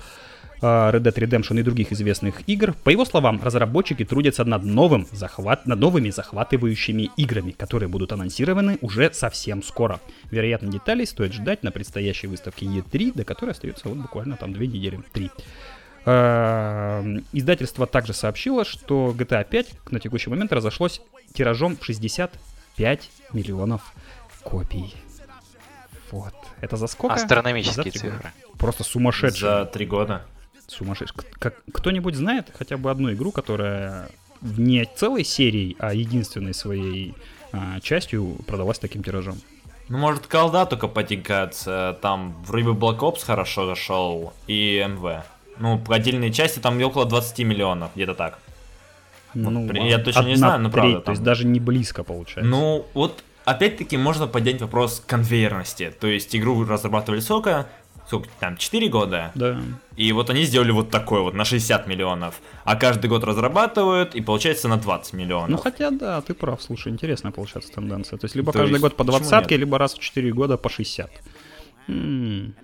Red 0.62 1.02
Dead 1.02 1.14
Redemption 1.14 1.60
и 1.60 1.64
других 1.64 1.92
известных 1.92 2.48
игр. 2.48 2.74
По 2.84 2.90
его 2.90 3.06
словам, 3.06 3.42
разработчики 3.42 4.04
трудятся 4.06 4.44
над, 4.44 4.64
новым 4.64 5.08
захват, 5.12 5.66
над 5.66 5.80
новыми 5.80 6.10
захватывающими 6.10 7.12
играми, 7.18 7.52
которые 7.52 7.90
будут 7.90 8.12
анонсированы 8.12 8.78
уже 8.82 9.14
совсем 9.14 9.64
скоро. 9.64 10.00
Вероятно, 10.32 10.72
деталей 10.72 11.06
стоит 11.06 11.34
ждать 11.34 11.64
на 11.64 11.72
предстоящей 11.72 12.28
выставке 12.28 12.66
E3, 12.66 13.14
до 13.14 13.24
которой 13.24 13.52
остается 13.52 13.90
вот 13.90 13.98
буквально 13.98 14.38
там 14.38 14.54
две 14.54 14.68
недели, 14.68 15.00
три. 15.14 15.32
А, 16.06 17.04
издательство 17.34 17.86
также 17.86 18.14
сообщило, 18.14 18.66
что 18.66 19.14
GTA 19.18 19.46
5 19.48 19.92
на 19.92 20.00
текущий 20.00 20.30
момент 20.30 20.54
разошлось 20.54 21.02
тиражом 21.34 21.78
в 21.78 21.86
65 21.86 23.10
миллионов 23.34 23.82
копий. 24.42 24.96
Вот. 26.12 26.34
Это 26.62 26.78
за 26.78 26.88
сколько? 26.88 27.16
Астрономические 27.16 27.92
цифры. 27.92 28.32
Просто 28.58 28.84
сумасшедшие. 28.86 29.52
За 29.52 29.66
три 29.66 29.86
года 29.86 30.24
сумасшедший. 30.68 31.16
Как, 31.40 31.56
кто-нибудь 31.74 32.16
знает 32.16 32.52
хотя 32.58 32.78
бы 32.78 32.92
одну 32.92 33.14
игру, 33.14 33.32
которая 33.32 34.10
не 34.42 34.86
целой 34.96 35.24
серией, 35.24 35.76
а 35.80 35.94
единственной 35.94 36.54
своей 36.54 37.16
а, 37.52 37.80
частью 37.82 38.38
продалась 38.46 38.80
таким 38.80 39.04
тиражом? 39.04 39.38
Ну, 39.90 39.98
может, 39.98 40.28
колда 40.28 40.66
только 40.66 40.88
потягаться. 40.88 41.98
Там 42.02 42.36
вроде 42.46 42.66
бы 42.66 42.72
Black 42.72 43.00
Ops 43.00 43.26
хорошо 43.26 43.66
зашел 43.66 44.34
и 44.48 44.86
МВ. 44.88 45.24
Ну, 45.60 45.80
по 45.80 45.96
отдельной 45.96 46.32
части 46.32 46.60
там 46.60 46.82
около 46.84 47.06
20 47.06 47.40
миллионов, 47.40 47.92
где-то 47.96 48.14
так. 48.14 48.40
Ну, 49.34 49.66
вот, 49.66 49.76
я 49.76 50.00
точно 50.00 50.24
не 50.24 50.36
знаю, 50.36 50.60
но 50.62 50.70
правда. 50.70 50.96
Там... 50.96 51.04
То 51.04 51.12
есть 51.12 51.24
даже 51.24 51.46
не 51.46 51.60
близко 51.60 52.04
получается. 52.04 52.50
Ну, 52.50 52.86
вот 52.94 53.24
опять-таки 53.46 53.98
можно 53.98 54.28
поднять 54.28 54.62
вопрос 54.62 55.02
конвейерности. 55.06 55.94
То 56.00 56.08
есть 56.08 56.36
игру 56.36 56.66
разрабатывали 56.66 57.22
сколько? 57.22 57.68
Сколько 58.08 58.30
там, 58.40 58.56
4 58.56 58.88
года? 58.88 59.32
Да. 59.36 59.60
И 59.98 60.12
вот 60.14 60.30
они 60.30 60.44
сделали 60.44 60.72
вот 60.72 60.90
такой 60.90 61.22
вот, 61.22 61.34
на 61.34 61.44
60 61.44 61.88
миллионов. 61.88 62.36
А 62.64 62.78
каждый 62.78 63.08
год 63.08 63.26
разрабатывают, 63.26 64.16
и 64.16 64.22
получается 64.22 64.70
на 64.70 64.78
20 64.78 65.14
миллионов. 65.14 65.50
Ну 65.50 65.58
хотя 65.58 65.92
да, 65.92 66.22
ты 66.22 66.34
прав, 66.34 66.62
слушай, 66.62 66.90
интересная 66.92 67.34
получается 67.34 67.72
тенденция. 67.74 68.18
То 68.18 68.26
есть 68.26 68.36
либо 68.36 68.54
То 68.54 68.60
каждый 68.60 68.74
есть, 68.74 68.82
год 68.82 68.96
по 68.96 69.04
почему 69.04 69.20
двадцатке, 69.20 69.56
нет? 69.56 69.60
либо 69.66 69.78
раз 69.78 69.94
в 69.94 70.00
4 70.00 70.32
года 70.32 70.58
по 70.58 70.70
60. 70.70 71.12
М, 71.90 72.56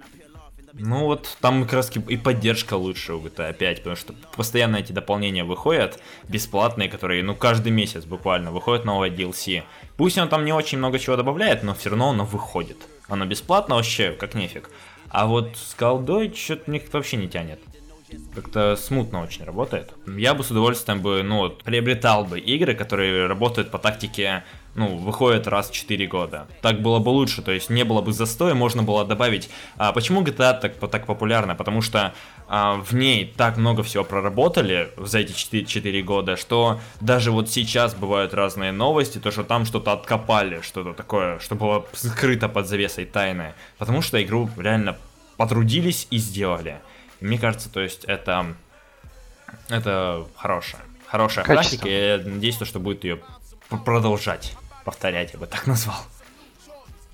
Ну 0.76 1.06
вот 1.06 1.38
там 1.42 1.64
как 1.64 1.74
раз 1.74 1.92
и 1.96 2.18
поддержка 2.18 2.76
лучше 2.76 3.14
у 3.14 3.20
GTA 3.20 3.54
5, 3.54 3.78
потому 3.80 3.96
что 3.96 4.14
постоянно 4.36 4.78
эти 4.78 4.92
дополнения 4.92 5.44
выходят, 5.44 6.00
бесплатные, 6.30 6.90
которые, 6.90 7.22
ну, 7.24 7.36
каждый 7.36 7.72
месяц 7.72 8.06
буквально 8.06 8.52
выходит 8.52 8.86
новое 8.86 9.10
DLC. 9.12 9.64
Пусть 9.98 10.18
он 10.18 10.30
там 10.30 10.46
не 10.46 10.54
очень 10.54 10.78
много 10.80 11.00
чего 11.00 11.16
добавляет, 11.16 11.64
но 11.64 11.74
все 11.76 11.90
равно 11.90 12.10
оно 12.10 12.26
выходит. 12.26 12.78
Оно 13.08 13.26
бесплатно 13.26 13.76
вообще, 13.76 14.14
как 14.14 14.34
нефиг. 14.34 14.70
А 15.14 15.28
вот 15.28 15.56
с 15.56 15.76
колдой 15.76 16.34
что-то 16.34 16.72
мне 16.72 16.82
вообще 16.92 17.18
не 17.18 17.30
тянет. 17.30 17.60
Как-то 18.36 18.76
смутно 18.76 19.22
очень 19.22 19.46
работает. 19.46 19.94
Я 20.06 20.34
бы 20.34 20.44
с 20.44 20.52
удовольствием 20.52 21.02
бы, 21.02 21.24
ну, 21.24 21.38
вот, 21.38 21.64
приобретал 21.64 22.26
бы 22.26 22.40
игры, 22.40 22.76
которые 22.76 23.28
работают 23.28 23.72
по 23.72 23.78
тактике, 23.78 24.44
ну, 24.76 24.98
выходят 24.98 25.48
раз 25.48 25.70
в 25.70 25.74
4 25.74 26.08
года. 26.08 26.48
Так 26.62 26.82
было 26.82 27.00
бы 27.00 27.10
лучше, 27.10 27.42
то 27.42 27.52
есть 27.52 27.70
не 27.70 27.84
было 27.84 28.02
бы 28.02 28.12
застоя, 28.12 28.54
можно 28.54 28.82
было 28.84 29.06
добавить. 29.06 29.50
А 29.78 29.92
почему 29.92 30.24
GTA 30.24 30.60
так, 30.60 30.76
так 30.76 31.06
популярна? 31.06 31.56
Потому 31.56 31.82
что 31.82 32.14
а, 32.48 32.76
в 32.76 32.94
ней 32.94 33.32
так 33.38 33.58
много 33.58 33.84
всего 33.84 34.04
проработали 34.04 34.90
за 34.98 35.20
эти 35.20 35.34
4, 35.34 35.66
4 35.66 36.02
года, 36.02 36.38
что 36.38 36.80
даже 37.02 37.32
вот 37.32 37.50
сейчас 37.50 37.94
бывают 37.94 38.34
разные 38.34 38.72
новости, 38.72 39.20
то, 39.20 39.32
что 39.32 39.44
там 39.44 39.66
что-то 39.66 39.92
откопали, 39.92 40.62
что-то 40.62 40.94
такое, 40.94 41.40
что 41.40 41.56
было 41.56 41.86
скрыто 41.94 42.50
под 42.50 42.68
завесой 42.68 43.06
тайны. 43.06 43.54
Потому 43.78 44.02
что 44.02 44.22
игру 44.24 44.50
реально 44.58 44.98
потрудились 45.38 46.08
и 46.10 46.18
сделали. 46.18 46.80
Мне 47.24 47.38
кажется, 47.40 47.70
то 47.70 47.80
есть 47.80 48.04
это, 48.06 48.54
это 49.70 50.28
хорошая, 50.36 50.82
хорошая 51.08 51.46
Качество. 51.46 51.78
практика, 51.78 51.88
и 51.90 52.08
я 52.08 52.18
надеюсь, 52.18 52.58
то, 52.58 52.66
что 52.66 52.80
будет 52.80 53.04
ее 53.04 53.20
продолжать 53.86 54.56
повторять, 54.84 55.34
я 55.34 55.40
бы 55.40 55.46
так 55.48 55.66
назвал. 55.68 55.98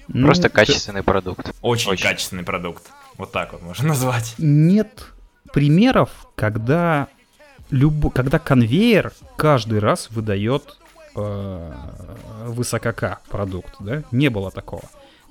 ну, 0.07 0.25
Просто 0.25 0.43
т- 0.43 0.49
качественный 0.49 1.03
продукт. 1.03 1.53
Очень, 1.61 1.91
Очень. 1.91 2.03
качественный 2.03 2.43
продукт. 2.43 2.83
Вот 3.17 3.31
так 3.31 3.53
вот 3.53 3.61
можно 3.61 3.89
назвать. 3.89 4.33
Нет 4.39 5.05
примеров, 5.53 6.09
когда, 6.35 7.07
любо- 7.69 8.09
когда 8.11 8.39
конвейер 8.39 9.13
каждый 9.37 9.79
раз 9.79 10.09
выдает 10.09 10.77
э, 11.15 11.71
высокока 12.45 13.19
продукт, 13.29 13.75
да? 13.79 14.03
Не 14.11 14.29
было 14.29 14.49
такого. 14.51 14.83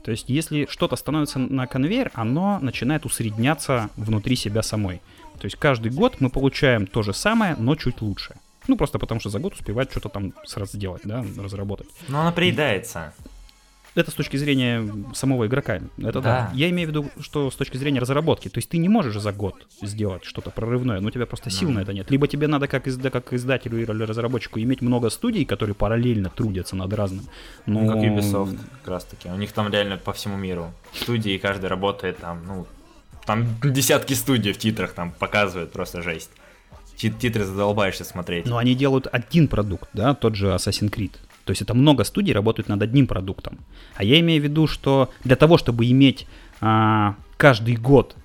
То 0.02 0.10
есть, 0.10 0.28
если 0.28 0.66
что-то 0.70 0.96
становится 0.96 1.38
на 1.38 1.66
конвейер, 1.66 2.10
оно 2.14 2.58
начинает 2.60 3.04
усредняться 3.04 3.90
внутри 3.96 4.36
себя 4.36 4.62
самой. 4.62 5.00
То 5.38 5.44
есть, 5.44 5.56
каждый 5.56 5.92
год 5.92 6.16
мы 6.20 6.30
получаем 6.30 6.86
то 6.86 7.02
же 7.02 7.12
самое, 7.12 7.56
но 7.58 7.76
чуть 7.76 8.00
лучше. 8.00 8.34
Ну, 8.68 8.76
просто 8.76 8.98
потому 8.98 9.20
что 9.20 9.30
за 9.30 9.38
год 9.38 9.54
успевает 9.54 9.90
что-то 9.90 10.08
там 10.08 10.34
сразу 10.44 10.76
сделать, 10.76 11.02
да, 11.04 11.24
разработать. 11.38 11.88
Но 12.08 12.20
она 12.20 12.32
приедается. 12.32 13.14
Это 13.98 14.10
с 14.10 14.14
точки 14.14 14.36
зрения 14.36 14.86
самого 15.14 15.46
игрока. 15.46 15.80
Это 15.98 16.20
да. 16.20 16.20
Да. 16.20 16.50
Я 16.54 16.70
имею 16.70 16.88
в 16.88 16.90
виду, 16.90 17.10
что 17.20 17.50
с 17.50 17.56
точки 17.56 17.76
зрения 17.78 17.98
разработки. 18.00 18.48
То 18.48 18.58
есть 18.58 18.68
ты 18.68 18.78
не 18.78 18.88
можешь 18.88 19.16
за 19.20 19.32
год 19.32 19.54
сделать 19.82 20.24
что-то 20.24 20.50
прорывное, 20.50 21.00
но 21.00 21.08
у 21.08 21.10
тебя 21.10 21.26
просто 21.26 21.50
сил 21.50 21.70
на 21.70 21.80
это 21.80 21.92
нет. 21.92 22.10
Либо 22.10 22.28
тебе 22.28 22.46
надо 22.46 22.68
как, 22.68 22.86
изда- 22.86 23.10
как 23.10 23.32
издателю 23.32 23.80
или 23.82 24.02
разработчику 24.04 24.60
иметь 24.60 24.82
много 24.82 25.10
студий, 25.10 25.44
которые 25.44 25.74
параллельно 25.74 26.30
трудятся 26.30 26.76
над 26.76 26.92
разным. 26.92 27.24
Ну, 27.66 27.80
Ну, 27.80 27.88
как 27.92 27.96
Ubisoft, 28.02 28.58
как 28.82 28.88
раз 28.88 29.04
таки. 29.04 29.28
У 29.28 29.36
них 29.36 29.50
там 29.52 29.72
реально 29.72 29.96
по 29.96 30.12
всему 30.12 30.36
миру 30.36 30.72
студии, 30.94 31.32
и 31.32 31.38
каждый 31.38 31.66
работает 31.66 32.18
там, 32.18 32.38
ну, 32.46 32.66
там 33.26 33.46
десятки 33.64 34.14
студий 34.14 34.52
в 34.52 34.58
титрах 34.58 34.92
там 34.92 35.10
показывают, 35.10 35.72
просто 35.72 36.02
жесть. 36.02 36.30
Ти- 36.96 37.10
Титры 37.10 37.44
задолбаешься 37.44 38.04
смотреть. 38.04 38.46
Но 38.46 38.56
они 38.58 38.74
делают 38.74 39.06
один 39.10 39.48
продукт, 39.48 39.88
да, 39.92 40.14
тот 40.14 40.34
же 40.34 40.48
Assassin's 40.48 40.90
Creed. 40.90 41.12
То 41.48 41.52
есть 41.52 41.62
это 41.62 41.72
много 41.72 42.04
студий 42.04 42.34
работают 42.34 42.68
над 42.68 42.82
одним 42.82 43.06
продуктом. 43.06 43.56
А 43.94 44.04
я 44.04 44.20
имею 44.20 44.42
в 44.42 44.44
виду, 44.44 44.66
что 44.66 45.10
для 45.24 45.34
того, 45.34 45.56
чтобы 45.56 45.90
иметь 45.90 46.26
а, 46.60 47.14
каждый 47.38 47.76
год 47.76 48.16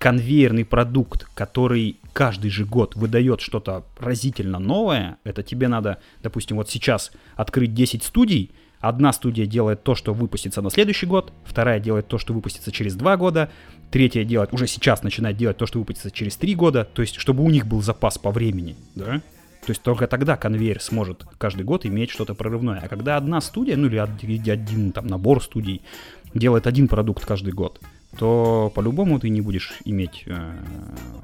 конвейерный 0.00 0.64
продукт, 0.64 1.28
который 1.36 1.98
каждый 2.12 2.50
же 2.50 2.64
год 2.64 2.96
выдает 2.96 3.40
что-то 3.40 3.84
разительно 3.96 4.58
новое, 4.58 5.18
это 5.22 5.44
тебе 5.44 5.68
надо, 5.68 5.98
допустим, 6.20 6.56
вот 6.56 6.68
сейчас 6.68 7.12
открыть 7.36 7.74
10 7.74 8.02
студий, 8.02 8.50
одна 8.80 9.12
студия 9.12 9.46
делает 9.46 9.84
то, 9.84 9.94
что 9.94 10.12
выпустится 10.12 10.60
на 10.60 10.68
следующий 10.68 11.06
год, 11.06 11.32
вторая 11.44 11.78
делает 11.78 12.08
то, 12.08 12.18
что 12.18 12.34
выпустится 12.34 12.72
через 12.72 12.96
2 12.96 13.16
года, 13.18 13.50
третья 13.92 14.24
делает, 14.24 14.52
уже 14.52 14.66
сейчас 14.66 15.04
начинает 15.04 15.36
делать 15.36 15.58
то, 15.58 15.66
что 15.66 15.78
выпустится 15.78 16.10
через 16.10 16.36
3 16.38 16.56
года, 16.56 16.88
то 16.92 17.02
есть 17.02 17.20
чтобы 17.20 17.44
у 17.44 17.50
них 17.50 17.68
был 17.68 17.82
запас 17.82 18.18
по 18.18 18.32
времени, 18.32 18.74
да? 18.96 19.22
То 19.66 19.70
есть 19.70 19.82
только 19.82 20.06
тогда 20.06 20.36
конвейер 20.36 20.80
сможет 20.80 21.24
каждый 21.38 21.62
год 21.64 21.86
иметь 21.86 22.10
что-то 22.10 22.34
прорывное. 22.34 22.80
А 22.84 22.88
когда 22.88 23.16
одна 23.16 23.40
студия, 23.40 23.76
ну 23.76 23.86
или 23.86 23.98
од- 23.98 24.22
или 24.22 24.50
один 24.50 24.92
там 24.92 25.06
набор 25.06 25.42
студий 25.42 25.80
делает 26.34 26.66
один 26.66 26.88
продукт 26.88 27.24
каждый 27.24 27.52
год, 27.52 27.80
то 28.18 28.70
по-любому 28.74 29.18
ты 29.18 29.28
не 29.28 29.40
будешь 29.40 29.72
иметь 29.84 30.22
э, 30.26 30.52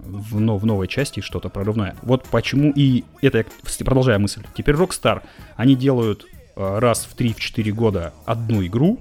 в, 0.04 0.40
но- 0.40 0.56
в 0.58 0.64
новой 0.66 0.88
части 0.88 1.20
что-то 1.20 1.48
прорывное. 1.48 1.94
Вот 2.02 2.24
почему 2.30 2.72
и 2.74 3.04
это 3.22 3.38
я 3.38 3.44
продолжая 3.84 4.18
мысль. 4.18 4.42
Теперь 4.56 4.74
Rockstar, 4.74 5.22
они 5.56 5.76
делают 5.76 6.26
э, 6.56 6.78
раз 6.78 7.04
в 7.04 7.16
3-4 7.16 7.70
года 7.72 8.12
одну 8.24 8.64
игру, 8.66 9.00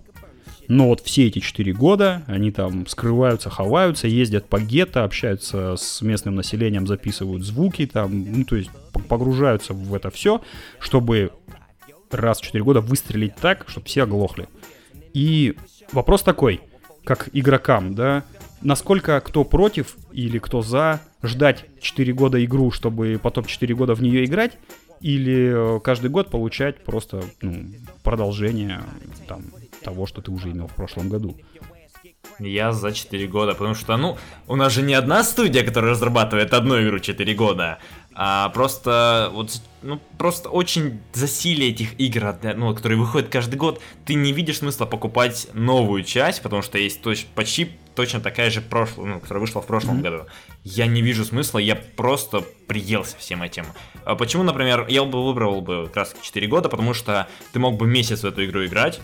но 0.70 0.88
вот 0.88 1.02
все 1.02 1.26
эти 1.26 1.40
4 1.40 1.74
года 1.74 2.22
они 2.28 2.52
там 2.52 2.86
скрываются, 2.86 3.50
ховаются, 3.50 4.08
ездят 4.08 4.46
по 4.46 4.62
гетто, 4.62 5.04
общаются 5.04 5.76
с 5.76 6.02
местным 6.04 6.36
населением, 6.36 6.86
записывают 6.86 7.44
звуки 7.44 7.88
там, 7.88 8.32
ну 8.32 8.46
то 8.46 8.56
есть 8.56 8.70
погружаются 9.10 9.74
в 9.74 9.94
это 9.96 10.12
все, 10.12 10.42
чтобы 10.80 11.32
раз 12.12 12.40
в 12.40 12.44
4 12.44 12.64
года 12.64 12.82
выстрелить 12.82 13.36
так, 13.36 13.66
чтобы 13.68 13.88
все 13.88 14.04
оглохли. 14.04 14.48
И 15.16 15.56
вопрос 15.92 16.22
такой, 16.22 16.62
как 17.04 17.30
игрокам, 17.34 17.96
да, 17.96 18.24
насколько 18.62 19.20
кто 19.22 19.44
против 19.44 19.98
или 20.12 20.38
кто 20.38 20.62
за 20.62 21.02
ждать 21.24 21.66
4 21.82 22.14
года 22.14 22.46
игру, 22.46 22.70
чтобы 22.70 23.20
потом 23.22 23.46
4 23.46 23.74
года 23.74 23.96
в 23.96 24.04
нее 24.04 24.24
играть, 24.24 24.52
или 25.02 25.78
э, 25.78 25.80
каждый 25.80 26.12
год 26.12 26.30
получать 26.30 26.84
просто 26.84 27.24
ну, 27.42 27.66
продолжение 28.04 28.82
там, 29.28 29.46
того, 29.82 30.06
что 30.06 30.22
ты 30.22 30.32
уже 30.32 30.52
имел 30.52 30.68
в 30.68 30.76
прошлом 30.76 31.10
году. 31.10 31.38
Я 32.40 32.72
за 32.72 32.94
4 32.94 33.28
года, 33.28 33.54
потому 33.54 33.76
что, 33.76 33.98
ну, 33.98 34.18
у 34.48 34.56
нас 34.56 34.72
же 34.74 34.82
не 34.82 34.94
одна 34.94 35.24
студия, 35.24 35.64
которая 35.64 35.92
разрабатывает 35.92 36.54
одну 36.54 36.82
игру 36.82 37.00
4 37.00 37.34
года, 37.34 37.80
а 38.14 38.50
просто, 38.50 39.30
вот, 39.34 39.62
ну, 39.82 40.00
просто 40.18 40.50
очень 40.50 41.00
засилие 41.14 41.70
этих 41.72 42.00
игр, 42.00 42.36
ну, 42.56 42.74
которые 42.74 42.98
выходят 42.98 43.30
каждый 43.30 43.56
год, 43.56 43.82
ты 44.06 44.14
не 44.14 44.32
видишь 44.32 44.60
смысла 44.60 44.86
покупать 44.86 45.48
новую 45.54 46.04
часть, 46.04 46.42
потому 46.42 46.62
что 46.62 46.78
есть 46.78 47.02
точ- 47.02 47.26
почти 47.36 47.72
точно 47.96 48.22
такая 48.22 48.50
же 48.50 48.62
прошлая, 48.62 49.08
ну, 49.08 49.20
которая 49.20 49.42
вышла 49.42 49.62
в 49.62 49.68
прошлом 49.68 49.96
Мгм. 49.96 50.04
году. 50.04 50.26
Я 50.64 50.88
не 50.88 51.02
вижу 51.02 51.26
смысла, 51.26 51.60
я 51.60 51.76
просто 51.76 52.42
приелся 52.68 53.18
всем 53.18 53.42
этим. 53.44 53.66
А 54.06 54.16
почему, 54.16 54.44
например, 54.44 54.86
я 54.88 55.04
бы 55.04 55.26
выбрал 55.26 55.60
бы 55.62 55.88
как 55.88 55.96
раз 55.98 56.16
4 56.22 56.48
года, 56.48 56.70
потому 56.70 56.94
что 56.94 57.28
ты 57.52 57.60
мог 57.60 57.76
бы 57.76 57.88
месяц 57.88 58.22
в 58.22 58.26
эту 58.26 58.46
игру 58.46 58.66
играть, 58.66 59.02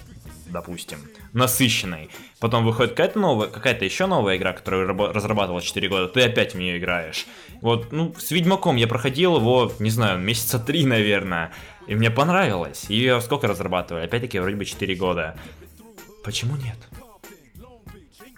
допустим, 0.48 1.00
насыщенной. 1.34 2.10
Потом 2.40 2.66
выходит 2.66 2.92
какая-то 2.92 3.20
новая, 3.20 3.48
какая-то 3.48 3.86
еще 3.86 4.06
новая 4.06 4.38
игра, 4.38 4.54
которую 4.54 4.88
разрабатывала 4.88 5.62
4 5.62 5.88
года, 5.90 6.08
ты 6.08 6.22
опять 6.22 6.54
в 6.54 6.58
нее 6.58 6.78
играешь. 6.78 7.26
Вот, 7.62 7.92
ну, 7.92 8.14
с 8.18 8.32
Ведьмаком 8.32 8.76
я 8.76 8.88
проходил 8.88 9.38
его, 9.38 9.72
не 9.80 9.90
знаю, 9.90 10.20
месяца 10.20 10.60
3, 10.60 10.86
наверное, 10.86 11.52
и 11.88 11.96
мне 11.96 12.12
понравилось. 12.12 12.86
Ее 12.90 13.22
сколько 13.22 13.48
разрабатывали? 13.48 14.06
Опять-таки, 14.06 14.40
вроде 14.40 14.56
бы 14.56 14.66
4 14.66 14.96
года. 14.96 15.38
Почему 16.24 16.56
нет? 16.56 16.78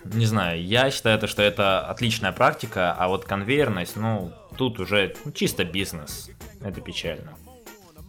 Не 0.04 0.26
знаю, 0.26 0.64
я 0.64 0.90
считаю, 0.90 1.18
это, 1.18 1.28
что 1.28 1.42
это 1.42 1.82
отличная 1.82 2.32
практика, 2.32 2.94
а 2.94 3.08
вот 3.08 3.26
конвейерность, 3.26 3.98
ну, 3.98 4.32
тут 4.58 4.80
уже 4.80 5.16
ну, 5.26 5.32
чисто 5.32 5.66
бизнес. 5.66 6.30
Это 6.62 6.82
печально. 6.82 7.34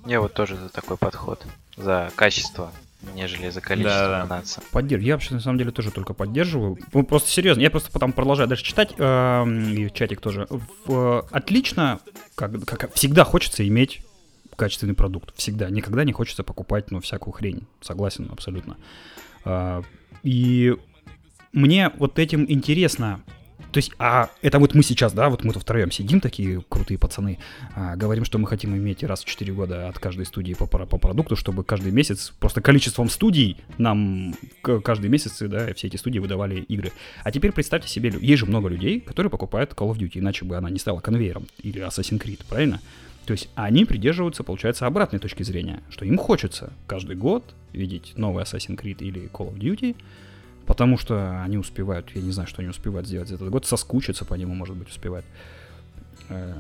Я 0.07 0.21
вот 0.21 0.33
тоже 0.33 0.57
за 0.57 0.69
такой 0.69 0.97
подход. 0.97 1.45
За 1.77 2.11
качество, 2.15 2.73
нежели 3.15 3.51
за 3.51 3.61
количество 3.61 4.01
Да-да. 4.01 4.27
гнаться. 4.27 4.61
Поддерж... 4.73 5.03
Я 5.03 5.15
вообще 5.15 5.35
на 5.35 5.41
самом 5.41 5.59
деле 5.59 5.71
тоже 5.71 5.91
только 5.91 6.15
поддерживаю. 6.15 6.79
Ну, 6.93 7.03
просто 7.05 7.31
серьезно, 7.31 7.61
я 7.61 7.71
просто 7.71 7.91
потом 7.91 8.13
продолжаю 8.13 8.49
дальше 8.49 8.65
читать, 8.65 8.93
эм, 8.99 9.73
и 9.73 9.93
чатик 9.93 10.21
тоже. 10.21 10.47
В- 10.51 10.93
э, 10.93 11.23
отлично, 11.31 12.01
как, 12.35 12.65
как 12.65 12.93
всегда 12.95 13.25
хочется 13.25 13.67
иметь 13.67 14.03
качественный 14.57 14.95
продукт. 14.95 15.33
Всегда. 15.37 15.71
Никогда 15.71 16.03
не 16.03 16.13
хочется 16.13 16.43
покупать, 16.43 16.91
ну, 16.91 17.01
всякую 17.01 17.33
хрень. 17.33 17.67
Согласен 17.81 18.29
абсолютно. 18.33 18.77
А, 19.45 19.83
и 20.25 20.75
мне 21.53 21.93
вот 21.99 22.19
этим 22.19 22.45
интересно 22.51 23.21
То 23.73 23.79
есть, 23.79 23.93
а 23.99 24.31
это 24.41 24.59
вот 24.59 24.75
мы 24.75 24.83
сейчас, 24.83 25.13
да, 25.13 25.29
вот 25.29 25.45
мы-то 25.45 25.61
втроем 25.61 25.91
сидим, 25.91 26.21
такие 26.21 26.63
крутые 26.69 26.99
пацаны, 26.99 27.39
а, 27.75 27.97
говорим, 27.97 28.25
что 28.25 28.39
мы 28.39 28.47
хотим 28.47 28.75
иметь 28.75 29.03
раз 29.05 29.23
в 29.23 29.27
4 29.27 29.53
года 29.53 29.89
от 29.89 29.99
каждой 29.99 30.25
студии 30.25 30.55
по, 30.55 30.67
по 30.67 30.99
продукту, 30.99 31.37
чтобы 31.37 31.65
каждый 31.65 31.93
месяц, 31.93 32.33
просто 32.39 32.61
количеством 32.61 33.11
студий 33.11 33.59
нам 33.77 34.35
каждый 34.63 35.11
месяц, 35.11 35.39
да, 35.41 35.73
все 35.75 35.89
эти 35.89 35.97
студии 35.97 36.19
выдавали 36.19 36.61
игры. 36.63 36.93
А 37.25 37.31
теперь 37.31 37.53
представьте 37.53 37.89
себе, 37.89 38.13
есть 38.21 38.41
же 38.41 38.47
много 38.47 38.69
людей, 38.69 39.01
которые 39.01 39.31
покупают 39.31 39.73
Call 39.73 39.93
of 39.93 39.99
Duty, 39.99 40.19
иначе 40.21 40.45
бы 40.45 40.57
она 40.57 40.71
не 40.71 40.79
стала 40.79 41.01
конвейером, 41.01 41.47
или 41.63 41.87
Assassin's 41.87 42.21
Creed, 42.21 42.41
правильно? 42.49 42.81
То 43.27 43.33
есть 43.33 43.51
они 43.55 43.85
придерживаются, 43.85 44.43
получается, 44.43 44.87
обратной 44.87 45.19
точки 45.19 45.43
зрения, 45.43 45.83
что 45.91 46.07
им 46.07 46.17
хочется 46.17 46.73
каждый 46.87 47.17
год 47.17 47.45
видеть 47.75 48.15
новый 48.17 48.45
Assassin's 48.45 48.81
Creed 48.81 49.01
или 49.01 49.29
Call 49.31 49.53
of 49.53 49.59
Duty, 49.59 49.95
потому 50.69 50.99
что 50.99 51.43
они 51.43 51.57
успевают, 51.57 52.11
я 52.15 52.21
не 52.21 52.31
знаю, 52.31 52.47
что 52.47 52.61
они 52.61 52.69
успевают 52.69 53.09
сделать 53.09 53.29
за 53.29 53.37
этот 53.37 53.49
год, 53.49 53.65
соскучиться 53.67 54.27
по 54.27 54.35
нему, 54.35 54.55
может 54.55 54.77
быть, 54.77 54.91
успевают. 54.91 55.25
Э, 56.29 56.53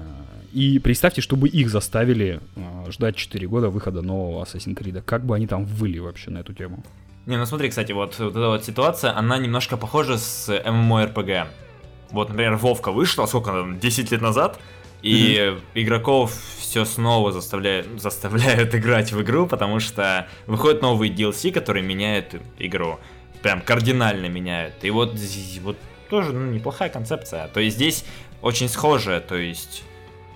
и 0.55 0.79
представьте, 0.79 1.21
чтобы 1.21 1.47
их 1.47 1.69
заставили 1.69 2.41
э, 2.57 2.91
ждать 2.91 3.17
4 3.17 3.47
года 3.47 3.69
выхода 3.69 4.01
нового 4.01 4.43
Assassin's 4.43 4.75
Creed. 4.75 5.03
Как 5.03 5.27
бы 5.27 5.37
они 5.37 5.47
там 5.47 5.67
выли 5.67 5.99
вообще 5.99 6.31
на 6.31 6.39
эту 6.39 6.55
тему? 6.55 6.83
Не, 7.27 7.37
ну 7.37 7.45
смотри, 7.45 7.69
кстати, 7.69 7.93
вот, 7.93 8.19
вот 8.19 8.31
эта 8.31 8.49
вот 8.49 8.65
ситуация, 8.65 9.15
она 9.15 9.37
немножко 9.37 9.77
похожа 9.77 10.17
с 10.17 10.49
MMORPG. 10.49 11.47
Вот, 12.11 12.31
например, 12.31 12.57
Вовка 12.57 12.93
вышла, 12.93 13.27
сколько 13.27 13.51
там, 13.51 13.79
10 13.79 14.11
лет 14.11 14.23
назад, 14.23 14.59
и 15.03 15.35
mm-hmm. 15.35 15.61
игроков 15.75 16.33
все 16.59 16.87
снова 16.87 17.31
заставляют, 17.31 18.01
заставляют 18.01 18.75
играть 18.75 19.13
в 19.13 19.21
игру, 19.21 19.47
потому 19.47 19.81
что 19.81 20.27
выходит 20.47 20.81
новый 20.81 21.11
DLC, 21.11 21.53
который 21.53 21.83
меняет 21.83 22.41
игру 22.59 22.99
прям 23.43 23.61
кардинально 23.61 24.27
меняют. 24.27 24.75
И 24.83 24.91
вот, 24.91 25.15
вот 25.63 25.77
тоже 26.09 26.33
ну, 26.33 26.51
неплохая 26.53 26.89
концепция. 26.89 27.49
То 27.49 27.61
есть 27.61 27.77
здесь 27.77 28.05
очень 28.43 28.69
схожая, 28.69 29.21
то 29.21 29.37
есть 29.37 29.85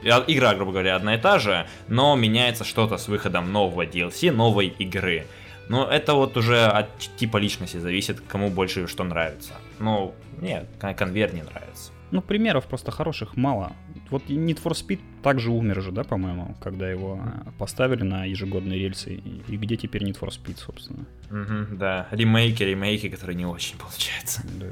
игра, 0.03 0.55
грубо 0.55 0.73
говоря, 0.73 0.97
одна 0.97 1.15
и 1.15 1.19
та 1.19 1.39
же, 1.39 1.67
но 1.89 2.17
меняется 2.17 2.65
что-то 2.65 2.99
с 2.99 3.09
выходом 3.09 3.53
нового 3.53 3.85
DLC, 3.85 4.33
новой 4.33 4.69
игры. 4.69 5.27
Но 5.69 5.87
это 5.87 6.15
вот 6.15 6.37
уже 6.37 6.65
от 6.65 6.89
типа 7.17 7.37
личности 7.37 7.77
зависит, 7.77 8.21
кому 8.21 8.51
больше 8.51 8.87
что 8.89 9.05
нравится. 9.05 9.53
Ну, 9.79 10.15
мне 10.39 10.67
конвейер 10.81 11.33
не 11.33 11.43
нравится. 11.43 11.92
Ну, 12.13 12.21
примеров 12.21 12.67
просто 12.67 12.91
хороших 12.91 13.37
мало. 13.37 13.73
Вот 14.11 14.25
Need 14.25 14.63
for 14.63 14.73
Speed 14.73 15.01
также 15.23 15.51
умер 15.51 15.81
же, 15.81 15.93
да, 15.93 16.05
по-моему, 16.05 16.55
когда 16.61 16.91
его 16.91 17.19
э, 17.25 17.51
поставили 17.59 18.03
на 18.03 18.27
ежегодные 18.27 18.79
рельсы. 18.79 19.15
И 19.15 19.57
где 19.57 19.79
теперь 19.79 20.05
Need 20.05 20.21
for 20.21 20.29
Speed, 20.29 20.59
собственно? 20.59 21.07
Угу, 21.31 21.77
да, 21.79 22.09
ремейки, 22.11 22.63
ремейки, 22.63 23.09
которые 23.09 23.35
не 23.35 23.47
очень 23.47 23.79
получаются. 23.79 24.43
Да. 24.61 24.67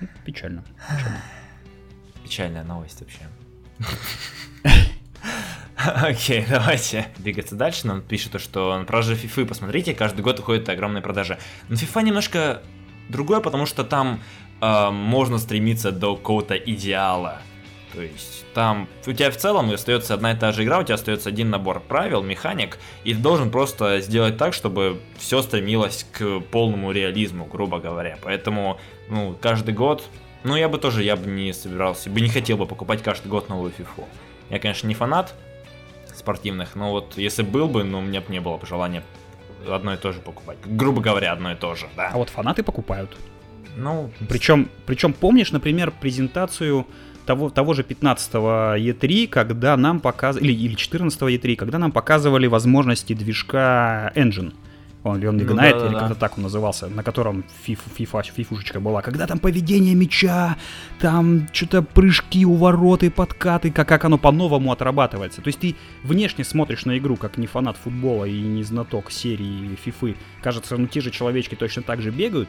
Ну, 0.00 0.08
печально. 0.24 0.64
Печально. 0.88 1.22
Печальная 2.24 2.64
новость 2.64 3.00
вообще. 3.02 3.28
Окей, 5.76 6.46
давайте 6.48 7.08
двигаться 7.18 7.56
дальше. 7.56 7.86
Нам 7.86 8.00
пишут, 8.00 8.40
что 8.40 8.78
на 8.78 8.84
продаже 8.84 9.16
FIFA, 9.16 9.44
посмотрите, 9.44 9.92
каждый 9.92 10.22
год 10.22 10.38
уходит 10.38 10.66
огромная 10.70 11.02
продажа. 11.02 11.38
Но 11.68 11.74
FIFA 11.74 12.04
немножко 12.04 12.62
другое, 13.10 13.40
потому 13.40 13.66
что 13.66 13.84
там 13.84 14.20
э, 14.60 14.90
можно 14.90 15.38
стремиться 15.38 15.92
до 15.92 16.16
какого-то 16.16 16.56
идеала. 16.56 17.42
То 17.92 18.02
есть 18.02 18.44
там 18.54 18.88
у 19.06 19.12
тебя 19.12 19.30
в 19.30 19.36
целом 19.36 19.70
остается 19.70 20.14
одна 20.14 20.32
и 20.32 20.36
та 20.36 20.52
же 20.52 20.64
игра, 20.64 20.78
у 20.78 20.82
тебя 20.84 20.94
остается 20.94 21.28
один 21.28 21.50
набор 21.50 21.80
правил, 21.80 22.22
механик, 22.22 22.78
и 23.04 23.14
ты 23.14 23.20
должен 23.20 23.50
просто 23.50 24.00
сделать 24.00 24.36
так, 24.36 24.54
чтобы 24.54 25.00
все 25.18 25.42
стремилось 25.42 26.06
к 26.12 26.40
полному 26.40 26.92
реализму, 26.92 27.46
грубо 27.46 27.80
говоря. 27.80 28.16
Поэтому, 28.22 28.78
ну, 29.08 29.36
каждый 29.40 29.74
год, 29.74 30.04
ну, 30.44 30.56
я 30.56 30.68
бы 30.68 30.78
тоже, 30.78 31.02
я 31.02 31.16
бы 31.16 31.28
не 31.28 31.52
собирался, 31.52 32.10
бы 32.10 32.20
не 32.20 32.28
хотел 32.28 32.56
бы 32.56 32.66
покупать 32.66 33.02
каждый 33.02 33.28
год 33.28 33.48
новую 33.48 33.72
FIFA. 33.72 34.04
Я, 34.50 34.58
конечно, 34.58 34.86
не 34.86 34.94
фанат 34.94 35.34
спортивных, 36.14 36.76
но 36.76 36.90
вот 36.92 37.16
если 37.16 37.42
был 37.42 37.68
бы, 37.68 37.82
ну, 37.82 37.98
у 37.98 38.02
меня 38.02 38.20
бы 38.20 38.32
не 38.32 38.40
было 38.40 38.56
бы 38.56 38.66
желания 38.66 39.02
одно 39.68 39.94
и 39.94 39.96
то 39.96 40.12
же 40.12 40.20
покупать. 40.20 40.58
Грубо 40.64 41.00
говоря, 41.00 41.32
одно 41.32 41.52
и 41.52 41.54
то 41.54 41.74
же, 41.74 41.88
да. 41.96 42.10
А 42.12 42.16
вот 42.16 42.30
фанаты 42.30 42.62
покупают. 42.62 43.16
Ну, 43.76 44.10
причем, 44.28 44.68
причем 44.86 45.12
помнишь, 45.12 45.52
например, 45.52 45.92
презентацию 46.00 46.86
того, 47.26 47.50
того 47.50 47.74
же 47.74 47.82
15 47.82 48.34
E3, 48.34 49.28
когда 49.28 49.76
нам 49.76 50.00
показывали, 50.00 50.52
или, 50.52 50.64
или 50.66 50.74
14 50.74 51.20
E3, 51.20 51.56
когда 51.56 51.78
нам 51.78 51.92
показывали 51.92 52.46
возможности 52.46 53.12
движка 53.12 54.12
Engine. 54.14 54.52
Он, 55.02 55.16
или 55.18 55.26
он 55.26 55.38
Ignite, 55.38 55.48
ну, 55.48 55.56
да, 55.56 55.68
или 55.86 55.94
да, 55.94 55.98
как-то 56.00 56.14
так 56.14 56.36
он 56.36 56.42
назывался, 56.42 56.88
на 56.88 57.02
котором 57.02 57.44
фиф, 57.62 57.80
фифа, 57.94 58.22
фифушечка 58.22 58.80
была. 58.80 59.00
Когда 59.00 59.26
там 59.26 59.38
поведение 59.38 59.94
мяча, 59.94 60.56
там 60.98 61.48
что-то 61.52 61.80
прыжки, 61.80 62.44
увороты, 62.44 63.10
подкаты, 63.10 63.70
как, 63.70 63.88
как 63.88 64.04
оно 64.04 64.18
по-новому 64.18 64.72
отрабатывается. 64.72 65.40
То 65.40 65.48
есть 65.48 65.58
ты 65.58 65.74
внешне 66.02 66.44
смотришь 66.44 66.84
на 66.84 66.98
игру, 66.98 67.16
как 67.16 67.38
не 67.38 67.46
фанат 67.46 67.78
футбола 67.78 68.26
и 68.26 68.40
не 68.40 68.62
знаток 68.62 69.10
серии 69.10 69.74
фифы. 69.82 70.16
Кажется, 70.42 70.76
ну 70.76 70.86
те 70.86 71.00
же 71.00 71.10
человечки 71.10 71.54
точно 71.54 71.82
так 71.82 72.02
же 72.02 72.10
бегают, 72.10 72.48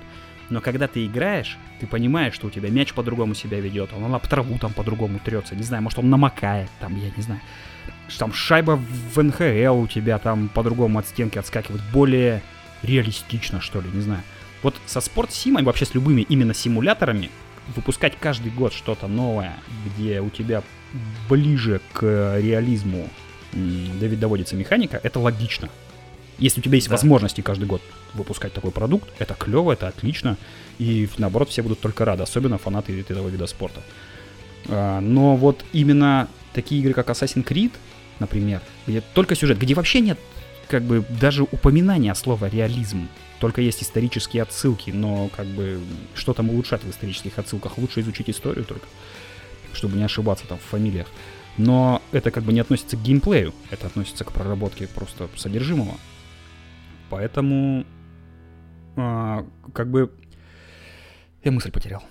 но 0.51 0.61
когда 0.61 0.87
ты 0.87 1.05
играешь, 1.05 1.57
ты 1.79 1.87
понимаешь, 1.87 2.33
что 2.33 2.47
у 2.47 2.49
тебя 2.49 2.69
мяч 2.69 2.93
по-другому 2.93 3.33
себя 3.33 3.59
ведет, 3.59 3.91
он 3.93 4.13
об 4.13 4.27
траву 4.27 4.57
там 4.59 4.73
по-другому 4.73 5.19
трется, 5.19 5.55
не 5.55 5.63
знаю, 5.63 5.81
может 5.81 5.97
он 5.97 6.09
намокает, 6.09 6.69
там, 6.79 6.95
я 6.97 7.09
не 7.15 7.23
знаю. 7.23 7.41
Там 8.19 8.33
шайба 8.33 8.79
в 9.13 9.23
НХЛ 9.23 9.79
у 9.79 9.87
тебя 9.87 10.19
там 10.19 10.49
по-другому 10.49 10.99
от 10.99 11.07
стенки 11.07 11.37
отскакивает, 11.37 11.81
более 11.93 12.43
реалистично, 12.83 13.61
что 13.61 13.79
ли, 13.79 13.89
не 13.93 14.01
знаю. 14.01 14.21
Вот 14.61 14.75
со 14.85 14.99
спортсимой, 15.01 15.63
вообще 15.63 15.85
с 15.85 15.95
любыми 15.95 16.21
именно 16.21 16.53
симуляторами, 16.53 17.31
выпускать 17.75 18.17
каждый 18.19 18.51
год 18.51 18.73
что-то 18.73 19.07
новое, 19.07 19.53
где 19.85 20.19
у 20.19 20.29
тебя 20.29 20.63
ближе 21.29 21.79
к 21.93 22.37
реализму 22.37 23.07
доводится 23.53 24.55
механика, 24.55 24.99
это 25.01 25.19
логично. 25.19 25.69
Если 26.41 26.59
у 26.59 26.63
тебя 26.63 26.75
есть 26.75 26.89
да. 26.89 26.95
возможности 26.95 27.41
каждый 27.41 27.65
год 27.65 27.81
выпускать 28.15 28.51
такой 28.51 28.71
продукт, 28.71 29.07
это 29.19 29.35
клево, 29.35 29.71
это 29.71 29.87
отлично, 29.87 30.37
и 30.79 31.07
наоборот 31.19 31.49
все 31.49 31.61
будут 31.61 31.79
только 31.79 32.03
рады, 32.03 32.23
особенно 32.23 32.57
фанаты 32.57 32.99
этого 32.99 33.29
вида 33.29 33.45
спорта. 33.45 33.81
А, 34.67 34.99
но 34.99 35.35
вот 35.35 35.63
именно 35.71 36.27
такие 36.53 36.81
игры, 36.81 36.93
как 36.93 37.09
Assassin's 37.09 37.45
Creed, 37.45 37.71
например, 38.19 38.61
где 38.87 39.01
только 39.13 39.35
сюжет, 39.35 39.59
где 39.59 39.75
вообще 39.75 40.01
нет 40.01 40.19
как 40.67 40.83
бы 40.83 41.05
даже 41.19 41.43
упоминания 41.43 42.15
слова 42.15 42.49
реализм, 42.49 43.07
только 43.39 43.61
есть 43.61 43.83
исторические 43.83 44.41
отсылки, 44.41 44.89
но 44.89 45.29
как 45.35 45.45
бы 45.45 45.79
что 46.15 46.33
там 46.33 46.49
улучшать 46.49 46.83
в 46.83 46.89
исторических 46.89 47.37
отсылках? 47.37 47.77
Лучше 47.77 47.99
изучить 48.01 48.29
историю 48.29 48.65
только, 48.65 48.87
чтобы 49.73 49.97
не 49.97 50.03
ошибаться 50.03 50.47
там 50.47 50.57
в 50.57 50.63
фамилиях. 50.63 51.07
Но 51.57 52.01
это 52.11 52.31
как 52.31 52.43
бы 52.43 52.53
не 52.53 52.61
относится 52.61 52.97
к 52.97 53.01
геймплею, 53.03 53.53
это 53.69 53.87
относится 53.87 54.23
к 54.23 54.31
проработке 54.31 54.87
просто 54.87 55.29
содержимого. 55.35 55.97
Поэтому, 57.11 57.85
а, 58.95 59.45
как 59.73 59.91
бы, 59.91 60.09
я 61.43 61.51
мысль 61.51 61.71
потерял. 61.71 62.03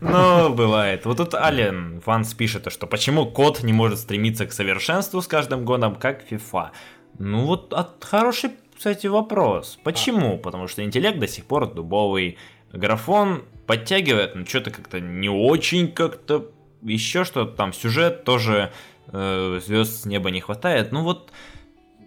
Ну, 0.00 0.54
бывает. 0.54 1.04
Вот 1.04 1.18
тут 1.18 1.34
Ален 1.34 2.00
Ванс 2.06 2.32
пишет, 2.32 2.72
что 2.72 2.86
почему 2.86 3.26
код 3.26 3.62
не 3.62 3.74
может 3.74 3.98
стремиться 3.98 4.46
к 4.46 4.52
совершенству 4.52 5.20
с 5.20 5.28
каждым 5.28 5.66
годом, 5.66 5.94
как 5.94 6.24
FIFA. 6.30 6.70
Ну 7.18 7.44
вот 7.44 7.74
от 7.74 8.02
хороший, 8.02 8.50
кстати, 8.74 9.06
вопрос. 9.06 9.78
Почему? 9.84 10.38
Потому 10.38 10.68
что 10.68 10.82
интеллект 10.82 11.18
до 11.18 11.28
сих 11.28 11.44
пор 11.44 11.72
дубовый. 11.72 12.38
Графон 12.72 13.44
подтягивает, 13.66 14.34
но 14.34 14.46
что-то 14.46 14.70
как-то 14.70 15.00
не 15.00 15.28
очень 15.28 15.92
как-то 15.92 16.50
еще 16.82 17.24
что-то 17.24 17.52
там, 17.54 17.72
сюжет 17.72 18.24
тоже 18.24 18.72
э, 19.08 19.60
звезд 19.64 20.02
с 20.02 20.06
неба 20.06 20.30
не 20.30 20.40
хватает. 20.40 20.92
Ну 20.92 21.02
вот 21.02 21.30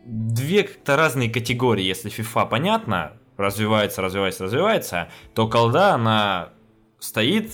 две 0.06 0.64
как-то 0.64 0.96
разные 0.96 1.30
категории. 1.30 1.84
Если 1.84 2.12
FIFA, 2.12 2.50
понятно, 2.50 3.14
развивается, 3.38 4.02
развивается, 4.02 4.44
развивается, 4.46 5.10
то 5.34 5.48
колда, 5.48 5.94
она 5.94 6.50
стоит, 7.00 7.52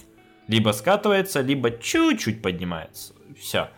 либо 0.47 0.71
скатывается, 0.71 1.41
либо 1.41 1.71
чуть-чуть 1.71 2.41
поднимается. 2.41 3.13
Все. 3.39 3.69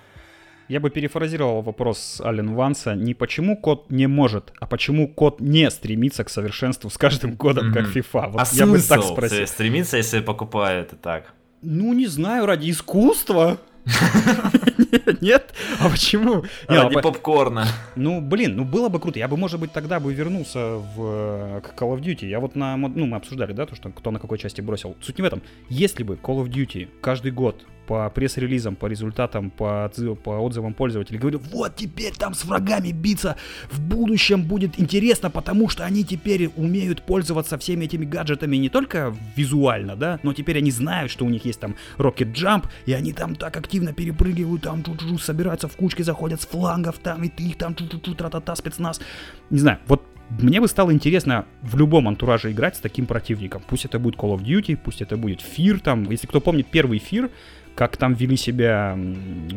Я 0.67 0.81
бы 0.81 0.89
перефразировал 0.89 1.61
вопрос 1.61 2.21
Ален 2.23 2.53
Ванса 2.53 2.93
не 2.93 3.13
почему 3.13 3.55
код 3.55 3.89
не 3.89 4.07
может, 4.07 4.51
а 4.59 4.65
почему 4.65 5.07
код 5.07 5.39
не 5.39 5.71
стремится 5.71 6.25
к 6.25 6.29
совершенству 6.29 6.89
с 6.89 6.97
каждым 6.97 7.35
годом, 7.35 7.69
mm-hmm. 7.69 7.73
как 7.73 7.85
FIFA. 7.85 8.31
Вот 8.31 8.41
а 8.41 8.45
я 8.51 8.67
бы 8.67 8.79
так 8.79 9.01
спросил. 9.03 9.47
стремиться, 9.47 9.95
если 9.95 10.19
покупаю 10.19 10.81
это 10.81 10.97
так? 10.97 11.33
Ну, 11.61 11.93
не 11.93 12.07
знаю, 12.07 12.45
ради 12.45 12.69
искусства. 12.69 13.59
Нет? 15.21 15.53
А 15.79 15.89
почему? 15.89 16.43
Ради 16.67 17.01
попкорна. 17.01 17.67
Ну, 17.95 18.21
блин, 18.21 18.55
ну 18.55 18.63
было 18.63 18.89
бы 18.89 18.99
круто. 18.99 19.19
Я 19.19 19.27
бы, 19.27 19.37
может 19.37 19.59
быть, 19.59 19.71
тогда 19.71 19.99
бы 19.99 20.13
вернулся 20.13 20.77
в 20.95 21.61
к 21.61 21.79
Call 21.79 21.97
of 21.97 22.01
Duty. 22.01 22.27
Я 22.27 22.39
вот 22.39 22.55
на... 22.55 22.77
Ну, 22.77 23.05
мы 23.05 23.17
обсуждали, 23.17 23.53
да, 23.53 23.65
то, 23.65 23.75
что 23.75 23.89
кто 23.89 24.11
на 24.11 24.19
какой 24.19 24.37
части 24.37 24.61
бросил. 24.61 24.95
Суть 25.01 25.17
не 25.17 25.23
в 25.23 25.25
этом. 25.25 25.41
Если 25.69 26.03
бы 26.03 26.15
Call 26.15 26.43
of 26.43 26.49
Duty 26.49 26.87
каждый 27.01 27.31
год 27.31 27.65
по 27.87 28.09
пресс-релизам, 28.09 28.75
по 28.75 28.85
результатам, 28.85 29.49
по, 29.49 29.85
отзыв, 29.85 30.19
по 30.19 30.31
отзывам 30.31 30.73
пользователей, 30.73 31.19
говорю, 31.19 31.41
вот 31.51 31.75
теперь 31.75 32.13
там 32.13 32.33
с 32.33 32.45
врагами 32.45 32.91
биться 32.91 33.37
в 33.71 33.79
будущем 33.79 34.43
будет 34.43 34.79
интересно, 34.79 35.31
потому 35.31 35.69
что 35.69 35.85
они 35.85 36.03
теперь 36.03 36.51
умеют 36.55 37.01
пользоваться 37.01 37.57
всеми 37.57 37.85
этими 37.85 38.05
гаджетами 38.05 38.57
не 38.57 38.69
только 38.69 39.15
визуально, 39.35 39.95
да, 39.95 40.19
но 40.23 40.33
теперь 40.33 40.57
они 40.57 40.69
знают, 40.69 41.11
что 41.11 41.25
у 41.25 41.29
них 41.29 41.45
есть 41.45 41.59
там 41.59 41.75
Rocket 41.97 42.33
Jump, 42.33 42.65
и 42.85 42.93
они 42.93 43.13
там 43.13 43.35
так 43.35 43.55
активно 43.57 43.93
перепрыгивают, 43.93 44.63
там 44.63 44.83
чу 44.83 44.93
-чу 44.93 45.17
собираются 45.17 45.67
в 45.67 45.75
кучки, 45.75 46.03
заходят 46.03 46.41
с 46.41 46.45
флангов, 46.45 46.99
там, 46.99 47.23
и 47.23 47.29
ты 47.29 47.43
их 47.43 47.57
там 47.57 47.73
чу-чу-чу, 47.73 48.15
тра-та-та, 48.15 48.55
спецназ. 48.55 49.01
Не 49.49 49.59
знаю, 49.59 49.79
вот 49.87 50.03
мне 50.29 50.59
бы 50.59 50.67
стало 50.67 50.91
интересно 50.91 51.45
в 51.61 51.77
любом 51.77 52.07
антураже 52.07 52.51
играть 52.51 52.75
с 52.75 52.79
таким 52.79 53.05
противником. 53.05 53.63
Пусть 53.67 53.85
это 53.85 53.97
будет 53.97 54.15
Call 54.15 54.37
of 54.37 54.43
Duty, 54.43 54.77
пусть 54.77 55.01
это 55.01 55.15
будет 55.15 55.41
Фир, 55.41 55.79
там, 55.79 56.09
если 56.11 56.27
кто 56.27 56.41
помнит 56.41 56.67
первый 56.67 56.99
Фир, 56.99 57.29
как 57.77 57.95
там 57.95 58.15
вели 58.15 58.35
себя 58.35 58.97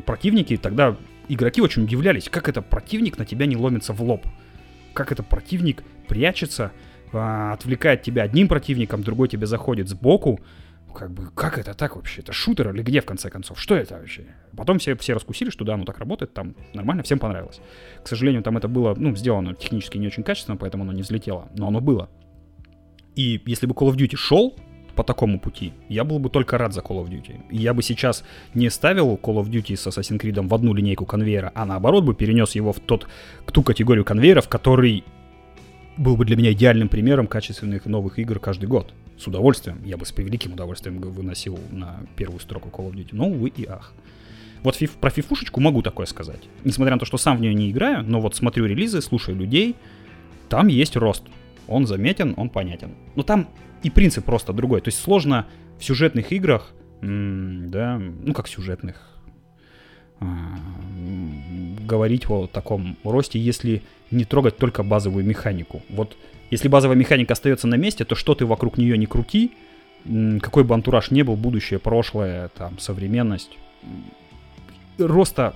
противники, 0.05 0.59
тогда 0.59 0.95
игроки 1.29 1.63
очень 1.63 1.85
удивлялись, 1.85 2.29
как 2.29 2.51
это 2.51 2.61
противник 2.61 3.17
на 3.17 3.25
тебя 3.25 3.47
не 3.47 3.57
ломится 3.57 3.95
в 3.95 4.03
лоб. 4.03 4.27
Как 4.93 5.11
это 5.11 5.23
противник 5.23 5.83
прячется, 6.07 6.71
а, 7.15 7.55
отвлекает 7.55 8.03
тебя 8.03 8.25
одним 8.25 8.47
противником, 8.47 9.03
другой 9.03 9.29
тебе 9.29 9.47
заходит 9.47 9.89
сбоку. 9.89 10.39
Как 10.95 11.11
бы, 11.11 11.31
как 11.35 11.57
это 11.57 11.73
так 11.73 11.97
вообще? 11.97 12.21
Это 12.21 12.35
шутер 12.35 12.75
или 12.75 12.83
где, 12.83 13.01
в 13.01 13.07
конце 13.07 13.31
концов? 13.31 13.59
Что 13.59 13.75
это 13.75 13.95
вообще? 13.95 14.27
Потом 14.55 14.79
все, 14.81 14.95
все 14.97 15.15
раскусили, 15.15 15.49
что 15.49 15.65
да, 15.65 15.79
ну 15.79 15.87
так 15.87 15.99
работает, 15.99 16.35
там 16.35 16.55
нормально, 16.75 17.03
всем 17.03 17.19
понравилось. 17.19 17.61
К 18.05 18.09
сожалению, 18.09 18.43
там 18.43 18.59
это 18.59 18.69
было, 18.69 18.95
ну, 18.97 19.17
сделано 19.17 19.55
технически 19.55 19.97
не 19.97 20.09
очень 20.09 20.25
качественно, 20.25 20.59
поэтому 20.59 20.83
оно 20.83 20.93
не 20.93 21.03
взлетело, 21.03 21.49
но 21.57 21.69
оно 21.69 21.81
было. 21.81 22.11
И 23.17 23.41
если 23.47 23.67
бы 23.67 23.73
Call 23.73 23.91
of 23.91 23.97
Duty 23.97 24.17
шел 24.17 24.57
по 24.93 25.05
такому 25.05 25.39
пути, 25.39 25.73
я 25.89 26.05
был 26.05 26.19
бы 26.19 26.31
только 26.31 26.59
рад 26.59 26.73
за 26.73 26.81
Call 26.81 27.05
of 27.05 27.09
Duty. 27.09 27.41
Я 27.51 27.75
бы 27.75 27.83
сейчас 27.83 28.25
не 28.55 28.71
ставил 28.71 29.19
Call 29.23 29.43
of 29.43 29.51
Duty 29.51 29.77
с 29.77 29.87
Assassin's 29.87 30.21
Creed 30.21 30.47
в 30.47 30.55
одну 30.55 30.75
линейку 30.75 31.07
конвейера, 31.07 31.53
а 31.55 31.65
наоборот 31.65 32.05
бы 32.05 32.15
перенес 32.15 32.55
его 32.55 32.73
в 32.73 32.81
тот, 32.81 33.07
ту 33.53 33.63
категорию 33.63 34.05
конвейеров, 34.05 34.49
который 34.49 35.05
был 35.97 36.17
бы 36.17 36.25
для 36.25 36.37
меня 36.37 36.53
идеальным 36.53 36.89
примером 36.89 37.27
качественных 37.27 37.87
новых 37.87 38.19
игр 38.19 38.39
каждый 38.39 38.67
год. 38.67 38.93
С 39.19 39.27
удовольствием. 39.27 39.83
Я 39.85 39.99
бы 39.99 40.07
с 40.07 40.13
превеликим 40.13 40.55
удовольствием 40.55 40.99
выносил 40.99 41.59
на 41.71 42.01
первую 42.17 42.41
строку 42.41 42.71
Call 42.71 42.91
of 42.91 42.95
Duty. 42.95 43.11
Но, 43.13 43.29
увы 43.29 43.51
и 43.51 43.67
ах. 43.67 43.93
Вот 44.63 44.77
фиф, 44.77 44.93
про 44.93 45.11
фифушечку 45.11 45.61
могу 45.61 45.83
такое 45.83 46.07
сказать. 46.07 46.41
Несмотря 46.65 46.95
на 46.95 47.01
то, 47.01 47.07
что 47.07 47.19
сам 47.19 47.37
в 47.37 47.41
нее 47.41 47.55
не 47.55 47.71
играю, 47.71 48.03
но 48.03 48.21
вот 48.21 48.35
смотрю 48.35 48.67
релизы, 48.67 49.01
слушаю 49.03 49.37
людей, 49.37 49.77
там 50.49 50.69
есть 50.69 50.97
рост. 50.97 51.23
Он 51.69 51.87
заметен, 51.87 52.35
он 52.37 52.49
понятен. 52.49 52.91
Но 53.15 53.23
там 53.23 53.49
и 53.83 53.91
принцип 53.91 54.25
просто 54.25 54.53
другой. 54.53 54.81
То 54.81 54.89
есть 54.89 55.01
сложно 55.01 55.47
в 55.79 55.85
сюжетных 55.85 56.33
играх, 56.33 56.73
да, 57.01 57.99
ну 57.99 58.35
как 58.35 58.49
сюжетных, 58.49 59.11
а, 60.21 60.27
говорить 61.87 62.29
о 62.29 62.47
таком 62.47 62.97
росте, 63.05 63.39
если 63.39 63.83
не 64.11 64.25
трогать 64.25 64.59
только 64.59 64.83
базовую 64.83 65.25
механику. 65.25 65.83
Вот 65.89 66.17
если 66.51 66.69
базовая 66.69 66.97
механика 66.97 67.33
остается 67.33 67.67
на 67.67 67.77
месте, 67.77 68.05
то 68.05 68.15
что 68.15 68.35
ты 68.35 68.45
вокруг 68.45 68.77
нее 68.77 68.99
не 68.99 69.07
крути, 69.07 69.53
какой 70.41 70.65
бы 70.65 70.75
антураж 70.75 71.11
не 71.11 71.23
был, 71.23 71.37
будущее, 71.37 71.79
прошлое, 71.79 72.49
там, 72.49 72.79
современность, 72.79 73.51
роста 74.99 75.55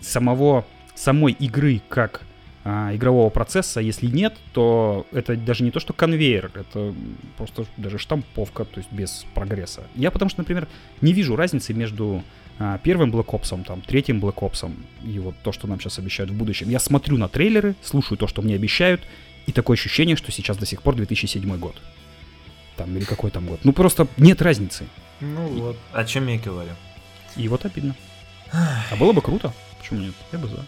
самого, 0.00 0.64
самой 0.94 1.32
игры 1.32 1.82
как 1.88 2.22
а, 2.62 2.94
игрового 2.94 3.30
процесса, 3.30 3.80
если 3.80 4.06
нет, 4.06 4.36
то 4.52 5.06
это 5.12 5.34
даже 5.36 5.64
не 5.64 5.70
то, 5.70 5.80
что 5.80 5.92
конвейер, 5.94 6.50
это 6.54 6.94
просто 7.38 7.64
даже 7.78 7.98
штамповка, 7.98 8.64
то 8.64 8.78
есть 8.78 8.92
без 8.92 9.24
прогресса. 9.34 9.82
Я 9.94 10.10
потому 10.10 10.28
что, 10.28 10.40
например, 10.40 10.68
не 11.00 11.12
вижу 11.14 11.36
разницы 11.36 11.72
между 11.72 12.22
а, 12.58 12.78
первым 12.78 13.10
Black 13.10 13.26
Ops, 13.26 13.64
там, 13.64 13.80
третьим 13.80 14.20
Black 14.20 14.36
Ops 14.36 14.70
и 15.02 15.18
вот 15.18 15.36
то, 15.42 15.52
что 15.52 15.66
нам 15.66 15.80
сейчас 15.80 15.98
обещают 15.98 16.30
в 16.30 16.34
будущем. 16.34 16.68
Я 16.68 16.80
смотрю 16.80 17.16
на 17.16 17.28
трейлеры, 17.28 17.74
слушаю 17.82 18.18
то, 18.18 18.26
что 18.26 18.42
мне 18.42 18.56
обещают, 18.56 19.00
и 19.46 19.52
такое 19.52 19.76
ощущение, 19.76 20.16
что 20.16 20.30
сейчас 20.30 20.58
до 20.58 20.66
сих 20.66 20.82
пор 20.82 20.96
2007 20.96 21.56
год. 21.56 21.76
Там, 22.76 22.94
или 22.94 23.04
какой 23.04 23.30
там 23.30 23.46
год. 23.46 23.60
Ну, 23.64 23.72
просто 23.72 24.06
нет 24.18 24.42
разницы. 24.42 24.84
Ну 25.20 25.48
и... 25.48 25.60
вот, 25.60 25.76
о 25.92 26.04
чем 26.04 26.26
я 26.28 26.34
и 26.34 26.38
говорю. 26.38 26.72
И 27.36 27.48
вот 27.48 27.64
обидно. 27.64 27.94
А 28.52 28.96
было 28.98 29.12
бы 29.12 29.22
круто. 29.22 29.52
Почему 29.78 30.00
нет? 30.00 30.14
Я 30.32 30.38
бы 30.38 30.48
за. 30.48 30.66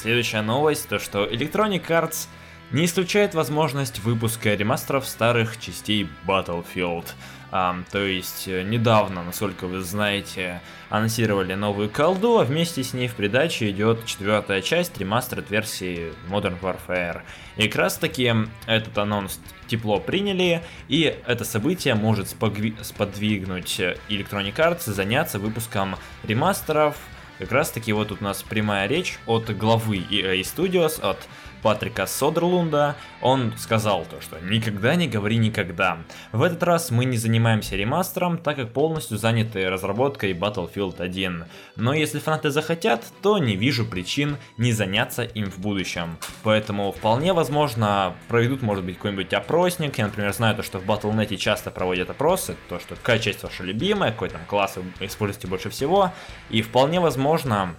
Следующая 0.00 0.42
новость, 0.42 0.88
то 0.88 1.00
что 1.00 1.24
Electronic 1.24 1.84
Arts 1.88 2.28
не 2.70 2.84
исключает 2.84 3.34
возможность 3.34 3.98
выпуска 3.98 4.54
ремастеров 4.54 5.08
старых 5.08 5.58
частей 5.58 6.08
Battlefield. 6.24 7.04
Um, 7.50 7.84
то 7.90 8.04
есть 8.04 8.46
э, 8.46 8.62
недавно, 8.62 9.24
насколько 9.24 9.66
вы 9.66 9.80
знаете, 9.80 10.60
анонсировали 10.88 11.54
новую 11.54 11.90
колду, 11.90 12.38
а 12.38 12.44
вместе 12.44 12.84
с 12.84 12.92
ней 12.92 13.08
в 13.08 13.14
придаче 13.14 13.70
идет 13.70 14.06
четвертая 14.06 14.62
часть 14.62 14.96
ремастерд 14.98 15.50
версии 15.50 16.12
Modern 16.30 16.60
Warfare. 16.60 17.22
И 17.56 17.66
как 17.66 17.74
раз 17.76 17.96
таки 17.96 18.32
этот 18.66 18.96
анонс 18.98 19.40
тепло 19.66 19.98
приняли, 19.98 20.62
и 20.86 21.18
это 21.26 21.44
событие 21.44 21.96
может 21.96 22.28
сподвигнуть 22.28 23.80
Electronic 23.80 24.54
Arts 24.54 24.92
заняться 24.92 25.40
выпуском 25.40 25.96
ремастеров, 26.22 26.94
как 27.38 27.52
раз 27.52 27.70
таки 27.70 27.92
вот 27.92 28.08
тут 28.08 28.20
у 28.20 28.24
нас 28.24 28.42
прямая 28.42 28.86
речь 28.88 29.18
от 29.26 29.56
главы 29.56 29.98
EA 29.98 30.40
Studios, 30.40 31.00
от 31.00 31.28
Патрика 31.62 32.06
Содерлунда, 32.06 32.96
он 33.20 33.54
сказал 33.56 34.04
то, 34.04 34.20
что 34.20 34.38
«никогда 34.40 34.94
не 34.94 35.08
говори 35.08 35.38
никогда». 35.38 35.98
В 36.32 36.42
этот 36.42 36.62
раз 36.62 36.90
мы 36.90 37.04
не 37.04 37.16
занимаемся 37.16 37.76
ремастером, 37.76 38.38
так 38.38 38.56
как 38.56 38.72
полностью 38.72 39.18
заняты 39.18 39.68
разработкой 39.68 40.32
Battlefield 40.32 41.00
1. 41.00 41.44
Но 41.76 41.94
если 41.94 42.18
фанаты 42.18 42.50
захотят, 42.50 43.04
то 43.22 43.38
не 43.38 43.56
вижу 43.56 43.84
причин 43.84 44.36
не 44.56 44.72
заняться 44.72 45.22
им 45.24 45.50
в 45.50 45.58
будущем. 45.58 46.18
Поэтому 46.42 46.92
вполне 46.92 47.32
возможно 47.32 48.14
проведут, 48.28 48.62
может 48.62 48.84
быть, 48.84 48.96
какой-нибудь 48.96 49.32
опросник. 49.32 49.98
Я, 49.98 50.06
например, 50.06 50.32
знаю 50.32 50.56
то, 50.56 50.62
что 50.62 50.78
в 50.78 50.84
Battle.net 50.84 51.36
часто 51.36 51.70
проводят 51.70 52.10
опросы, 52.10 52.56
то, 52.68 52.78
что 52.78 52.94
какая 52.96 53.18
часть 53.18 53.42
ваша 53.42 53.64
любимая, 53.64 54.12
какой 54.12 54.30
там 54.30 54.40
класс 54.46 54.76
вы 54.76 55.06
используете 55.06 55.46
больше 55.48 55.70
всего. 55.70 56.12
И 56.50 56.62
вполне 56.62 57.00
возможно, 57.00 57.74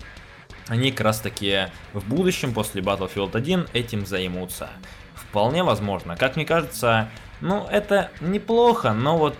они 0.69 0.91
как 0.91 1.01
раз 1.01 1.19
таки 1.19 1.67
в 1.93 2.07
будущем, 2.07 2.53
после 2.53 2.81
Battlefield 2.81 3.35
1, 3.35 3.67
этим 3.73 4.05
займутся. 4.05 4.69
Вполне 5.15 5.63
возможно. 5.63 6.15
Как 6.15 6.35
мне 6.35 6.45
кажется, 6.45 7.09
ну, 7.41 7.67
это 7.69 8.11
неплохо, 8.21 8.93
но 8.93 9.17
вот, 9.17 9.35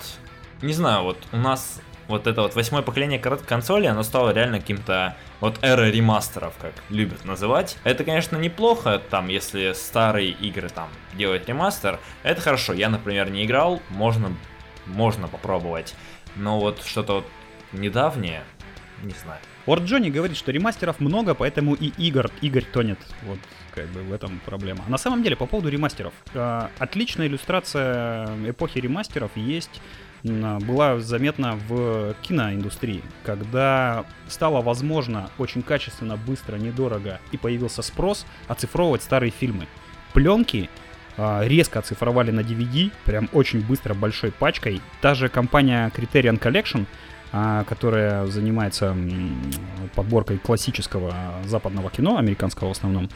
не 0.62 0.74
знаю, 0.74 1.04
вот 1.04 1.18
у 1.32 1.38
нас 1.38 1.82
вот 2.08 2.26
это 2.26 2.42
вот 2.42 2.56
восьмое 2.56 2.82
поколение 2.82 3.20
консоли, 3.20 3.86
оно 3.86 4.02
стало 4.02 4.32
реально 4.32 4.60
каким-то 4.60 5.16
вот 5.40 5.60
эрой 5.62 5.92
ремастеров, 5.92 6.56
как 6.60 6.74
любят 6.90 7.24
называть. 7.24 7.78
Это, 7.84 8.04
конечно, 8.04 8.36
неплохо, 8.36 9.00
там, 9.12 9.28
если 9.28 9.74
старые 9.74 10.32
игры 10.32 10.70
там 10.70 10.90
делать 11.14 11.48
ремастер, 11.48 12.00
это 12.24 12.42
хорошо. 12.42 12.74
Я, 12.74 12.90
например, 12.90 13.30
не 13.30 13.46
играл, 13.46 13.80
можно, 13.90 14.36
можно 14.88 15.28
попробовать. 15.28 15.94
Но 16.36 16.60
вот 16.60 16.84
что-то 16.84 17.14
вот 17.14 17.26
недавнее, 17.74 18.44
не 19.04 19.14
знаю. 19.14 19.40
Орд 19.70 19.84
Джонни 19.84 20.10
говорит, 20.10 20.36
что 20.36 20.52
ремастеров 20.52 21.00
много, 21.00 21.36
поэтому 21.36 21.76
и 21.76 21.92
Игорь, 22.00 22.32
Игорь 22.42 22.66
тонет. 22.66 22.98
Вот 23.28 23.38
как 23.76 23.88
бы 23.90 24.02
в 24.02 24.12
этом 24.12 24.42
проблема. 24.44 24.84
А 24.88 24.90
на 24.90 24.98
самом 24.98 25.22
деле, 25.22 25.36
по 25.36 25.46
поводу 25.46 25.70
ремастеров. 25.70 26.12
Э, 26.34 26.70
отличная 26.80 27.28
иллюстрация 27.28 28.28
эпохи 28.50 28.80
ремастеров 28.80 29.30
есть 29.36 29.80
была 30.24 31.00
заметна 31.00 31.56
в 31.68 32.16
киноиндустрии, 32.24 33.04
когда 33.24 34.06
стало 34.28 34.62
возможно 34.62 35.30
очень 35.38 35.62
качественно, 35.62 36.18
быстро, 36.18 36.58
недорого 36.58 37.20
и 37.32 37.38
появился 37.38 37.84
спрос 37.84 38.26
оцифровывать 38.48 39.04
старые 39.04 39.32
фильмы. 39.32 39.68
Пленки 40.14 40.68
э, 41.16 41.48
резко 41.48 41.78
оцифровали 41.78 42.32
на 42.32 42.40
DVD, 42.40 42.92
прям 43.06 43.30
очень 43.34 43.62
быстро, 43.62 43.94
большой 43.94 44.32
пачкой. 44.32 44.82
Та 45.00 45.14
же 45.14 45.30
компания 45.30 45.92
Criterion 45.96 46.40
Collection 46.40 46.86
а, 46.86 47.09
которая 47.32 48.26
занимается 48.28 48.96
подборкой 49.96 50.40
классического 50.40 51.14
западного 51.46 51.90
кино, 51.90 52.18
американского 52.18 52.70
в 52.70 52.72
основном, 52.72 53.10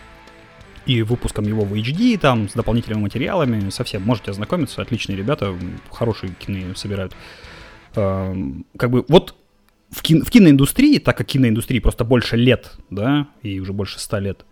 и 0.86 1.02
выпуском 1.02 1.46
его 1.46 1.64
в 1.64 1.74
HD, 1.74 2.18
там, 2.18 2.50
с 2.50 2.54
дополнительными 2.54 3.04
материалами, 3.04 3.70
совсем 3.70 4.04
можете 4.04 4.32
ознакомиться, 4.32 4.82
отличные 4.82 5.18
ребята, 5.18 5.56
хорошие 5.90 6.34
кино 6.34 6.76
собирают. 6.76 7.16
А, 7.96 8.36
как 8.78 8.90
бы 8.90 9.06
вот 9.08 9.36
в, 9.90 10.02
кин, 10.02 10.24
в 10.24 10.30
киноиндустрии, 10.30 11.00
так 11.00 11.18
как 11.18 11.28
киноиндустрии 11.28 11.80
просто 11.80 12.04
больше 12.04 12.36
лет, 12.36 12.74
да, 12.90 13.28
и 13.42 13.60
уже 13.60 13.74
больше 13.74 14.00
ста 14.00 14.20
лет, 14.20 14.46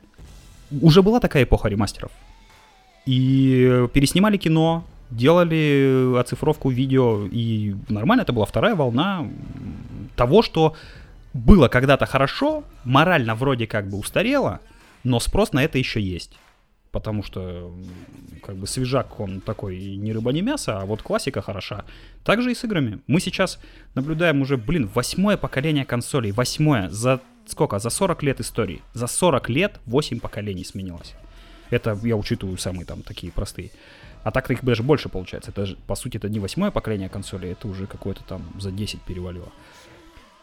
уже 0.81 1.01
была 1.01 1.19
такая 1.19 1.43
эпоха 1.43 1.67
ремастеров. 1.67 2.11
И 3.05 3.87
переснимали 3.93 4.37
кино, 4.37 4.85
делали 5.11 6.17
оцифровку 6.17 6.69
видео, 6.69 7.27
и 7.31 7.75
нормально, 7.89 8.21
это 8.21 8.33
была 8.33 8.45
вторая 8.45 8.75
волна 8.75 9.27
того, 10.15 10.41
что 10.41 10.75
было 11.33 11.67
когда-то 11.67 12.05
хорошо, 12.05 12.63
морально 12.83 13.35
вроде 13.35 13.67
как 13.67 13.87
бы 13.89 13.97
устарело, 13.97 14.59
но 15.03 15.19
спрос 15.19 15.53
на 15.53 15.63
это 15.63 15.77
еще 15.77 16.01
есть. 16.01 16.37
потому 16.91 17.23
что 17.23 17.73
как 18.43 18.55
бы 18.55 18.67
свежак 18.67 19.19
он 19.19 19.41
такой 19.41 19.79
не 19.95 20.13
рыба, 20.13 20.31
не 20.31 20.41
мясо, 20.41 20.79
а 20.79 20.85
вот 20.85 21.01
классика 21.01 21.41
хороша. 21.41 21.85
Также 22.23 22.51
и 22.51 22.55
с 22.55 22.63
играми. 22.63 22.99
Мы 23.07 23.19
сейчас 23.19 23.59
наблюдаем 23.95 24.41
уже, 24.41 24.57
блин, 24.57 24.89
восьмое 24.93 25.37
поколение 25.37 25.85
консолей, 25.85 26.31
восьмое, 26.31 26.89
за 26.89 27.21
сколько? 27.45 27.79
За 27.79 27.89
40 27.89 28.23
лет 28.23 28.39
истории. 28.39 28.81
За 28.93 29.07
40 29.07 29.49
лет 29.49 29.79
8 29.85 30.19
поколений 30.19 30.63
сменилось. 30.63 31.15
Это 31.69 31.97
я 32.03 32.17
учитываю 32.17 32.57
самые 32.57 32.85
там 32.85 33.01
такие 33.01 33.31
простые. 33.31 33.71
А 34.23 34.31
так-то 34.31 34.53
их 34.53 34.63
даже 34.63 34.83
больше 34.83 35.09
получается. 35.09 35.51
Это, 35.51 35.75
по 35.87 35.95
сути, 35.95 36.17
это 36.17 36.29
не 36.29 36.39
восьмое 36.39 36.71
поколение 36.71 37.09
консолей, 37.09 37.51
это 37.51 37.67
уже 37.67 37.87
какое-то 37.87 38.23
там 38.23 38.41
за 38.59 38.71
10 38.71 39.01
перевалило. 39.01 39.49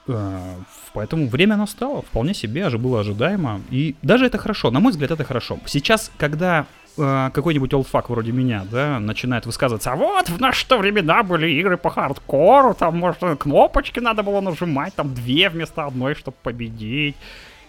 А, 0.09 0.57
поэтому 0.95 1.29
время 1.29 1.57
настало, 1.57 2.03
вполне 2.03 2.35
себе, 2.35 2.67
аж 2.67 2.77
было 2.77 3.01
ожидаемо. 3.01 3.61
И 3.71 3.95
даже 4.03 4.27
это 4.27 4.39
хорошо, 4.39 4.71
на 4.71 4.81
мой 4.81 4.93
взгляд, 4.93 5.11
это 5.11 5.25
хорошо. 5.25 5.59
Сейчас, 5.67 6.11
когда 6.17 6.67
э, 6.97 7.31
какой-нибудь 7.33 7.73
олдфак 7.75 8.11
вроде 8.11 8.33
меня, 8.33 8.67
да, 8.71 8.99
начинает 8.99 9.47
высказываться, 9.47 9.93
а 9.93 9.97
вот 9.97 10.29
в 10.29 10.41
наши 10.41 10.67
времена 10.77 11.23
были 11.23 11.51
игры 11.51 11.77
по 11.77 11.91
хардкору, 11.91 12.75
там, 12.75 12.99
может, 12.99 13.21
кнопочки 13.39 14.01
надо 14.01 14.23
было 14.23 14.41
нажимать, 14.41 14.95
там 14.95 15.15
две 15.15 15.49
вместо 15.51 15.85
одной, 15.85 16.15
чтобы 16.15 16.37
победить. 16.43 17.17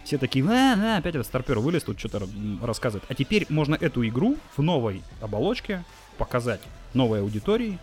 Все 0.06 0.18
такие, 0.18 0.46
а, 0.46 0.96
а, 0.96 0.98
опять 0.98 1.16
этот 1.16 1.28
старпер 1.28 1.60
вылез, 1.60 1.84
тут 1.84 2.00
что-то 2.00 2.22
рассказывает. 2.64 3.04
А 3.10 3.14
теперь 3.14 3.46
можно 3.50 3.76
эту 3.76 4.08
игру 4.08 4.38
в 4.56 4.62
новой 4.62 5.04
оболочке 5.22 5.84
показать 6.20 6.62
новой 6.94 7.22
аудитории, 7.22 7.80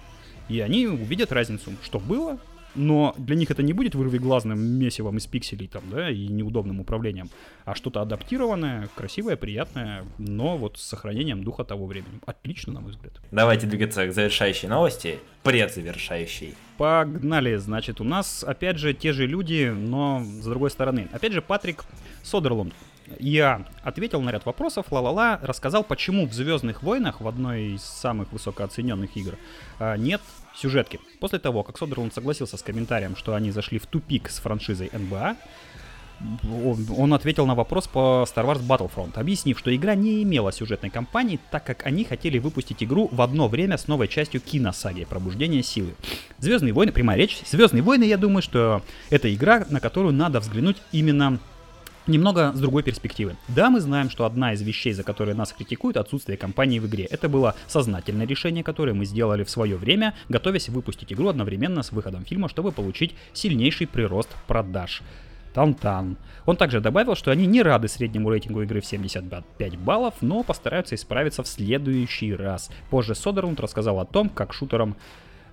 и 0.48 0.60
они 0.60 0.86
увидят 0.86 1.32
разницу, 1.32 1.72
что 1.82 1.98
было, 1.98 2.38
но 2.76 3.14
для 3.16 3.36
них 3.36 3.50
это 3.50 3.62
не 3.62 3.72
будет 3.72 3.94
вырвиглазным 3.94 4.60
месивом 4.60 5.16
из 5.16 5.26
пикселей 5.26 5.66
там, 5.66 5.82
да, 5.90 6.10
и 6.10 6.28
неудобным 6.28 6.80
управлением, 6.80 7.30
а 7.64 7.74
что-то 7.74 8.02
адаптированное, 8.02 8.88
красивое, 8.94 9.36
приятное, 9.36 10.04
но 10.18 10.56
вот 10.56 10.78
с 10.78 10.82
сохранением 10.82 11.42
духа 11.42 11.64
того 11.64 11.86
времени. 11.86 12.20
Отлично, 12.26 12.74
на 12.74 12.80
мой 12.80 12.90
взгляд. 12.92 13.14
Давайте 13.32 13.66
двигаться 13.66 14.06
к 14.06 14.12
завершающей 14.12 14.68
новости, 14.68 15.18
предзавершающей. 15.42 16.54
Погнали, 16.76 17.56
значит, 17.56 18.00
у 18.00 18.04
нас 18.04 18.44
опять 18.44 18.76
же 18.76 18.92
те 18.92 19.12
же 19.12 19.26
люди, 19.26 19.74
но 19.74 20.22
с 20.22 20.44
другой 20.44 20.70
стороны. 20.70 21.08
Опять 21.12 21.32
же, 21.32 21.40
Патрик 21.40 21.84
Содерлунд 22.22 22.74
я 23.18 23.66
ответил 23.82 24.20
на 24.20 24.30
ряд 24.30 24.46
вопросов, 24.46 24.86
ла-ла-ла, 24.90 25.38
рассказал, 25.42 25.84
почему 25.84 26.26
в 26.26 26.32
Звездных 26.32 26.82
войнах, 26.82 27.20
в 27.20 27.28
одной 27.28 27.74
из 27.74 27.82
самых 27.82 28.32
высокооцененных 28.32 29.16
игр, 29.16 29.36
а, 29.78 29.96
нет 29.96 30.20
сюжетки. 30.54 31.00
После 31.20 31.38
того, 31.38 31.62
как 31.62 31.78
Содерланд 31.78 32.14
согласился 32.14 32.56
с 32.56 32.62
комментарием, 32.62 33.16
что 33.16 33.34
они 33.34 33.50
зашли 33.50 33.78
в 33.78 33.86
тупик 33.86 34.30
с 34.30 34.38
франшизой 34.38 34.90
НБА, 34.92 35.36
он 36.96 37.12
ответил 37.12 37.44
на 37.46 37.54
вопрос 37.54 37.86
по 37.88 38.26
Star 38.26 38.46
Wars 38.46 38.66
Battlefront, 38.66 39.18
объяснив, 39.18 39.58
что 39.58 39.74
игра 39.74 39.94
не 39.94 40.22
имела 40.22 40.50
сюжетной 40.50 40.88
кампании, 40.88 41.38
так 41.50 41.64
как 41.64 41.84
они 41.84 42.04
хотели 42.04 42.38
выпустить 42.38 42.82
игру 42.82 43.08
в 43.12 43.20
одно 43.20 43.48
время 43.48 43.76
с 43.76 43.86
новой 43.86 44.08
частью 44.08 44.40
киносаги 44.40 45.04
«Пробуждение 45.04 45.62
силы». 45.62 45.94
Звездные 46.38 46.72
войны, 46.72 46.92
прямая 46.92 47.18
речь, 47.18 47.42
Звездные 47.46 47.82
войны, 47.82 48.04
я 48.04 48.16
думаю, 48.16 48.40
что 48.40 48.82
это 49.10 49.32
игра, 49.32 49.66
на 49.68 49.80
которую 49.80 50.14
надо 50.14 50.40
взглянуть 50.40 50.78
именно 50.90 51.38
Немного 52.06 52.52
с 52.54 52.60
другой 52.60 52.84
перспективы. 52.84 53.36
Да, 53.48 53.68
мы 53.68 53.80
знаем, 53.80 54.10
что 54.10 54.26
одна 54.26 54.52
из 54.52 54.62
вещей, 54.62 54.92
за 54.92 55.02
которые 55.02 55.34
нас 55.34 55.52
критикуют, 55.52 55.96
отсутствие 55.96 56.38
компании 56.38 56.78
в 56.78 56.86
игре. 56.86 57.04
Это 57.04 57.28
было 57.28 57.56
сознательное 57.66 58.28
решение, 58.28 58.62
которое 58.62 58.92
мы 58.92 59.04
сделали 59.06 59.42
в 59.42 59.50
свое 59.50 59.76
время, 59.76 60.14
готовясь 60.28 60.68
выпустить 60.68 61.12
игру 61.12 61.26
одновременно 61.28 61.82
с 61.82 61.90
выходом 61.90 62.24
фильма, 62.24 62.48
чтобы 62.48 62.70
получить 62.70 63.16
сильнейший 63.32 63.88
прирост 63.88 64.28
продаж. 64.46 65.02
Тан-тан. 65.52 66.16
Он 66.44 66.56
также 66.56 66.80
добавил, 66.80 67.16
что 67.16 67.32
они 67.32 67.46
не 67.46 67.62
рады 67.62 67.88
среднему 67.88 68.30
рейтингу 68.30 68.62
игры 68.62 68.80
в 68.80 68.86
75 68.86 69.76
баллов, 69.78 70.14
но 70.20 70.44
постараются 70.44 70.94
исправиться 70.94 71.42
в 71.42 71.48
следующий 71.48 72.34
раз. 72.34 72.70
Позже 72.90 73.16
Содерлунд 73.16 73.58
рассказал 73.58 73.98
о 73.98 74.04
том, 74.04 74.28
как 74.28 74.52
шутерам 74.52 74.96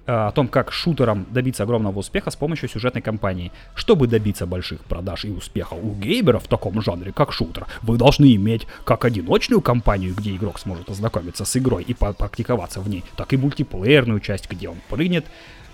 о 0.06 0.32
том, 0.32 0.48
как 0.50 0.72
шутерам 0.72 1.26
добиться 1.32 1.64
огромного 1.64 2.00
успеха 2.00 2.30
с 2.30 2.36
помощью 2.36 2.68
сюжетной 2.68 3.02
кампании. 3.02 3.52
Чтобы 3.74 4.08
добиться 4.08 4.46
больших 4.46 4.82
продаж 4.82 5.26
и 5.26 5.30
успеха 5.30 5.76
у 5.76 5.96
геймеров 5.96 6.44
в 6.44 6.48
таком 6.48 6.82
жанре, 6.82 7.14
как 7.14 7.32
шутер, 7.32 7.68
вы 7.82 7.98
должны 7.98 8.36
иметь 8.36 8.68
как 8.84 9.06
одиночную 9.06 9.62
кампанию, 9.62 10.14
где 10.14 10.36
игрок 10.36 10.60
сможет 10.60 10.90
ознакомиться 10.90 11.46
с 11.46 11.56
игрой 11.56 11.84
и 11.84 11.94
попрактиковаться 11.94 12.82
в 12.82 12.90
ней, 12.90 13.04
так 13.16 13.32
и 13.32 13.38
мультиплеерную 13.38 14.20
часть, 14.20 14.50
где 14.50 14.68
он 14.68 14.78
прыгнет, 14.90 15.26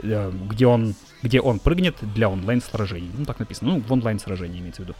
э, 0.04 0.32
где 0.50 0.68
он, 0.68 0.94
где 1.24 1.42
он 1.42 1.58
прыгнет 1.58 1.96
для 2.02 2.30
онлайн-сражений. 2.30 3.10
Ну, 3.18 3.26
так 3.26 3.40
написано, 3.40 3.74
ну, 3.74 3.82
в 3.82 3.92
онлайн-сражении 3.92 4.60
имеется 4.60 4.84
в 4.84 4.86
виду. 4.86 4.96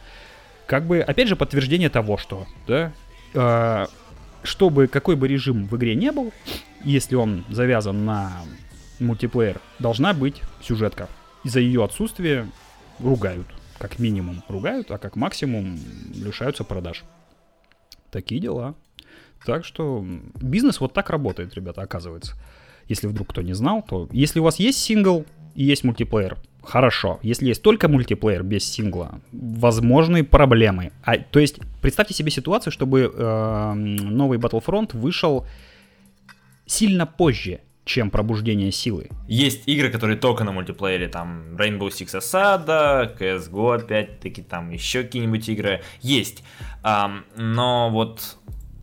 Как 0.66 0.84
бы, 0.84 1.00
опять 1.00 1.28
же, 1.28 1.36
подтверждение 1.36 1.88
того, 1.88 2.18
что, 2.18 2.46
да, 2.66 2.92
э, 3.34 3.86
чтобы 4.42 4.88
какой 4.88 5.14
бы 5.14 5.28
режим 5.28 5.66
в 5.68 5.76
игре 5.76 5.94
не 5.94 6.10
был, 6.10 6.32
если 6.82 7.14
он 7.14 7.44
завязан 7.48 8.04
на 8.04 8.32
мультиплеер, 9.00 9.60
должна 9.78 10.12
быть 10.14 10.42
сюжетка. 10.62 11.08
Из-за 11.44 11.60
ее 11.60 11.84
отсутствия 11.84 12.48
ругают. 12.98 13.46
Как 13.78 13.98
минимум 13.98 14.42
ругают, 14.48 14.90
а 14.90 14.98
как 14.98 15.16
максимум 15.16 15.78
лишаются 16.14 16.64
продаж. 16.64 17.04
Такие 18.10 18.40
дела. 18.40 18.74
Так 19.46 19.64
что 19.64 20.04
бизнес 20.34 20.80
вот 20.80 20.92
так 20.92 21.10
работает, 21.10 21.54
ребята, 21.54 21.82
оказывается. 21.82 22.34
Если 22.88 23.06
вдруг 23.06 23.28
кто 23.30 23.40
не 23.40 23.54
знал, 23.54 23.82
то 23.82 24.08
если 24.12 24.40
у 24.40 24.44
вас 24.44 24.58
есть 24.58 24.78
сингл 24.78 25.24
и 25.54 25.64
есть 25.64 25.84
мультиплеер, 25.84 26.36
хорошо. 26.62 27.18
Если 27.22 27.46
есть 27.46 27.62
только 27.62 27.88
мультиплеер 27.88 28.42
без 28.42 28.64
сингла, 28.64 29.20
возможны 29.32 30.24
проблемы. 30.24 30.92
А, 31.02 31.16
то 31.16 31.38
есть 31.38 31.58
представьте 31.80 32.14
себе 32.14 32.30
ситуацию, 32.30 32.72
чтобы 32.72 33.12
э, 33.12 33.72
новый 33.74 34.38
Battlefront 34.38 34.96
вышел 34.96 35.46
сильно 36.66 37.06
позже, 37.06 37.60
чем 37.90 38.10
пробуждение 38.10 38.70
силы. 38.70 39.08
Есть 39.26 39.66
игры, 39.66 39.90
которые 39.90 40.16
только 40.16 40.44
на 40.44 40.52
мультиплеере, 40.52 41.08
там 41.08 41.56
Rainbow 41.56 41.88
Six 41.88 42.20
Asada, 42.20 43.18
CSGO 43.18 43.82
опять-таки, 43.82 44.42
там 44.42 44.70
еще 44.70 45.02
какие-нибудь 45.02 45.48
игры. 45.48 45.82
Есть. 46.00 46.44
Um, 46.84 47.24
но 47.36 47.90
вот 47.90 48.36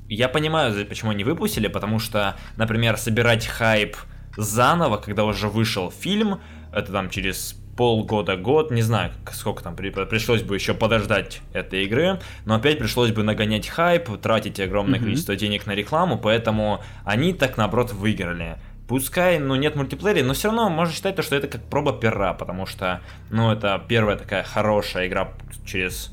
я 0.10 0.28
понимаю, 0.28 0.86
почему 0.86 1.12
они 1.12 1.24
выпустили, 1.24 1.70
потому 1.70 2.00
что, 2.00 2.36
например, 2.58 2.98
собирать 2.98 3.48
хайп 3.48 3.96
заново, 4.36 4.98
когда 4.98 5.24
уже 5.24 5.48
вышел 5.48 5.90
фильм, 5.90 6.42
это 6.74 6.92
там 6.92 7.10
через 7.10 7.56
полгода-год, 7.78 8.72
не 8.72 8.82
знаю, 8.82 9.14
сколько 9.32 9.64
там 9.64 9.76
при, 9.76 9.90
пришлось 9.92 10.42
бы 10.42 10.56
еще 10.56 10.74
подождать 10.74 11.42
этой 11.54 11.86
игры, 11.86 12.20
но 12.44 12.56
опять 12.56 12.80
пришлось 12.80 13.12
бы 13.12 13.24
нагонять 13.24 13.68
хайп, 13.68 14.10
тратить 14.20 14.60
огромное 14.60 15.00
mm-hmm. 15.00 15.04
количество 15.04 15.36
денег 15.38 15.66
на 15.66 15.76
рекламу, 15.76 16.18
поэтому 16.18 16.84
они 17.06 17.34
так 17.34 17.56
наоборот 17.56 17.94
выиграли. 17.94 18.58
Пускай, 18.88 19.38
ну, 19.40 19.56
нет 19.56 19.76
мультиплеера, 19.76 20.24
но 20.24 20.34
все 20.34 20.48
равно 20.48 20.70
можно 20.70 20.94
считать, 20.94 21.22
что 21.22 21.36
это 21.36 21.48
как 21.48 21.62
проба 21.64 21.92
пера, 21.92 22.34
потому 22.34 22.66
что, 22.66 23.02
ну, 23.30 23.52
это 23.52 23.84
первая 23.88 24.16
такая 24.16 24.44
хорошая 24.44 25.08
игра 25.08 25.34
через 25.66 26.12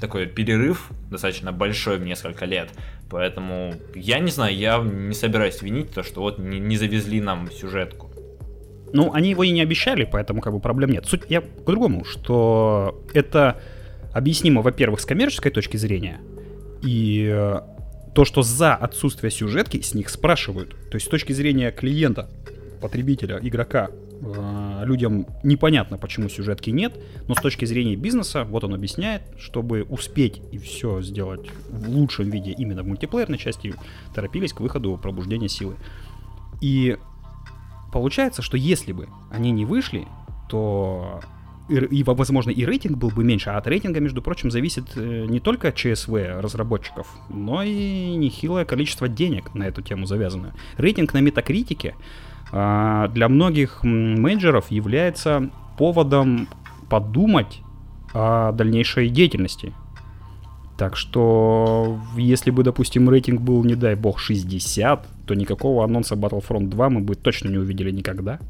такой 0.00 0.26
перерыв, 0.26 0.90
достаточно 1.10 1.52
большой 1.52 1.98
в 1.98 2.04
несколько 2.04 2.46
лет. 2.46 2.70
Поэтому 3.10 3.74
я 3.94 4.18
не 4.18 4.30
знаю, 4.30 4.56
я 4.56 4.78
не 4.78 5.14
собираюсь 5.14 5.60
винить 5.60 5.92
то, 5.92 6.02
что 6.02 6.22
вот 6.22 6.38
не, 6.38 6.58
не 6.58 6.76
завезли 6.76 7.20
нам 7.20 7.50
сюжетку. 7.50 8.10
Ну, 8.92 9.12
они 9.12 9.30
его 9.30 9.44
и 9.44 9.50
не 9.50 9.60
обещали, 9.60 10.08
поэтому 10.10 10.40
как 10.40 10.52
бы 10.52 10.60
проблем 10.60 10.90
нет. 10.90 11.06
Суть 11.06 11.22
я 11.28 11.42
к 11.42 11.64
другому, 11.64 12.04
что 12.04 13.04
это 13.12 13.60
объяснимо, 14.12 14.62
во-первых, 14.62 15.00
с 15.00 15.06
коммерческой 15.06 15.50
точки 15.50 15.76
зрения, 15.76 16.20
и 16.82 17.28
э, 17.30 17.60
то, 18.14 18.24
что 18.24 18.42
за 18.42 18.74
отсутствие 18.74 19.30
сюжетки 19.30 19.80
с 19.80 19.94
них 19.94 20.08
спрашивают. 20.08 20.70
То 20.90 20.96
есть 20.96 21.06
с 21.06 21.08
точки 21.08 21.32
зрения 21.32 21.70
клиента, 21.70 22.28
потребителя, 22.80 23.38
игрока, 23.40 23.90
э, 24.20 24.82
людям 24.84 25.26
непонятно, 25.42 25.96
почему 25.98 26.28
сюжетки 26.28 26.70
нет, 26.70 26.98
но 27.28 27.34
с 27.34 27.40
точки 27.40 27.64
зрения 27.64 27.96
бизнеса, 27.96 28.44
вот 28.44 28.64
он 28.64 28.74
объясняет, 28.74 29.22
чтобы 29.38 29.82
успеть 29.82 30.42
и 30.50 30.58
все 30.58 31.02
сделать 31.02 31.48
в 31.68 31.88
лучшем 31.88 32.30
виде 32.30 32.52
именно 32.52 32.82
в 32.82 32.86
мультиплеерной 32.86 33.38
части, 33.38 33.74
торопились 34.14 34.52
к 34.52 34.60
выходу 34.60 34.98
пробуждения 35.00 35.48
силы. 35.48 35.76
И 36.60 36.98
получается, 37.92 38.42
что 38.42 38.56
если 38.56 38.92
бы 38.92 39.08
они 39.30 39.50
не 39.52 39.64
вышли, 39.64 40.06
то 40.48 41.20
и, 41.70 42.02
возможно, 42.02 42.50
и 42.50 42.64
рейтинг 42.64 42.98
был 42.98 43.10
бы 43.10 43.24
меньше. 43.24 43.50
А 43.50 43.58
от 43.58 43.66
рейтинга, 43.66 44.00
между 44.00 44.22
прочим, 44.22 44.50
зависит 44.50 44.84
э, 44.96 45.26
не 45.26 45.40
только 45.40 45.72
ЧСВ 45.72 46.12
разработчиков, 46.40 47.06
но 47.28 47.62
и 47.62 48.14
нехилое 48.16 48.64
количество 48.64 49.08
денег 49.08 49.54
на 49.54 49.64
эту 49.64 49.82
тему 49.82 50.06
завязано. 50.06 50.52
Рейтинг 50.76 51.14
на 51.14 51.20
метакритике 51.20 51.94
а, 52.52 53.08
для 53.08 53.28
многих 53.28 53.84
менеджеров 53.84 54.70
является 54.70 55.50
поводом 55.78 56.48
подумать 56.88 57.60
о 58.12 58.52
дальнейшей 58.52 59.08
деятельности. 59.08 59.72
Так 60.76 60.96
что, 60.96 62.00
если 62.16 62.50
бы, 62.50 62.62
допустим, 62.62 63.08
рейтинг 63.10 63.40
был, 63.40 63.62
не 63.64 63.74
дай 63.74 63.94
бог, 63.94 64.18
60, 64.18 65.06
то 65.26 65.34
никакого 65.34 65.84
анонса 65.84 66.14
Battlefront 66.14 66.68
2 66.68 66.90
мы 66.90 67.00
бы 67.00 67.14
точно 67.14 67.48
не 67.48 67.58
увидели 67.58 67.90
никогда. 67.90 68.40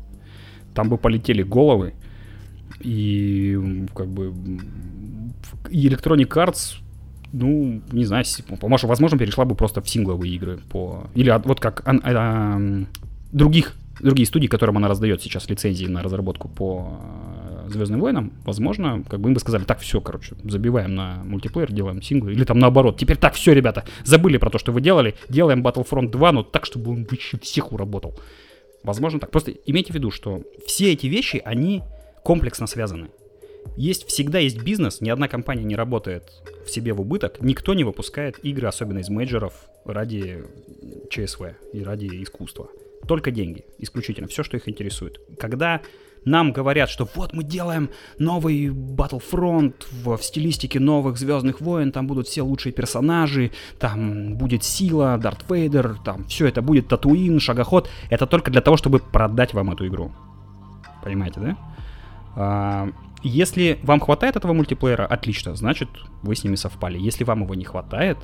Там 0.75 0.89
бы 0.89 0.97
полетели 0.97 1.43
головы, 1.43 1.95
и 2.79 3.87
как 3.95 4.09
бы 4.09 4.33
Electronic 5.71 6.29
Arts 6.29 6.77
ну, 7.33 7.81
не 7.93 8.05
знаю, 8.05 8.25
может, 8.63 8.89
возможно, 8.89 9.17
перешла 9.19 9.45
бы 9.45 9.55
просто 9.55 9.81
в 9.81 9.89
сингловые 9.89 10.35
игры 10.35 10.59
по... 10.69 11.05
Или 11.15 11.31
вот 11.45 11.61
как 11.61 11.83
а, 11.87 11.97
а, 12.03 12.61
других, 13.31 13.77
другие 14.01 14.27
студии, 14.27 14.49
которым 14.49 14.79
она 14.79 14.89
раздает 14.89 15.23
сейчас 15.23 15.49
лицензии 15.49 15.87
на 15.87 16.03
разработку 16.03 16.49
по 16.49 16.99
Звездным 17.69 18.01
войнам, 18.01 18.33
возможно, 18.45 19.05
как 19.09 19.21
бы 19.21 19.29
им 19.29 19.35
бы 19.35 19.41
сказали, 19.41 19.63
так, 19.63 19.79
все, 19.79 20.01
короче, 20.01 20.35
забиваем 20.43 20.97
на 20.97 21.23
мультиплеер, 21.25 21.71
делаем 21.71 22.03
синглы, 22.03 22.33
или 22.33 22.43
там 22.43 22.59
наоборот, 22.59 22.99
теперь 22.99 23.17
так, 23.17 23.35
все, 23.35 23.53
ребята, 23.53 23.85
забыли 24.05 24.39
про 24.39 24.51
то, 24.51 24.59
что 24.59 24.73
вы 24.73 24.81
делали, 24.81 25.15
делаем 25.29 25.65
Battlefront 25.65 26.11
2, 26.11 26.33
но 26.33 26.43
так, 26.43 26.67
чтобы 26.67 26.91
он 26.91 27.07
вообще 27.09 27.39
всех 27.39 27.73
уработал. 27.73 28.19
Возможно 28.83 29.21
так. 29.21 29.31
Просто 29.31 29.53
имейте 29.67 29.93
в 29.93 29.95
виду, 29.95 30.11
что 30.11 30.43
все 30.67 30.93
эти 30.93 31.07
вещи, 31.07 31.41
они 31.45 31.83
комплексно 32.25 32.67
связаны. 32.67 33.11
Есть, 33.77 34.07
всегда 34.07 34.39
есть 34.39 34.63
бизнес, 34.63 35.01
ни 35.01 35.11
одна 35.11 35.29
компания 35.29 35.65
не 35.65 35.77
работает 35.77 36.25
в 36.67 36.71
себе 36.71 36.93
в 36.93 37.01
убыток, 37.01 37.41
никто 37.41 37.75
не 37.75 37.85
выпускает 37.85 38.39
игры, 38.43 38.69
особенно 38.69 38.99
из 38.99 39.09
мейджеров, 39.09 39.53
ради 39.85 40.45
ЧСВ 41.11 41.57
и 41.73 41.83
ради 41.83 42.23
искусства. 42.23 42.69
Только 43.07 43.31
деньги, 43.31 43.65
исключительно, 43.79 44.29
все, 44.29 44.43
что 44.43 44.57
их 44.57 44.69
интересует. 44.69 45.21
Когда 45.39 45.81
нам 46.25 46.53
говорят, 46.53 46.91
что 46.91 47.09
вот 47.15 47.33
мы 47.33 47.45
делаем 47.45 47.91
новый 48.19 48.67
Battlefront 48.67 49.75
в, 49.91 50.17
в 50.17 50.23
стилистике 50.23 50.79
новых 50.79 51.17
Звездных 51.17 51.61
войн, 51.61 51.93
там 51.93 52.07
будут 52.07 52.29
все 52.29 52.43
лучшие 52.43 52.73
персонажи, 52.73 53.53
там 53.79 54.35
будет 54.37 54.63
сила, 54.63 55.17
Дарт 55.19 55.49
Вейдер, 55.49 55.97
там 56.05 56.27
все 56.27 56.47
это 56.47 56.61
будет 56.61 56.89
Татуин, 56.89 57.41
Шагоход. 57.41 57.89
Это 58.11 58.27
только 58.27 58.51
для 58.51 58.61
того, 58.61 58.77
чтобы 58.77 58.99
продать 58.99 59.55
вам 59.55 59.71
эту 59.71 59.87
игру. 59.87 60.13
Понимаете, 61.03 61.41
да? 61.41 61.57
А, 62.37 62.91
если 63.23 63.79
вам 63.83 64.01
хватает 64.01 64.37
этого 64.37 64.53
мультиплеера, 64.53 65.07
отлично, 65.07 65.55
значит 65.55 65.89
вы 66.23 66.35
с 66.35 66.45
ними 66.45 66.55
совпали. 66.55 66.99
Если 66.99 67.25
вам 67.25 67.43
его 67.43 67.55
не 67.55 67.65
хватает, 67.65 68.19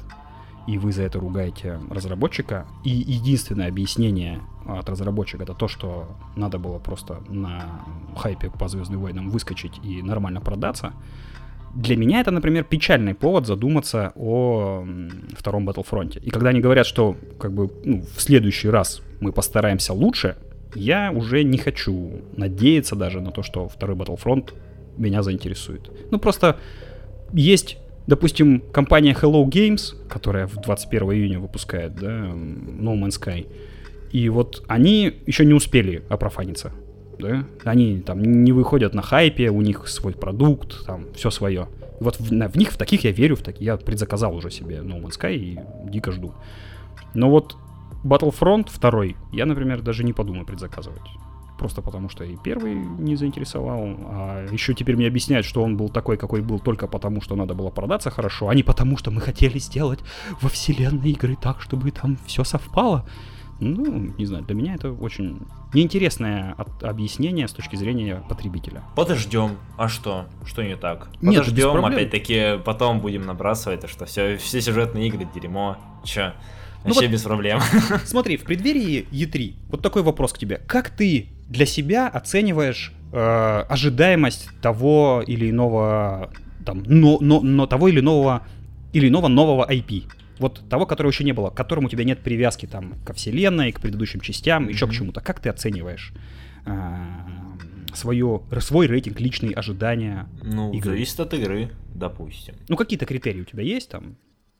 и 0.67 0.79
вы 0.79 0.93
за 0.93 1.03
это 1.03 1.21
ругаете 1.21 1.79
разработчика, 1.91 2.67
и 2.83 2.91
единственное 2.91 3.69
объяснение 3.69 4.41
от 4.67 4.89
разработчика 4.89 5.45
это 5.45 5.55
то, 5.55 5.69
что 5.69 6.09
надо 6.35 6.59
было 6.59 6.79
просто 6.79 7.23
на 7.29 7.83
хайпе 8.17 8.51
по 8.51 8.69
Звездным 8.69 9.01
войнам 9.01 9.31
выскочить 9.31 9.79
и 9.85 10.03
нормально 10.03 10.41
продаться, 10.41 10.93
для 11.77 11.97
меня 11.97 12.21
это, 12.21 12.31
например, 12.31 12.65
печальный 12.65 13.15
повод 13.15 13.47
задуматься 13.47 14.13
о 14.17 14.85
втором 15.37 15.69
Battlefront. 15.69 16.19
И 16.19 16.31
когда 16.31 16.49
они 16.49 16.61
говорят, 16.61 16.87
что 16.87 17.17
как 17.39 17.53
бы 17.53 17.71
ну, 17.85 18.03
в 18.03 18.21
следующий 18.21 18.71
раз 18.71 19.03
мы 19.21 19.31
постараемся 19.31 19.93
лучше, 19.93 20.39
я 20.75 21.13
уже 21.13 21.43
не 21.43 21.59
хочу 21.59 22.23
надеяться 22.37 22.97
даже 22.97 23.21
на 23.21 23.31
то, 23.31 23.43
что 23.43 23.69
второй 23.69 23.97
Battlefront 23.97 24.53
меня 24.97 25.23
заинтересует. 25.23 25.91
Ну 26.11 26.19
просто 26.19 26.57
есть 27.33 27.79
допустим, 28.07 28.63
компания 28.73 29.13
Hello 29.21 29.45
Games, 29.45 29.95
которая 30.09 30.47
в 30.47 30.57
21 30.57 31.13
июня 31.13 31.41
выпускает, 31.41 31.95
да, 31.97 32.09
No 32.09 32.95
Man's 32.95 33.21
Sky, 33.21 33.47
и 34.13 34.29
вот 34.29 34.65
они 34.69 35.15
еще 35.27 35.45
не 35.45 35.55
успели 35.55 36.03
опрофаниться, 36.09 36.73
да, 37.19 37.45
они 37.65 38.01
там 38.01 38.23
не 38.23 38.53
выходят 38.53 38.95
на 38.95 39.03
хайпе, 39.03 39.51
у 39.51 39.61
них 39.61 39.89
свой 39.89 40.13
продукт, 40.13 40.87
там 40.87 41.07
все 41.15 41.31
свое. 41.31 41.69
Вот 41.99 42.21
в, 42.21 42.29
в 42.29 42.57
них, 42.57 42.73
в 42.73 42.77
таких 42.77 43.05
я 43.05 43.11
верю, 43.11 43.37
в 43.37 43.43
такие, 43.43 43.67
я 43.67 43.77
предзаказал 43.77 44.35
уже 44.37 44.51
себе 44.51 44.77
No 44.77 45.01
Man's 45.01 45.19
Sky 45.19 45.35
и 45.35 45.59
дико 45.91 46.13
жду. 46.13 46.33
Но 47.15 47.31
вот 47.31 47.57
Battlefront 48.05 48.69
2 48.79 49.17
я, 49.33 49.47
например, 49.47 49.83
даже 49.83 50.05
не 50.05 50.13
подумаю 50.13 50.47
предзаказывать 50.47 51.03
просто 51.59 51.83
потому 51.83 52.09
что 52.09 52.25
и 52.25 52.37
первый 52.37 52.75
не 52.75 53.17
заинтересовал, 53.17 53.81
а 53.81 54.47
еще 54.51 54.75
теперь 54.75 54.97
мне 54.97 55.07
объясняют, 55.07 55.47
что 55.47 55.63
он 55.63 55.77
был 55.77 55.89
такой, 55.89 56.17
какой 56.17 56.43
был, 56.43 56.59
только 56.59 56.87
потому 56.87 57.21
что 57.21 57.35
надо 57.37 57.55
было 57.55 57.71
продаться 57.71 58.11
хорошо, 58.11 58.49
а 58.49 58.55
не 58.55 58.63
потому 58.63 58.97
что 58.97 59.11
мы 59.11 59.21
хотели 59.21 59.59
сделать 59.59 60.01
во 60.41 60.49
вселенной 60.49 61.11
игры 61.11 61.37
так, 61.41 61.61
чтобы 61.61 61.91
там 61.91 62.19
все 62.27 62.45
совпало. 62.45 63.07
Ну, 63.59 64.13
не 64.19 64.27
знаю, 64.27 64.45
для 64.45 64.55
меня 64.55 64.75
это 64.75 64.93
очень 64.93 65.41
неинтересное 65.73 66.55
от, 66.59 66.85
объяснение 66.85 67.49
с 67.49 67.53
точки 67.53 67.77
зрения 67.77 68.23
потребителя. 68.29 68.83
Подождем. 68.95 69.53
А 69.79 69.89
что? 69.89 70.27
Что 70.45 70.63
не 70.63 70.77
так? 70.77 71.09
Нет, 71.23 71.39
Подождем, 71.39 71.83
опять-таки, 71.83 72.59
потом 72.63 73.01
будем 73.01 73.25
набрасывать, 73.25 73.89
что 73.89 74.05
все, 74.05 74.37
все 74.37 74.61
сюжетные 74.61 75.09
игры 75.09 75.27
дерьмо. 75.35 75.79
Че? 76.05 76.35
Ну 76.85 76.91
Вообще 76.91 77.07
вот, 77.07 77.13
без 77.13 77.23
проблем. 77.23 77.61
Смотри, 78.05 78.37
в 78.37 78.45
преддверии 78.45 79.07
E3, 79.11 79.55
вот 79.69 79.83
такой 79.83 80.03
вопрос 80.03 80.33
к 80.33 80.39
тебе. 80.39 80.61
Как 80.67 80.91
ты 80.91 81.29
для 81.49 81.67
себя 81.67 82.09
оцениваешь 82.09 82.93
э, 83.13 83.65
ожидаемость 83.69 84.49
того 84.61 85.23
или 85.27 85.51
иного, 85.51 86.31
там, 86.65 86.83
но, 86.87 87.19
но, 87.21 87.41
но 87.41 87.67
того 87.67 87.89
или 87.89 88.01
иного, 88.01 88.47
или 88.93 89.09
иного 89.09 89.29
нового 89.29 89.71
IP? 89.71 90.05
Вот 90.39 90.69
того, 90.69 90.87
которого 90.87 91.11
еще 91.11 91.25
не 91.25 91.33
было, 91.33 91.51
к 91.51 91.55
которому 91.55 91.87
у 91.87 91.91
тебя 91.91 92.05
нет 92.05 92.21
привязки 92.21 92.67
там 92.67 92.95
ко 93.05 93.15
вселенной, 93.15 93.73
к 93.73 93.81
предыдущим 93.81 94.21
частям, 94.21 94.67
mm-hmm. 94.67 94.73
еще 94.73 94.87
к 94.87 94.93
чему-то. 94.93 95.21
Как 95.21 95.41
ты 95.41 95.49
оцениваешь 95.49 96.13
э, 96.67 96.97
свое, 97.95 98.43
свой 98.61 98.87
рейтинг, 98.87 99.19
личные 99.21 99.55
ожидания? 99.55 100.29
Ну, 100.43 100.73
игры? 100.73 100.91
зависит 100.93 101.19
от 101.21 101.35
игры, 101.35 101.71
допустим. 101.95 102.55
Ну, 102.69 102.77
какие-то 102.77 103.07
критерии 103.07 103.41
у 103.41 103.45
тебя 103.45 103.63
есть 103.63 103.91
там? 103.91 104.17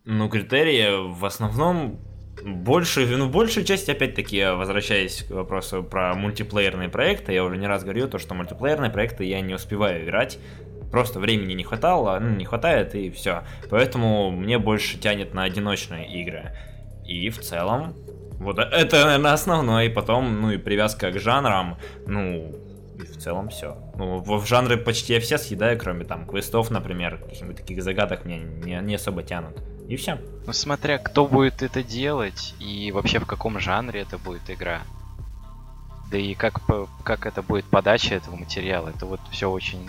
Ну, 0.09 0.29
критерии 0.29 1.13
в 1.13 1.25
основном 1.25 1.99
больше, 2.45 3.05
ну, 3.07 3.29
большую 3.29 3.67
часть, 3.67 3.89
опять-таки, 3.89 4.45
возвращаясь 4.53 5.25
к 5.25 5.33
вопросу 5.33 5.83
про 5.83 6.15
мультиплеерные 6.15 6.89
проекты, 6.89 7.33
я 7.33 7.43
уже 7.43 7.57
не 7.57 7.67
раз 7.67 7.83
говорил, 7.83 8.09
то, 8.09 8.21
что 8.21 8.35
мультиплеерные 8.35 8.93
проекты 8.93 9.25
я 9.25 9.41
не 9.41 9.53
успеваю 9.53 10.05
играть, 10.05 10.39
просто 10.93 11.19
времени 11.19 11.55
не 11.55 11.65
хватало, 11.65 12.21
ну, 12.21 12.37
не 12.37 12.45
хватает, 12.45 12.95
и 12.95 13.11
все. 13.11 13.43
Поэтому 13.69 14.31
мне 14.31 14.59
больше 14.59 14.97
тянет 14.97 15.35
на 15.35 15.43
одиночные 15.43 16.07
игры. 16.21 16.53
И 17.05 17.29
в 17.29 17.41
целом, 17.41 17.97
вот 18.39 18.61
это, 18.61 19.05
наверное, 19.07 19.33
основное, 19.33 19.87
и 19.87 19.89
потом, 19.89 20.41
ну, 20.41 20.53
и 20.53 20.57
привязка 20.57 21.11
к 21.11 21.19
жанрам, 21.19 21.79
ну, 22.07 22.55
и 22.99 23.03
в 23.03 23.17
целом 23.19 23.49
все. 23.49 23.77
Ну, 23.97 24.19
в, 24.19 24.39
в 24.41 24.47
жанры 24.47 24.77
почти 24.77 25.15
я 25.15 25.21
все 25.21 25.39
съедаю, 25.39 25.79
кроме 25.79 26.05
там 26.05 26.27
квестов, 26.27 26.71
например, 26.71 27.19
каких-нибудь 27.19 27.57
таких 27.57 27.83
загадок 27.83 28.25
мне 28.25 28.39
не, 28.39 28.81
не 28.83 28.95
особо 28.95 29.23
тянут. 29.23 29.57
И 29.89 29.97
все. 29.97 30.19
Ну, 30.47 30.53
смотря 30.53 30.99
кто 30.99 31.27
будет 31.27 31.63
это 31.63 31.83
делать 31.83 32.55
и 32.59 32.91
вообще 32.93 33.19
в 33.19 33.27
каком 33.27 33.61
жанре 33.61 34.01
это 34.01 34.19
будет 34.19 34.51
игра. 34.51 34.83
Да 36.11 36.19
и 36.19 36.35
как, 36.35 36.61
как 37.05 37.27
это 37.27 37.43
будет 37.43 37.65
подача 37.65 38.15
этого 38.15 38.37
материала, 38.37 38.89
это 38.89 39.07
вот 39.07 39.21
все 39.31 39.51
очень, 39.51 39.89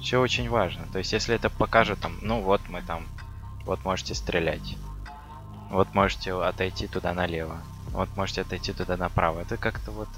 все 0.00 0.20
очень 0.20 0.48
важно. 0.48 0.84
То 0.92 0.98
есть, 0.98 1.12
если 1.12 1.34
это 1.36 1.50
покажет 1.50 2.00
там, 2.00 2.18
ну 2.20 2.40
вот 2.40 2.60
мы 2.68 2.82
там, 2.82 3.06
вот 3.64 3.84
можете 3.84 4.14
стрелять, 4.14 4.76
вот 5.70 5.94
можете 5.94 6.34
отойти 6.34 6.88
туда 6.88 7.14
налево, 7.14 7.58
вот 7.92 8.08
можете 8.16 8.40
отойти 8.40 8.72
туда 8.72 8.96
направо. 8.96 9.40
Это 9.40 9.56
как-то 9.56 9.92
вот 9.92 10.08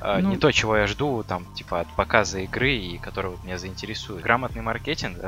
ну, 0.00 0.30
не 0.30 0.36
то, 0.36 0.50
чего 0.52 0.76
я 0.76 0.86
жду, 0.86 1.24
там, 1.26 1.44
типа, 1.54 1.80
от 1.80 1.88
показа 1.96 2.40
игры, 2.40 2.74
и 2.74 2.98
который 2.98 3.32
вот 3.32 3.44
меня 3.44 3.58
заинтересует. 3.58 4.22
Грамотный 4.22 4.62
маркетинг, 4.62 5.18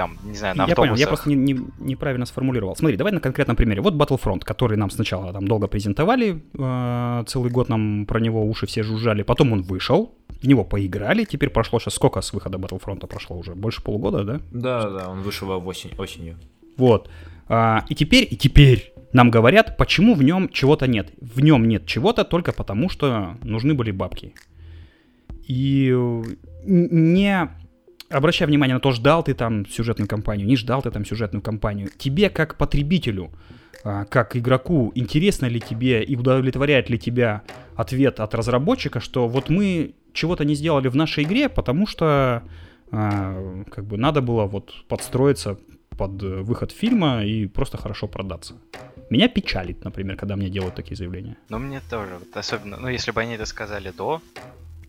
там, 0.00 0.16
не 0.24 0.34
знаю, 0.34 0.56
на 0.56 0.62
я 0.62 0.72
автобусах. 0.72 0.92
Понял, 0.92 0.96
я 0.96 1.06
просто 1.06 1.28
не, 1.28 1.34
не, 1.34 1.60
неправильно 1.78 2.24
сформулировал. 2.24 2.74
Смотри, 2.74 2.96
давай 2.96 3.12
на 3.12 3.20
конкретном 3.20 3.54
примере. 3.54 3.82
Вот 3.82 3.94
Battlefront, 3.94 4.40
который 4.44 4.78
нам 4.78 4.88
сначала 4.88 5.30
там 5.30 5.46
долго 5.46 5.66
презентовали, 5.66 6.42
э, 6.58 7.24
целый 7.26 7.50
год 7.50 7.68
нам 7.68 8.06
про 8.06 8.18
него 8.18 8.46
уши 8.46 8.66
все 8.66 8.82
жужжали, 8.82 9.22
потом 9.22 9.52
он 9.52 9.60
вышел, 9.60 10.14
в 10.40 10.46
него 10.46 10.64
поиграли, 10.64 11.24
теперь 11.24 11.50
прошло 11.50 11.78
сейчас 11.78 11.94
сколько 11.94 12.22
с 12.22 12.32
выхода 12.32 12.56
Battlefront 12.56 13.06
прошло 13.06 13.36
уже? 13.36 13.54
Больше 13.54 13.82
полугода, 13.82 14.24
да? 14.24 14.40
Да, 14.52 14.88
да, 14.88 15.08
он 15.10 15.20
вышел 15.20 15.60
в 15.60 15.68
осень, 15.68 15.90
осенью. 15.98 16.38
Вот. 16.78 17.10
А, 17.48 17.84
и 17.90 17.94
теперь, 17.94 18.26
и 18.30 18.38
теперь 18.38 18.94
нам 19.12 19.30
говорят, 19.30 19.76
почему 19.76 20.14
в 20.14 20.22
нем 20.22 20.48
чего-то 20.48 20.86
нет. 20.86 21.12
В 21.20 21.40
нем 21.40 21.66
нет 21.66 21.86
чего-то 21.86 22.24
только 22.24 22.52
потому, 22.52 22.88
что 22.88 23.36
нужны 23.42 23.74
были 23.74 23.90
бабки. 23.90 24.34
И 25.46 25.94
не 26.64 27.48
обращай 28.08 28.46
внимание 28.46 28.74
на 28.74 28.80
то, 28.80 28.92
ждал 28.92 29.22
ты 29.22 29.34
там 29.34 29.66
сюжетную 29.66 30.08
кампанию, 30.08 30.46
не 30.46 30.56
ждал 30.56 30.82
ты 30.82 30.90
там 30.90 31.04
сюжетную 31.04 31.42
кампанию. 31.42 31.88
Тебе 31.96 32.28
как 32.28 32.56
потребителю, 32.56 33.30
а, 33.84 34.04
как 34.04 34.36
игроку, 34.36 34.92
интересно 34.94 35.46
ли 35.46 35.60
тебе 35.60 36.02
и 36.02 36.16
удовлетворяет 36.16 36.90
ли 36.90 36.98
тебя 36.98 37.42
ответ 37.76 38.20
от 38.20 38.34
разработчика, 38.34 39.00
что 39.00 39.26
вот 39.26 39.48
мы 39.48 39.94
чего-то 40.12 40.44
не 40.44 40.54
сделали 40.54 40.88
в 40.88 40.96
нашей 40.96 41.24
игре, 41.24 41.48
потому 41.48 41.86
что 41.86 42.42
а, 42.90 43.64
как 43.70 43.86
бы 43.86 43.96
надо 43.96 44.20
было 44.20 44.44
вот 44.44 44.72
подстроиться 44.88 45.58
под 45.96 46.22
выход 46.22 46.72
фильма 46.72 47.24
и 47.24 47.46
просто 47.46 47.76
хорошо 47.76 48.08
продаться. 48.08 48.54
Меня 49.10 49.28
печалит, 49.28 49.84
например, 49.84 50.16
когда 50.16 50.36
мне 50.36 50.48
делают 50.48 50.76
такие 50.76 50.96
заявления. 50.96 51.36
Ну, 51.48 51.58
мне 51.58 51.82
тоже. 51.90 52.18
Вот 52.18 52.36
особенно, 52.36 52.76
ну, 52.76 52.88
если 52.88 53.10
бы 53.10 53.20
они 53.20 53.34
это 53.34 53.44
сказали 53.44 53.90
до, 53.90 54.22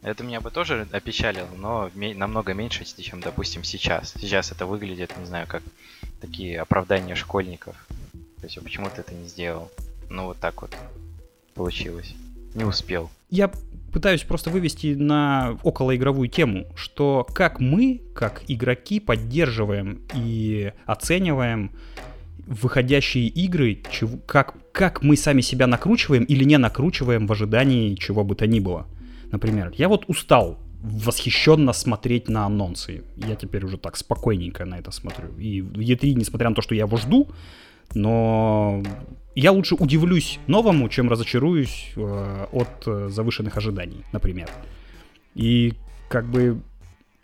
это 0.04 0.24
меня 0.24 0.42
бы 0.42 0.52
тоже 0.52 0.88
опечалило, 0.92 1.50
но 1.58 1.90
намного 1.96 2.54
меньше, 2.54 2.86
чем, 2.86 3.20
допустим, 3.20 3.64
сейчас. 3.64 4.14
Сейчас 4.20 4.52
это 4.52 4.68
выглядит, 4.68 5.12
не 5.18 5.26
знаю, 5.26 5.48
как 5.48 5.64
такие 6.22 6.62
оправдания 6.62 7.16
школьников. 7.16 7.76
То 8.40 8.44
есть, 8.44 8.62
почему 8.64 8.90
ты 8.90 9.02
это 9.02 9.14
не 9.16 9.28
сделал? 9.28 9.72
Ну, 10.10 10.26
вот 10.26 10.38
так 10.38 10.62
вот 10.62 10.76
получилось. 11.56 12.14
Не 12.54 12.64
успел. 12.64 13.10
Я 13.32 13.52
пытаюсь 13.92 14.22
просто 14.22 14.50
вывести 14.52 14.94
на 14.94 15.58
околоигровую 15.64 16.30
тему, 16.30 16.68
что 16.76 17.28
как 17.34 17.60
мы, 17.60 18.02
как 18.14 18.44
игроки, 18.48 19.00
поддерживаем 19.00 20.02
и 20.14 20.74
оцениваем 20.86 21.72
выходящие 22.48 23.28
игры, 23.28 23.82
чего, 23.92 24.18
как, 24.26 24.56
как 24.72 25.04
мы 25.04 25.16
сами 25.18 25.42
себя 25.42 25.68
накручиваем 25.68 26.24
или 26.24 26.44
не 26.44 26.58
накручиваем 26.58 27.28
в 27.28 27.32
ожидании 27.32 27.96
чего 27.96 28.24
бы 28.24 28.36
то 28.36 28.48
ни 28.48 28.60
было. 28.60 28.88
Например, 29.32 29.72
я 29.78 29.88
вот 29.88 30.06
устал 30.08 30.60
восхищенно 30.82 31.74
смотреть 31.74 32.28
на 32.28 32.46
анонсы. 32.46 33.04
Я 33.16 33.36
теперь 33.36 33.66
уже 33.66 33.78
так 33.78 33.96
спокойненько 33.96 34.66
на 34.66 34.80
это 34.80 34.92
смотрю. 34.92 35.30
И 35.38 35.62
в 35.62 35.80
E3, 35.80 36.14
несмотря 36.16 36.50
на 36.50 36.56
то, 36.56 36.62
что 36.62 36.76
я 36.76 36.86
его 36.86 36.98
жду, 36.98 37.30
но 37.94 38.82
я 39.36 39.52
лучше 39.52 39.76
удивлюсь 39.76 40.40
новому, 40.48 40.90
чем 40.90 41.10
разочаруюсь 41.10 41.94
э, 41.96 42.46
от 42.52 42.88
э, 42.88 43.10
завышенных 43.10 43.58
ожиданий, 43.58 44.04
например. 44.12 44.50
И 45.36 45.74
как 46.10 46.30
бы 46.30 46.62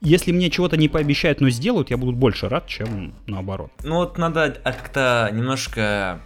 если 0.01 0.31
мне 0.31 0.49
чего-то 0.49 0.77
не 0.77 0.89
пообещают, 0.89 1.41
но 1.41 1.49
сделают, 1.49 1.89
я 1.89 1.97
буду 1.97 2.11
больше 2.11 2.49
рад, 2.49 2.67
чем 2.67 3.15
наоборот. 3.25 3.71
Ну 3.83 3.95
вот 3.95 4.17
надо 4.17 4.51
как-то 4.63 5.29
немножко 5.33 6.21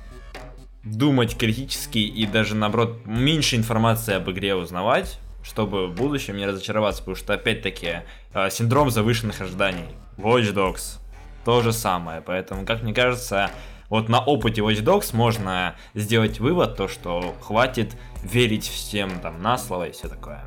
думать 0.84 1.38
критически 1.38 2.00
и 2.00 2.26
даже 2.26 2.56
наоборот 2.56 3.06
меньше 3.06 3.56
информации 3.56 4.16
об 4.16 4.30
игре 4.32 4.56
узнавать, 4.56 5.20
чтобы 5.44 5.88
в 5.88 5.96
будущем 5.96 6.38
не 6.38 6.46
разочароваться, 6.46 7.02
потому 7.02 7.16
что 7.16 7.34
опять-таки 7.34 8.02
э, 8.34 8.50
синдром 8.50 8.90
завышенных 8.90 9.42
ожиданий. 9.42 9.86
Watch 10.18 10.54
Dogs 10.54 11.00
то 11.46 11.62
же 11.62 11.72
самое, 11.72 12.22
поэтому, 12.22 12.66
как 12.66 12.84
мне 12.84 12.94
кажется, 12.94 13.50
вот 13.90 14.10
на 14.10 14.20
опыте 14.20 14.62
Watch 14.62 14.84
Dogs 14.84 15.16
можно 15.16 15.76
сделать 15.94 16.40
вывод, 16.40 16.78
то 16.78 16.88
что 16.88 17.36
хватит 17.42 17.96
верить 18.24 18.68
всем 18.68 19.20
там 19.20 19.42
на 19.42 19.58
слово 19.58 19.90
и 19.90 19.92
все 19.92 20.08
такое. 20.08 20.46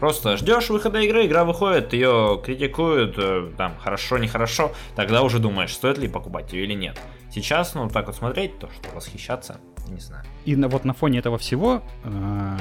Просто 0.00 0.38
ждешь 0.38 0.70
выхода 0.70 0.98
игры, 1.00 1.26
игра 1.26 1.44
выходит, 1.44 1.92
ее 1.92 2.40
критикуют, 2.42 3.16
э, 3.18 3.50
там, 3.58 3.76
хорошо, 3.78 4.16
нехорошо, 4.16 4.72
тогда 4.96 5.22
уже 5.22 5.38
думаешь, 5.38 5.74
стоит 5.74 5.98
ли 5.98 6.08
покупать 6.08 6.54
ее 6.54 6.64
или 6.64 6.72
нет. 6.72 6.98
Сейчас, 7.30 7.74
ну, 7.74 7.86
так 7.90 8.06
вот 8.06 8.16
смотреть, 8.16 8.58
то, 8.58 8.70
что 8.72 8.96
восхищаться, 8.96 9.60
не 9.88 10.00
знаю. 10.00 10.24
И 10.46 10.56
на, 10.56 10.68
вот 10.68 10.86
на 10.86 10.94
фоне 10.94 11.18
этого 11.18 11.36
всего 11.36 11.82
э, 12.02 12.56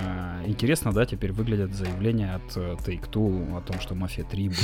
интересно, 0.48 0.92
да, 0.92 1.06
теперь 1.06 1.32
выглядят 1.32 1.74
заявления 1.74 2.36
от 2.36 2.58
э, 2.58 2.76
Take-Two 2.86 3.58
о 3.58 3.62
том, 3.62 3.80
что 3.80 3.96
Mafia 3.96 4.30
3 4.30 4.50
будет 4.50 4.60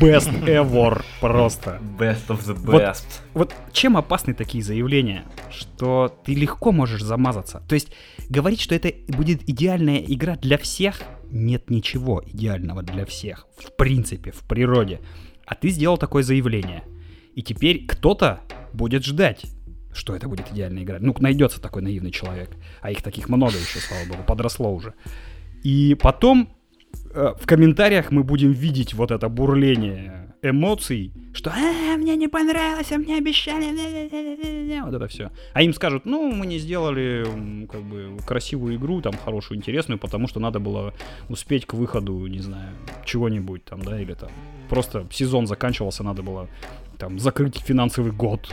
best 0.00 0.44
ever 0.46 1.04
просто. 1.20 1.80
Best 1.96 2.26
of 2.28 2.40
the 2.44 2.56
best. 2.56 3.06
Вот, 3.32 3.52
вот 3.52 3.54
чем 3.72 3.96
опасны 3.96 4.34
такие 4.34 4.64
заявления? 4.64 5.24
Что 5.50 6.12
ты 6.24 6.34
легко 6.34 6.72
можешь 6.72 7.02
замазаться. 7.02 7.62
То 7.68 7.76
есть 7.76 7.92
говорить, 8.28 8.60
что 8.60 8.74
это 8.74 8.92
будет 9.16 9.48
идеальная 9.48 9.98
игра 9.98 10.34
для 10.34 10.58
всех, 10.58 11.00
нет 11.34 11.68
ничего 11.68 12.22
идеального 12.24 12.82
для 12.82 13.04
всех. 13.04 13.46
В 13.58 13.76
принципе, 13.76 14.30
в 14.30 14.42
природе. 14.48 15.00
А 15.44 15.54
ты 15.54 15.68
сделал 15.68 15.98
такое 15.98 16.22
заявление. 16.22 16.84
И 17.34 17.42
теперь 17.42 17.86
кто-то 17.86 18.40
будет 18.72 19.04
ждать 19.04 19.44
что 19.94 20.14
это 20.14 20.28
будет 20.28 20.50
идеальная 20.52 20.82
игра. 20.82 20.98
Ну, 21.00 21.14
найдется 21.20 21.60
такой 21.60 21.80
наивный 21.80 22.10
человек. 22.10 22.50
А 22.82 22.90
их 22.90 23.00
таких 23.02 23.28
много 23.28 23.52
еще, 23.52 23.78
слава 23.78 24.04
богу, 24.08 24.24
подросло 24.26 24.74
уже. 24.74 24.94
И 25.62 25.94
потом 25.94 26.52
э, 27.12 27.34
в 27.40 27.46
комментариях 27.46 28.10
мы 28.10 28.24
будем 28.24 28.52
видеть 28.52 28.92
вот 28.92 29.10
это 29.10 29.28
бурление 29.28 30.23
эмоций, 30.50 31.12
что 31.32 31.50
а, 31.50 31.96
мне 31.96 32.16
не 32.16 32.28
понравилось, 32.28 32.92
а 32.92 32.98
мне 32.98 33.16
обещали, 33.16 34.80
вот 34.82 34.94
это 34.94 35.08
все. 35.08 35.30
А 35.52 35.62
им 35.62 35.72
скажут, 35.72 36.04
ну, 36.04 36.30
мы 36.30 36.46
не 36.46 36.58
сделали 36.58 37.24
как 37.70 37.82
бы 37.82 38.18
красивую 38.26 38.76
игру, 38.76 39.00
там, 39.00 39.14
хорошую, 39.16 39.58
интересную, 39.58 39.98
потому 39.98 40.28
что 40.28 40.40
надо 40.40 40.60
было 40.60 40.92
успеть 41.28 41.66
к 41.66 41.74
выходу, 41.74 42.26
не 42.26 42.40
знаю, 42.40 42.74
чего-нибудь 43.04 43.64
там, 43.64 43.82
да, 43.82 44.00
или 44.00 44.14
там 44.14 44.30
просто 44.68 45.06
сезон 45.10 45.46
заканчивался, 45.46 46.02
надо 46.02 46.22
было 46.22 46.48
там 46.98 47.18
закрыть 47.18 47.56
финансовый 47.56 48.12
год, 48.12 48.52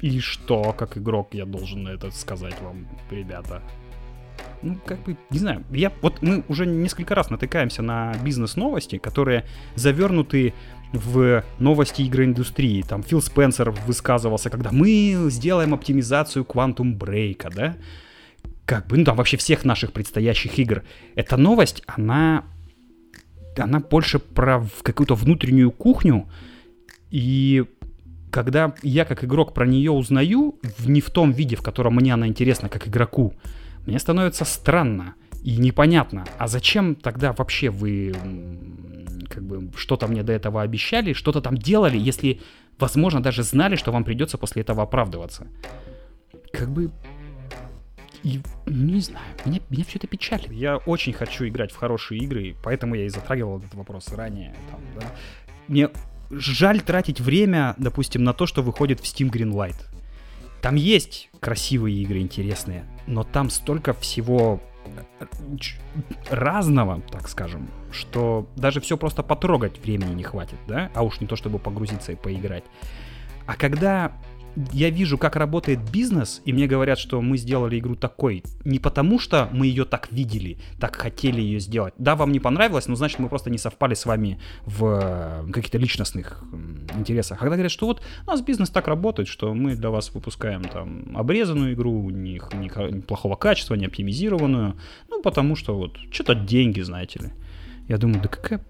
и 0.00 0.18
что, 0.20 0.72
как 0.72 0.96
игрок, 0.96 1.34
я 1.34 1.44
должен 1.44 1.86
это 1.86 2.10
сказать 2.10 2.58
вам, 2.62 2.86
ребята? 3.10 3.62
Ну, 4.62 4.78
как 4.84 5.02
бы, 5.02 5.16
не 5.30 5.38
знаю, 5.38 5.64
я, 5.70 5.92
вот 6.02 6.22
мы 6.22 6.44
уже 6.48 6.66
несколько 6.66 7.14
раз 7.14 7.30
натыкаемся 7.30 7.82
на 7.82 8.14
бизнес-новости, 8.22 8.98
которые 8.98 9.44
завернуты 9.74 10.52
в 10.92 11.44
новости 11.58 12.02
игры 12.02 12.24
индустрии. 12.24 12.82
Там 12.82 13.02
Фил 13.02 13.22
Спенсер 13.22 13.70
высказывался, 13.70 14.50
когда 14.50 14.70
мы 14.72 15.28
сделаем 15.30 15.72
оптимизацию 15.72 16.44
Quantum 16.44 16.98
Break, 16.98 17.54
да? 17.54 17.76
Как 18.66 18.86
бы, 18.86 18.98
ну 18.98 19.04
там 19.04 19.16
вообще 19.16 19.36
всех 19.36 19.64
наших 19.64 19.92
предстоящих 19.92 20.58
игр. 20.58 20.82
Эта 21.14 21.36
новость, 21.36 21.82
она, 21.86 22.44
она 23.56 23.80
больше 23.80 24.18
про 24.18 24.66
какую-то 24.82 25.14
внутреннюю 25.14 25.70
кухню 25.70 26.28
и 27.10 27.64
когда 28.30 28.74
я 28.82 29.04
как 29.04 29.24
игрок 29.24 29.54
про 29.54 29.66
нее 29.66 29.90
узнаю, 29.90 30.54
не 30.78 31.00
в 31.00 31.10
том 31.10 31.32
виде, 31.32 31.56
в 31.56 31.62
котором 31.62 31.96
мне 31.96 32.14
она 32.14 32.28
интересна 32.28 32.68
как 32.68 32.88
игроку, 32.88 33.34
мне 33.86 33.98
становится 33.98 34.44
странно 34.44 35.14
и 35.42 35.56
непонятно, 35.56 36.26
а 36.38 36.48
зачем 36.48 36.94
тогда 36.94 37.32
вообще 37.32 37.70
вы 37.70 38.14
как 39.28 39.44
бы 39.44 39.70
что-то 39.76 40.06
мне 40.06 40.22
до 40.22 40.32
этого 40.32 40.62
обещали, 40.62 41.12
что-то 41.12 41.40
там 41.40 41.56
делали, 41.56 41.96
если, 41.96 42.40
возможно, 42.78 43.22
даже 43.22 43.42
знали, 43.42 43.76
что 43.76 43.92
вам 43.92 44.04
придется 44.04 44.38
после 44.38 44.62
этого 44.62 44.82
оправдываться. 44.82 45.46
Как 46.52 46.70
бы 46.70 46.90
и, 48.22 48.40
не 48.66 49.00
знаю, 49.00 49.24
меня, 49.46 49.60
меня 49.70 49.84
все 49.84 49.98
это 49.98 50.06
печалит. 50.06 50.52
Я 50.52 50.76
очень 50.76 51.12
хочу 51.12 51.46
играть 51.48 51.72
в 51.72 51.76
хорошие 51.76 52.20
игры, 52.20 52.54
поэтому 52.62 52.94
я 52.94 53.06
и 53.06 53.08
затрагивал 53.08 53.58
этот 53.58 53.74
вопрос 53.74 54.08
ранее. 54.12 54.54
Там, 54.70 54.80
да. 54.98 55.06
Мне 55.68 55.88
жаль 56.30 56.80
тратить 56.82 57.20
время, 57.20 57.74
допустим, 57.78 58.22
на 58.22 58.34
то, 58.34 58.46
что 58.46 58.62
выходит 58.62 59.00
в 59.00 59.04
Steam 59.04 59.30
Greenlight. 59.30 59.76
Там 60.60 60.74
есть 60.74 61.30
красивые 61.40 61.96
игры, 62.02 62.18
интересные, 62.18 62.84
но 63.06 63.24
там 63.24 63.50
столько 63.50 63.94
всего 63.94 64.60
э, 65.18 65.26
разного, 66.28 67.00
так 67.10 67.28
скажем, 67.28 67.68
что 67.90 68.46
даже 68.56 68.80
все 68.80 68.96
просто 68.96 69.22
потрогать 69.22 69.78
времени 69.78 70.14
не 70.14 70.22
хватит, 70.22 70.58
да? 70.66 70.90
А 70.94 71.02
уж 71.02 71.20
не 71.20 71.26
то, 71.26 71.36
чтобы 71.36 71.58
погрузиться 71.58 72.12
и 72.12 72.16
поиграть. 72.16 72.64
А 73.46 73.56
когда 73.56 74.12
я 74.72 74.90
вижу, 74.90 75.18
как 75.18 75.36
работает 75.36 75.78
бизнес, 75.90 76.42
и 76.44 76.52
мне 76.52 76.66
говорят, 76.66 76.98
что 76.98 77.20
мы 77.20 77.36
сделали 77.36 77.78
игру 77.78 77.94
такой, 77.94 78.42
не 78.64 78.78
потому 78.78 79.18
что 79.18 79.48
мы 79.52 79.66
ее 79.66 79.84
так 79.84 80.10
видели, 80.10 80.58
так 80.78 80.96
хотели 80.96 81.40
ее 81.40 81.60
сделать. 81.60 81.94
Да, 81.98 82.16
вам 82.16 82.32
не 82.32 82.40
понравилось, 82.40 82.88
но 82.88 82.96
значит 82.96 83.18
мы 83.18 83.28
просто 83.28 83.50
не 83.50 83.58
совпали 83.58 83.94
с 83.94 84.06
вами 84.06 84.40
в 84.66 85.44
э, 85.46 85.52
каких-то 85.52 85.78
личностных 85.78 86.42
интересах. 86.96 87.38
Когда 87.38 87.56
говорят, 87.56 87.72
что 87.72 87.86
вот 87.86 88.02
у 88.26 88.30
нас 88.30 88.40
бизнес 88.42 88.70
так 88.70 88.88
работает, 88.88 89.28
что 89.28 89.54
мы 89.54 89.76
для 89.76 89.90
вас 89.90 90.12
выпускаем 90.14 90.64
там 90.64 91.16
обрезанную 91.16 91.74
игру, 91.74 92.10
не, 92.10 92.40
не 92.54 93.00
плохого 93.00 93.36
качества, 93.36 93.74
не 93.74 93.86
оптимизированную, 93.86 94.76
ну 95.08 95.22
потому 95.22 95.56
что 95.56 95.76
вот 95.76 95.98
что-то 96.10 96.34
деньги, 96.34 96.80
знаете 96.80 97.20
ли. 97.20 97.30
Я 97.88 97.98
думаю, 97.98 98.22
да 98.22 98.28
какая 98.28 98.64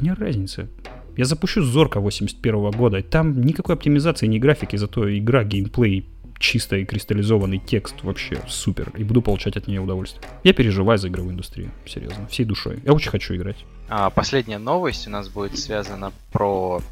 мне 0.00 0.12
разница? 0.14 0.68
Я 1.16 1.24
запущу 1.24 1.62
Зорка 1.62 2.00
81 2.00 2.70
года, 2.72 2.98
и 2.98 3.02
там 3.02 3.40
никакой 3.40 3.76
оптимизации, 3.76 4.26
ни 4.26 4.38
графики, 4.38 4.76
зато 4.76 5.16
игра, 5.16 5.44
геймплей, 5.44 6.08
чистый 6.38 6.84
кристаллизованный 6.84 7.58
текст 7.58 8.02
вообще 8.02 8.40
супер. 8.48 8.92
И 8.96 9.04
буду 9.04 9.22
получать 9.22 9.56
от 9.56 9.66
нее 9.66 9.80
удовольствие. 9.80 10.22
Я 10.42 10.52
переживаю 10.52 10.98
за 10.98 11.08
игровую 11.08 11.34
индустрию, 11.34 11.70
серьезно, 11.86 12.26
всей 12.26 12.44
душой. 12.44 12.80
Я 12.84 12.92
очень 12.92 13.10
хочу 13.10 13.34
играть. 13.34 13.64
А, 13.88 14.10
последняя 14.10 14.58
новость 14.58 15.06
у 15.06 15.10
нас 15.10 15.28
будет 15.28 15.58
связана 15.58 16.12
про 16.32 16.82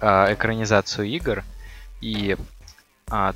а, 0.00 0.32
экранизацию 0.32 1.06
игр. 1.08 1.44
И 2.00 2.36
а, 3.10 3.34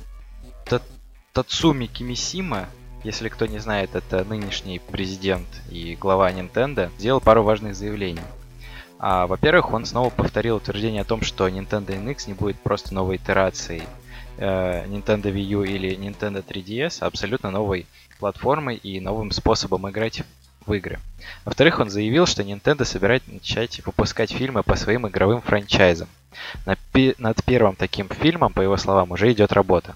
Тацуми 1.33 1.87
Кимисима, 1.87 2.67
если 3.03 3.27
кто 3.27 3.45
не 3.45 3.59
знает, 3.59 3.95
это 3.95 4.23
нынешний 4.23 4.79
президент 4.79 5.47
и 5.69 5.95
глава 5.99 6.31
Nintendo, 6.31 6.89
сделал 6.99 7.21
пару 7.21 7.43
важных 7.43 7.75
заявлений. 7.75 8.21
А, 8.99 9.27
во-первых, 9.27 9.73
он 9.73 9.85
снова 9.85 10.09
повторил 10.09 10.57
утверждение 10.57 11.01
о 11.01 11.05
том, 11.05 11.21
что 11.21 11.47
Nintendo 11.47 11.87
NX 11.87 12.27
не 12.27 12.33
будет 12.33 12.59
просто 12.59 12.93
новой 12.93 13.17
итерацией 13.17 13.83
э, 14.37 14.85
Nintendo 14.87 15.33
Wii 15.33 15.43
U 15.43 15.63
или 15.63 15.95
Nintendo 15.97 16.43
3DS, 16.45 16.99
а 17.01 17.07
абсолютно 17.07 17.51
новой 17.51 17.85
платформой 18.19 18.77
и 18.77 18.99
новым 18.99 19.31
способом 19.31 19.89
играть 19.89 20.23
в 20.65 20.73
игры. 20.73 20.99
Во-вторых, 21.43 21.79
он 21.79 21.89
заявил, 21.89 22.25
что 22.25 22.43
Nintendo 22.43 22.85
собирает 22.85 23.27
начать 23.27 23.85
выпускать 23.85 24.31
фильмы 24.31 24.63
по 24.63 24.75
своим 24.75 25.07
игровым 25.07 25.41
франчайзам. 25.41 26.07
На 26.65 26.77
пи- 26.93 27.15
над 27.17 27.43
первым 27.43 27.75
таким 27.75 28.07
фильмом, 28.07 28.53
по 28.53 28.61
его 28.61 28.77
словам, 28.77 29.11
уже 29.11 29.31
идет 29.31 29.51
работа. 29.51 29.95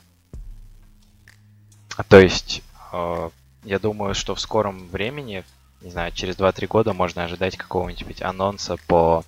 То 2.10 2.20
есть, 2.20 2.62
э, 2.92 3.30
я 3.64 3.80
думаю, 3.80 4.14
что 4.14 4.36
в 4.36 4.40
скором 4.40 4.88
времени 4.90 5.44
не 5.82 5.92
знаю, 5.92 6.12
через 6.12 6.36
2-3 6.36 6.68
года 6.68 6.94
можно 6.94 7.24
ожидать 7.24 7.58
какого-нибудь 7.58 8.22
анонса 8.22 8.78
по 8.88 9.24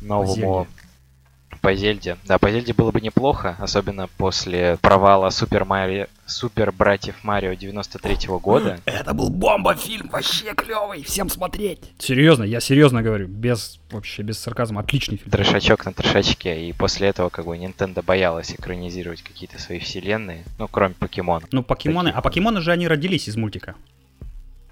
новому... 0.00 0.66
по 1.60 1.74
Зельде. 1.74 2.16
Да, 2.24 2.38
по 2.38 2.50
Зельде 2.50 2.72
было 2.72 2.90
бы 2.90 3.00
неплохо, 3.00 3.56
особенно 3.58 4.08
после 4.08 4.78
провала 4.80 5.30
Супер 5.30 5.64
Марио, 5.64 6.06
Супер 6.24 6.72
Братьев 6.72 7.22
Марио 7.22 7.54
93 7.54 8.14
-го 8.28 8.40
года. 8.40 8.80
Это 8.86 9.12
был 9.12 9.30
бомба-фильм, 9.30 10.08
вообще 10.08 10.54
клевый, 10.54 11.02
всем 11.02 11.28
смотреть. 11.28 11.92
Серьезно, 11.98 12.44
я 12.44 12.60
серьезно 12.60 13.02
говорю, 13.02 13.26
без 13.26 13.80
вообще 13.90 14.22
без 14.22 14.38
сарказма, 14.38 14.80
отличный 14.80 15.18
фильм. 15.18 15.30
Трешачок 15.30 15.84
на 15.84 15.92
трешачке, 15.92 16.68
и 16.68 16.72
после 16.72 17.08
этого 17.08 17.28
как 17.28 17.46
бы 17.46 17.56
Nintendo 17.56 18.02
боялась 18.02 18.52
экранизировать 18.52 19.22
какие-то 19.22 19.60
свои 19.60 19.80
вселенные, 19.80 20.44
ну 20.58 20.68
кроме 20.68 20.94
покемона. 20.94 21.46
Ну 21.50 21.62
покемоны, 21.62 22.10
Такие. 22.10 22.18
а 22.18 22.22
покемоны 22.22 22.60
же 22.60 22.70
они 22.72 22.86
родились 22.86 23.28
из 23.28 23.36
мультика. 23.36 23.74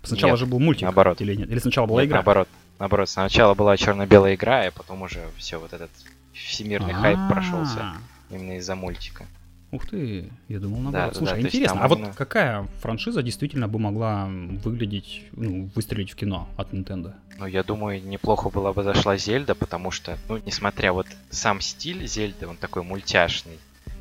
Сначала 0.09 0.30
нет, 0.32 0.38
же 0.40 0.46
был 0.46 0.59
мультик. 0.59 0.82
Наоборот. 0.82 1.20
Или 1.20 1.34
нет? 1.34 1.50
Или 1.50 1.59
сначала 1.59 1.86
была 1.86 2.00
нет, 2.00 2.09
игра? 2.09 2.16
Наоборот. 2.16 2.48
Наоборот, 2.78 3.09
сначала 3.09 3.54
была 3.54 3.76
черно-белая 3.76 4.34
игра, 4.34 4.66
и 4.66 4.70
потом 4.70 5.02
уже 5.02 5.20
все 5.36 5.59
вот 5.59 5.72
этот 5.72 5.90
всемирный 6.32 6.94
хайп 6.94 7.18
прошелся 7.28 7.94
именно 8.30 8.59
из-за 8.59 8.74
мультика. 8.74 9.26
Ух 9.70 9.86
ты, 9.86 10.30
я 10.48 10.61
думал 10.61 10.80
наоборот. 10.80 11.12
Да, 11.12 11.18
Слушай, 11.18 11.42
да, 11.42 11.46
интересно, 11.46 11.82
а 11.82 11.86
именно... 11.86 12.06
вот 12.06 12.16
какая 12.16 12.66
франшиза 12.80 13.22
действительно 13.22 13.68
бы 13.68 13.78
могла 13.78 14.26
выглядеть, 14.26 15.24
ну, 15.32 15.68
выстрелить 15.74 16.12
в 16.12 16.16
кино 16.16 16.48
от 16.56 16.72
Nintendo? 16.72 17.12
Ну, 17.38 17.44
я 17.44 17.62
думаю, 17.62 18.02
неплохо 18.02 18.48
была 18.48 18.72
бы 18.72 18.82
зашла 18.82 19.18
Зельда, 19.18 19.54
потому 19.54 19.90
что, 19.90 20.16
ну, 20.28 20.38
несмотря 20.38 20.94
вот 20.94 21.06
сам 21.28 21.61
стиль 21.61 22.06
Зельды, 22.06 22.46
он 22.46 22.56
такой 22.56 22.82
мультяшный. 22.82 23.59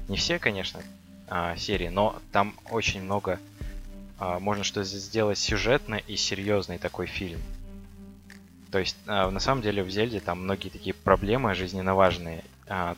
Не 0.07 0.15
все, 0.15 0.39
конечно, 0.39 0.79
а, 1.27 1.57
серии, 1.57 1.89
но 1.89 2.15
там 2.31 2.53
очень 2.71 3.01
много 3.01 3.37
можно 4.19 4.63
что 4.63 4.83
сделать 4.83 5.37
сюжетно 5.37 5.95
и 5.95 6.15
серьезный 6.15 6.77
такой 6.77 7.05
фильм. 7.05 7.39
То 8.71 8.79
есть, 8.79 8.97
а, 9.07 9.29
на 9.29 9.39
самом 9.39 9.61
деле, 9.61 9.83
в 9.83 9.89
Зельде 9.89 10.19
там 10.19 10.43
многие 10.43 10.69
такие 10.69 10.93
проблемы 10.93 11.55
жизненно 11.55 11.95
важные. 11.95 12.43
А, 12.67 12.95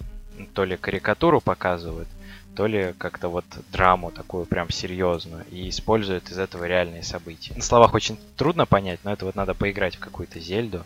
то 0.54 0.64
ли 0.64 0.78
карикатуру 0.78 1.42
показывают, 1.42 2.08
то 2.56 2.66
ли 2.66 2.94
как-то 2.98 3.28
вот 3.28 3.46
драму 3.72 4.12
такую 4.12 4.46
прям 4.46 4.70
серьезную 4.70 5.46
и 5.52 5.70
используют 5.70 6.30
из 6.32 6.40
этого 6.40 6.66
реальные 6.66 7.04
события. 7.04 7.54
На 7.56 7.62
словах 7.62 7.94
очень 7.94 8.18
трудно 8.38 8.66
понять, 8.66 9.00
но 9.04 9.14
это 9.14 9.26
вот 9.26 9.36
надо 9.36 9.54
поиграть 9.54 9.96
в 9.96 10.00
какую-то 10.00 10.40
Зельду. 10.40 10.86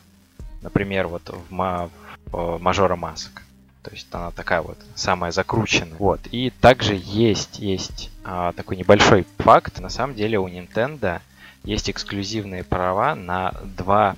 Например, 0.62 1.08
вот 1.08 1.30
в, 1.30 1.52
ма- 1.52 1.90
в 2.26 2.58
Мажора 2.60 2.96
Масок. 2.96 3.44
То 3.84 3.92
есть 3.92 4.08
она 4.12 4.32
такая 4.32 4.62
вот 4.62 4.78
самая 4.96 5.32
закрученная. 5.32 5.98
Вот. 5.98 6.22
И 6.32 6.50
также 6.50 6.96
есть, 6.96 7.60
есть 7.60 8.10
а, 8.24 8.54
такой 8.54 8.78
небольшой 8.78 9.28
факт. 9.38 9.80
На 9.80 9.90
самом 9.90 10.16
деле 10.16 10.40
у 10.40 10.48
Nintendo 10.48 11.20
есть 11.64 11.90
эксклюзивные 11.90 12.64
права 12.64 13.14
на 13.14 13.54
два 13.76 14.16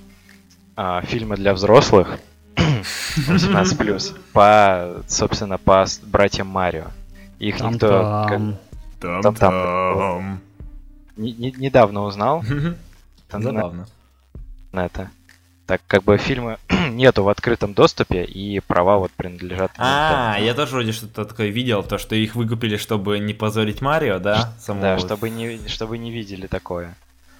а, 0.76 1.02
фильма 1.02 1.36
для 1.36 1.52
взрослых 1.52 2.18
18+, 2.56 4.18
по, 4.32 5.02
собственно, 5.08 5.58
по 5.58 5.84
братьям 6.04 6.46
Марио. 6.46 6.86
Их 7.40 7.58
там 7.58 7.74
никто... 7.74 8.26
Как... 8.28 8.40
Там, 9.22 9.34
там. 9.34 10.40
Не, 11.16 11.32
не, 11.32 11.52
недавно 11.52 12.02
узнал. 12.02 12.42
Забавно. 13.30 13.86
На 14.72 14.86
это. 14.86 15.10
Так 15.66 15.82
как 15.88 16.04
бы 16.04 16.16
фильмы 16.16 16.58
нету 16.90 17.24
в 17.24 17.28
открытом 17.28 17.74
доступе, 17.74 18.24
и 18.24 18.60
права 18.60 18.98
вот 18.98 19.10
принадлежат... 19.12 19.72
А, 19.78 20.36
я 20.38 20.54
тоже 20.54 20.72
вроде 20.72 20.92
что-то 20.92 21.24
такое 21.24 21.48
видел, 21.48 21.82
то, 21.82 21.98
что 21.98 22.14
их 22.14 22.36
выкупили, 22.36 22.76
чтобы 22.76 23.18
не 23.18 23.34
позорить 23.34 23.80
Марио, 23.80 24.18
да? 24.18 24.52
Самого... 24.60 24.82
Да, 24.82 24.98
чтобы 24.98 25.28
не, 25.28 25.66
чтобы 25.66 25.98
не 25.98 26.12
видели 26.12 26.46
такое. 26.46 26.96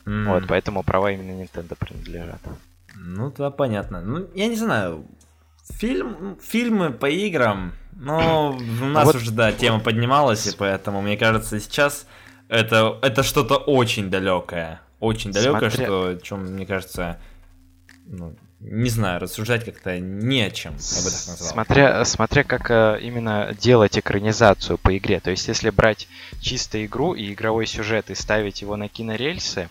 Mm. 0.07 0.25
Вот, 0.27 0.45
поэтому 0.49 0.83
права 0.83 1.13
именно 1.13 1.41
Nintendo 1.41 1.77
принадлежат. 1.79 2.41
Ну, 2.97 3.33
да, 3.37 3.51
понятно. 3.51 4.01
Ну, 4.01 4.27
я 4.35 4.49
не 4.49 4.57
знаю, 4.57 5.05
фильм, 5.71 6.37
фильмы 6.43 6.91
по 6.91 7.09
играм, 7.09 7.75
ну, 7.93 8.57
у 8.83 8.85
нас 8.87 9.07
вот, 9.07 9.17
уже, 9.17 9.31
да, 9.31 9.53
тема 9.53 9.81
поднималась, 9.81 10.47
и 10.47 10.57
поэтому, 10.57 11.01
мне 11.01 11.17
кажется, 11.17 11.61
сейчас 11.61 12.07
это, 12.49 12.99
это 13.03 13.23
что-то 13.23 13.57
очень 13.57 14.11
далекое. 14.11 14.81
Очень 14.99 15.31
далекое, 15.31 15.71
Смотря... 15.71 15.85
что, 15.85 16.15
чем, 16.23 16.45
мне 16.45 16.67
кажется, 16.67 17.19
ну, 18.07 18.35
не 18.61 18.89
знаю, 18.89 19.21
рассуждать 19.21 19.65
как-то 19.65 19.99
не 19.99 20.43
о 20.43 20.51
чем, 20.51 20.73
я 20.73 21.03
бы 21.03 21.11
так 21.11 21.27
назвал. 21.29 21.51
Смотря, 21.51 22.05
смотря 22.05 22.45
как 22.45 22.71
э, 22.71 22.99
именно 23.03 23.55
делать 23.59 23.99
экранизацию 23.99 24.79
по 24.79 24.97
игре. 24.97 25.21
То 25.21 25.31
есть, 25.31 25.47
если 25.49 25.71
брать 25.71 26.09
чисто 26.41 26.85
игру 26.87 27.15
и 27.15 27.33
игровой 27.33 27.67
сюжет 27.67 28.11
и 28.11 28.15
ставить 28.15 28.63
его 28.63 28.77
на 28.77 28.89
кинорельсы, 28.89 29.69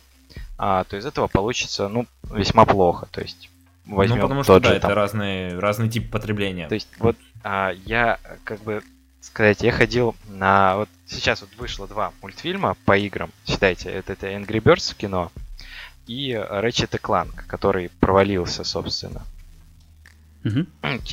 а, 0.58 0.84
то 0.84 0.98
из 0.98 1.06
этого 1.06 1.28
получится, 1.28 1.88
ну, 1.88 2.06
весьма 2.32 2.66
плохо. 2.66 3.08
То 3.12 3.22
есть, 3.22 3.50
возьмем 3.86 4.18
ну, 4.18 4.24
потому 4.24 4.44
что, 4.44 4.60
да, 4.60 4.70
же, 4.70 4.76
это 4.76 4.88
там... 4.88 4.96
разные, 4.96 5.58
разный 5.58 5.90
тип 5.90 6.12
потребления. 6.12 6.68
То 6.68 6.76
есть, 6.76 6.90
вот 7.00 7.18
а, 7.44 7.72
я, 7.86 8.20
как 8.44 8.62
бы, 8.62 8.84
сказать, 9.22 9.62
я 9.62 9.72
ходил 9.72 10.16
на... 10.28 10.78
Вот 10.78 10.90
сейчас 11.08 11.42
вот 11.42 11.50
вышло 11.58 11.88
два 11.88 12.14
мультфильма 12.22 12.78
по 12.86 12.98
играм, 12.98 13.32
считайте, 13.48 13.90
это, 13.90 14.14
это 14.14 14.28
Angry 14.28 14.62
Birds 14.62 14.94
в 14.94 14.96
кино, 14.96 15.32
и 16.08 16.32
Ratchet 16.32 17.00
Clank, 17.02 17.46
который 17.48 17.90
провалился, 18.00 18.64
собственно. 18.64 19.24
Uh-huh. 20.44 20.68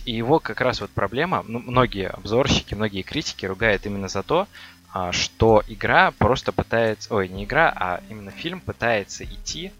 И 0.04 0.12
его 0.12 0.38
как 0.38 0.60
раз 0.60 0.80
вот 0.80 0.90
проблема, 0.90 1.42
ну, 1.46 1.58
многие 1.58 2.08
обзорщики, 2.08 2.74
многие 2.74 3.02
критики 3.02 3.46
ругают 3.46 3.86
именно 3.86 4.08
за 4.08 4.22
то, 4.22 4.46
а, 4.92 5.10
что 5.12 5.62
игра 5.68 6.10
просто 6.10 6.52
пытается, 6.52 7.14
ой, 7.14 7.28
не 7.28 7.44
игра, 7.44 7.72
а 7.74 8.02
именно 8.10 8.30
фильм 8.30 8.60
пытается 8.60 9.24
идти 9.24 9.72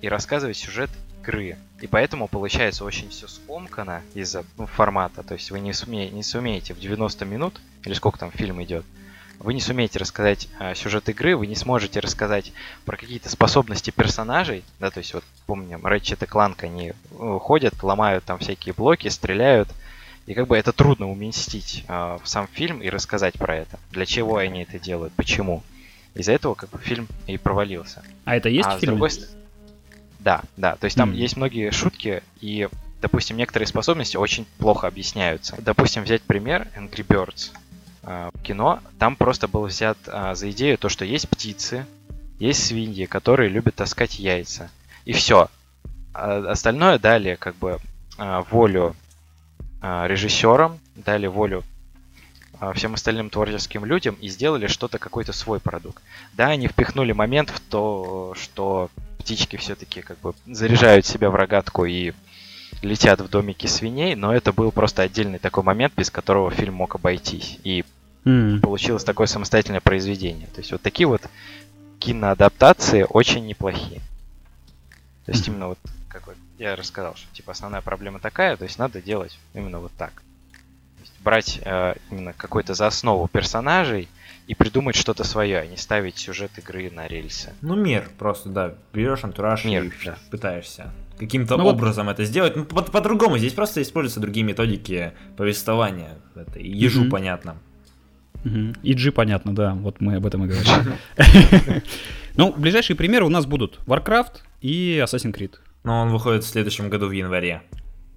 и 0.00 0.08
рассказывать 0.08 0.56
сюжет 0.56 0.90
игры. 1.22 1.56
И 1.80 1.86
поэтому 1.86 2.26
получается 2.26 2.84
очень 2.84 3.10
все 3.10 3.28
скомкано 3.28 4.02
из-за 4.14 4.44
ну, 4.56 4.66
формата. 4.66 5.22
То 5.22 5.34
есть 5.34 5.50
вы 5.50 5.60
не, 5.60 5.72
суме, 5.72 6.10
не 6.10 6.22
сумеете 6.22 6.74
в 6.74 6.80
90 6.80 7.24
минут, 7.24 7.60
или 7.84 7.94
сколько 7.94 8.18
там 8.18 8.32
фильм 8.32 8.62
идет, 8.62 8.84
вы 9.38 9.54
не 9.54 9.60
сумеете 9.60 9.98
рассказать 9.98 10.48
э, 10.58 10.74
сюжет 10.74 11.08
игры, 11.08 11.36
вы 11.36 11.46
не 11.46 11.56
сможете 11.56 12.00
рассказать 12.00 12.52
про 12.84 12.96
какие-то 12.96 13.28
способности 13.28 13.90
персонажей, 13.90 14.64
да, 14.80 14.90
то 14.90 14.98
есть 14.98 15.14
вот 15.14 15.24
помним, 15.46 15.86
Ratchet 15.86 16.24
и 16.24 16.28
Clank, 16.28 16.64
они 16.64 16.92
э, 16.92 17.38
ходят, 17.40 17.82
ломают 17.82 18.24
там 18.24 18.38
всякие 18.38 18.74
блоки, 18.74 19.08
стреляют, 19.08 19.68
и 20.26 20.34
как 20.34 20.48
бы 20.48 20.56
это 20.56 20.72
трудно 20.72 21.10
уместить 21.10 21.84
э, 21.86 22.18
в 22.22 22.28
сам 22.28 22.48
фильм 22.48 22.82
и 22.82 22.88
рассказать 22.88 23.34
про 23.34 23.56
это. 23.56 23.78
Для 23.90 24.06
чего 24.06 24.36
они 24.38 24.62
это 24.62 24.78
делают, 24.78 25.12
почему. 25.14 25.62
Из-за 26.14 26.32
этого 26.32 26.54
как 26.54 26.70
бы 26.70 26.78
фильм 26.78 27.06
и 27.26 27.36
провалился. 27.36 28.02
А 28.24 28.34
это 28.36 28.48
есть 28.48 28.68
а 28.68 28.76
в 28.76 28.80
фильме? 28.80 28.96
Другой... 28.96 29.10
Да, 30.18 30.42
да. 30.56 30.76
То 30.76 30.86
есть 30.86 30.96
там 30.96 31.12
mm. 31.12 31.14
есть 31.14 31.36
многие 31.36 31.70
шутки, 31.70 32.22
и, 32.40 32.68
допустим, 33.00 33.36
некоторые 33.36 33.68
способности 33.68 34.16
очень 34.16 34.46
плохо 34.58 34.88
объясняются. 34.88 35.56
Допустим, 35.60 36.02
взять 36.02 36.22
пример 36.22 36.66
Angry 36.74 37.06
Birds 37.06 37.52
э, 38.06 38.30
кино, 38.42 38.80
там 38.98 39.16
просто 39.16 39.48
был 39.48 39.66
взят 39.66 39.98
э, 40.06 40.34
за 40.34 40.50
идею 40.50 40.78
то, 40.78 40.88
что 40.88 41.04
есть 41.04 41.28
птицы, 41.28 41.86
есть 42.38 42.64
свиньи, 42.64 43.04
которые 43.04 43.50
любят 43.50 43.74
таскать 43.74 44.18
яйца. 44.18 44.70
И 45.04 45.12
все. 45.12 45.48
А 46.14 46.50
остальное 46.50 46.98
дали 46.98 47.34
как 47.34 47.56
бы 47.56 47.78
волю 48.50 48.96
режиссерам, 49.82 50.78
дали 50.94 51.26
волю 51.26 51.62
всем 52.74 52.94
остальным 52.94 53.28
творческим 53.28 53.84
людям 53.84 54.16
и 54.20 54.28
сделали 54.28 54.66
что-то, 54.66 54.98
какой-то 54.98 55.32
свой 55.32 55.60
продукт. 55.60 56.02
Да, 56.32 56.46
они 56.46 56.68
впихнули 56.68 57.12
момент 57.12 57.50
в 57.50 57.60
то, 57.60 58.34
что 58.34 58.90
птички 59.18 59.56
все-таки 59.56 60.00
как 60.00 60.18
бы 60.20 60.34
заряжают 60.46 61.04
себя 61.04 61.30
в 61.30 61.34
рогатку 61.34 61.84
и 61.84 62.12
летят 62.82 63.20
в 63.20 63.28
домике 63.28 63.68
свиней, 63.68 64.14
но 64.14 64.34
это 64.34 64.52
был 64.52 64.70
просто 64.72 65.02
отдельный 65.02 65.38
такой 65.38 65.62
момент, 65.64 65.94
без 65.96 66.10
которого 66.10 66.50
фильм 66.50 66.74
мог 66.74 66.94
обойтись. 66.94 67.58
И 67.64 67.84
mm. 68.26 68.60
получилось 68.60 69.04
такое 69.04 69.26
самостоятельное 69.26 69.80
произведение. 69.80 70.48
То 70.48 70.60
есть 70.60 70.72
вот 70.72 70.82
такие 70.82 71.06
вот 71.06 71.22
киноадаптации 71.98 73.06
очень 73.08 73.46
неплохие. 73.46 74.00
То 75.24 75.32
есть 75.32 75.48
mm. 75.48 75.52
именно 75.52 75.68
вот, 75.68 75.78
как 76.08 76.26
вот 76.26 76.36
я 76.58 76.76
рассказал, 76.76 77.14
что 77.16 77.26
типа 77.32 77.52
основная 77.52 77.80
проблема 77.80 78.18
такая, 78.18 78.56
то 78.56 78.64
есть 78.64 78.78
надо 78.78 79.00
делать 79.00 79.38
именно 79.54 79.78
вот 79.78 79.92
так. 79.96 80.12
То 80.12 81.00
есть 81.02 81.12
брать 81.20 81.60
э, 81.64 81.94
именно 82.10 82.32
какой-то 82.34 82.74
за 82.74 82.86
основу 82.86 83.28
персонажей 83.28 84.08
и 84.46 84.54
придумать 84.54 84.94
что-то 84.94 85.24
свое, 85.24 85.58
а 85.58 85.66
не 85.66 85.76
ставить 85.76 86.18
сюжет 86.18 86.52
игры 86.58 86.90
на 86.90 87.06
рельсы. 87.06 87.52
Ну, 87.62 87.74
мир 87.74 88.08
просто, 88.18 88.48
да. 88.48 88.74
Берешь 88.92 89.24
антураж 89.24 89.64
мир, 89.64 89.84
и 89.84 89.92
да. 90.04 90.18
пытаешься 90.30 90.92
каким-то 91.18 91.56
ну, 91.56 91.66
образом 91.66 92.06
вот... 92.06 92.12
это 92.12 92.24
сделать. 92.24 92.56
Ну, 92.56 92.64
по- 92.64 92.82
по-другому. 92.82 93.38
Здесь 93.38 93.54
просто 93.54 93.82
используются 93.82 94.20
другие 94.20 94.44
методики 94.44 95.12
повествования. 95.36 96.18
Это 96.34 96.60
ежу 96.60 97.04
mm-hmm. 97.04 97.10
понятно. 97.10 97.56
И 98.82 98.94
G 98.94 99.12
понятно, 99.12 99.54
да. 99.54 99.74
Вот 99.74 100.00
мы 100.00 100.16
об 100.16 100.26
этом 100.26 100.44
и 100.44 100.48
говорим. 100.48 100.94
Ну, 102.36 102.52
ближайшие 102.54 102.98
примеры 102.98 103.24
у 103.24 103.30
нас 103.30 103.46
будут 103.46 103.80
Warcraft 103.86 104.42
и 104.60 105.00
Assassin's 105.02 105.34
Creed. 105.34 105.54
Но 105.84 106.02
он 106.02 106.10
выходит 106.10 106.44
в 106.44 106.46
следующем 106.46 106.90
году 106.90 107.06
в 107.06 107.12
январе. 107.12 107.62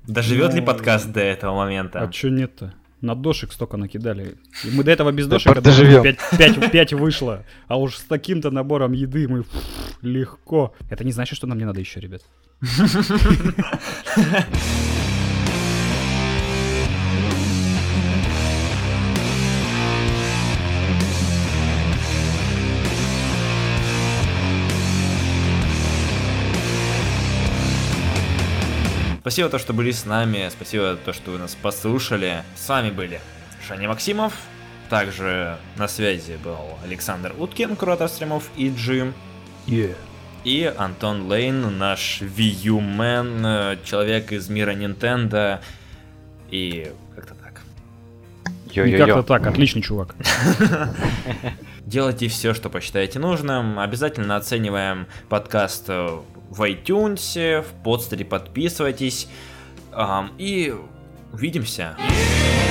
Доживет 0.07 0.53
ли 0.53 0.59
ну, 0.59 0.65
подкаст 0.65 1.09
до 1.09 1.21
этого 1.21 1.55
момента? 1.55 2.01
А 2.01 2.11
что 2.11 2.29
нет-то? 2.29 2.73
На 2.99 3.15
дошек 3.15 3.53
столько 3.53 3.77
накидали. 3.77 4.35
И 4.65 4.71
мы 4.71 4.83
до 4.83 4.91
этого 4.91 5.13
без 5.13 5.27
дошек, 5.27 5.53
5, 5.53 6.17
5, 6.37 6.71
5 6.71 6.93
вышло. 6.93 7.45
А 7.69 7.77
уж 7.77 7.95
с 7.95 8.01
таким-то 8.01 8.51
набором 8.51 8.91
еды 8.91 9.25
мы 9.29 9.45
легко. 10.01 10.73
Это 10.89 11.05
не 11.05 11.13
значит, 11.13 11.37
что 11.37 11.47
нам 11.47 11.57
не 11.57 11.65
надо 11.65 11.79
еще, 11.79 12.01
ребят. 12.01 12.23
Спасибо, 29.29 29.47
то, 29.49 29.59
что 29.59 29.73
были 29.73 29.91
с 29.91 30.07
нами. 30.07 30.49
Спасибо, 30.49 30.95
то, 30.95 31.13
что 31.13 31.29
вы 31.29 31.37
нас 31.37 31.53
послушали. 31.53 32.43
С 32.55 32.67
вами 32.67 32.89
были 32.89 33.21
Женя 33.67 33.87
Максимов. 33.87 34.33
Также 34.89 35.59
на 35.77 35.87
связи 35.87 36.39
был 36.43 36.57
Александр 36.83 37.35
Уткин, 37.37 37.75
куратор 37.75 38.09
стримов 38.09 38.49
и 38.57 38.73
Джим. 38.75 39.13
Yeah. 39.67 39.95
И 40.45 40.73
Антон 40.75 41.27
Лейн, 41.27 41.77
наш 41.77 42.23
Wii 42.23 42.69
U 42.69 42.79
Man, 42.79 43.77
человек 43.83 44.31
из 44.31 44.49
мира 44.49 44.73
Nintendo. 44.73 45.59
И 46.49 46.91
как-то 47.15 47.35
так. 47.35 47.61
И 48.73 48.97
как-то 48.97 49.21
так, 49.21 49.45
отличный 49.45 49.83
чувак. 49.83 50.15
Делайте 51.85 52.29
все, 52.29 52.55
что 52.55 52.71
посчитаете 52.71 53.19
нужным. 53.19 53.77
Обязательно 53.77 54.37
оцениваем 54.37 55.05
подкаст 55.29 55.87
в 56.49 56.61
iTunes, 56.61 57.61
в 57.61 57.83
подстере 57.83 58.25
подписывайтесь. 58.25 59.27
И 60.37 60.75
увидимся. 61.31 61.95
Yeah! 61.99 62.68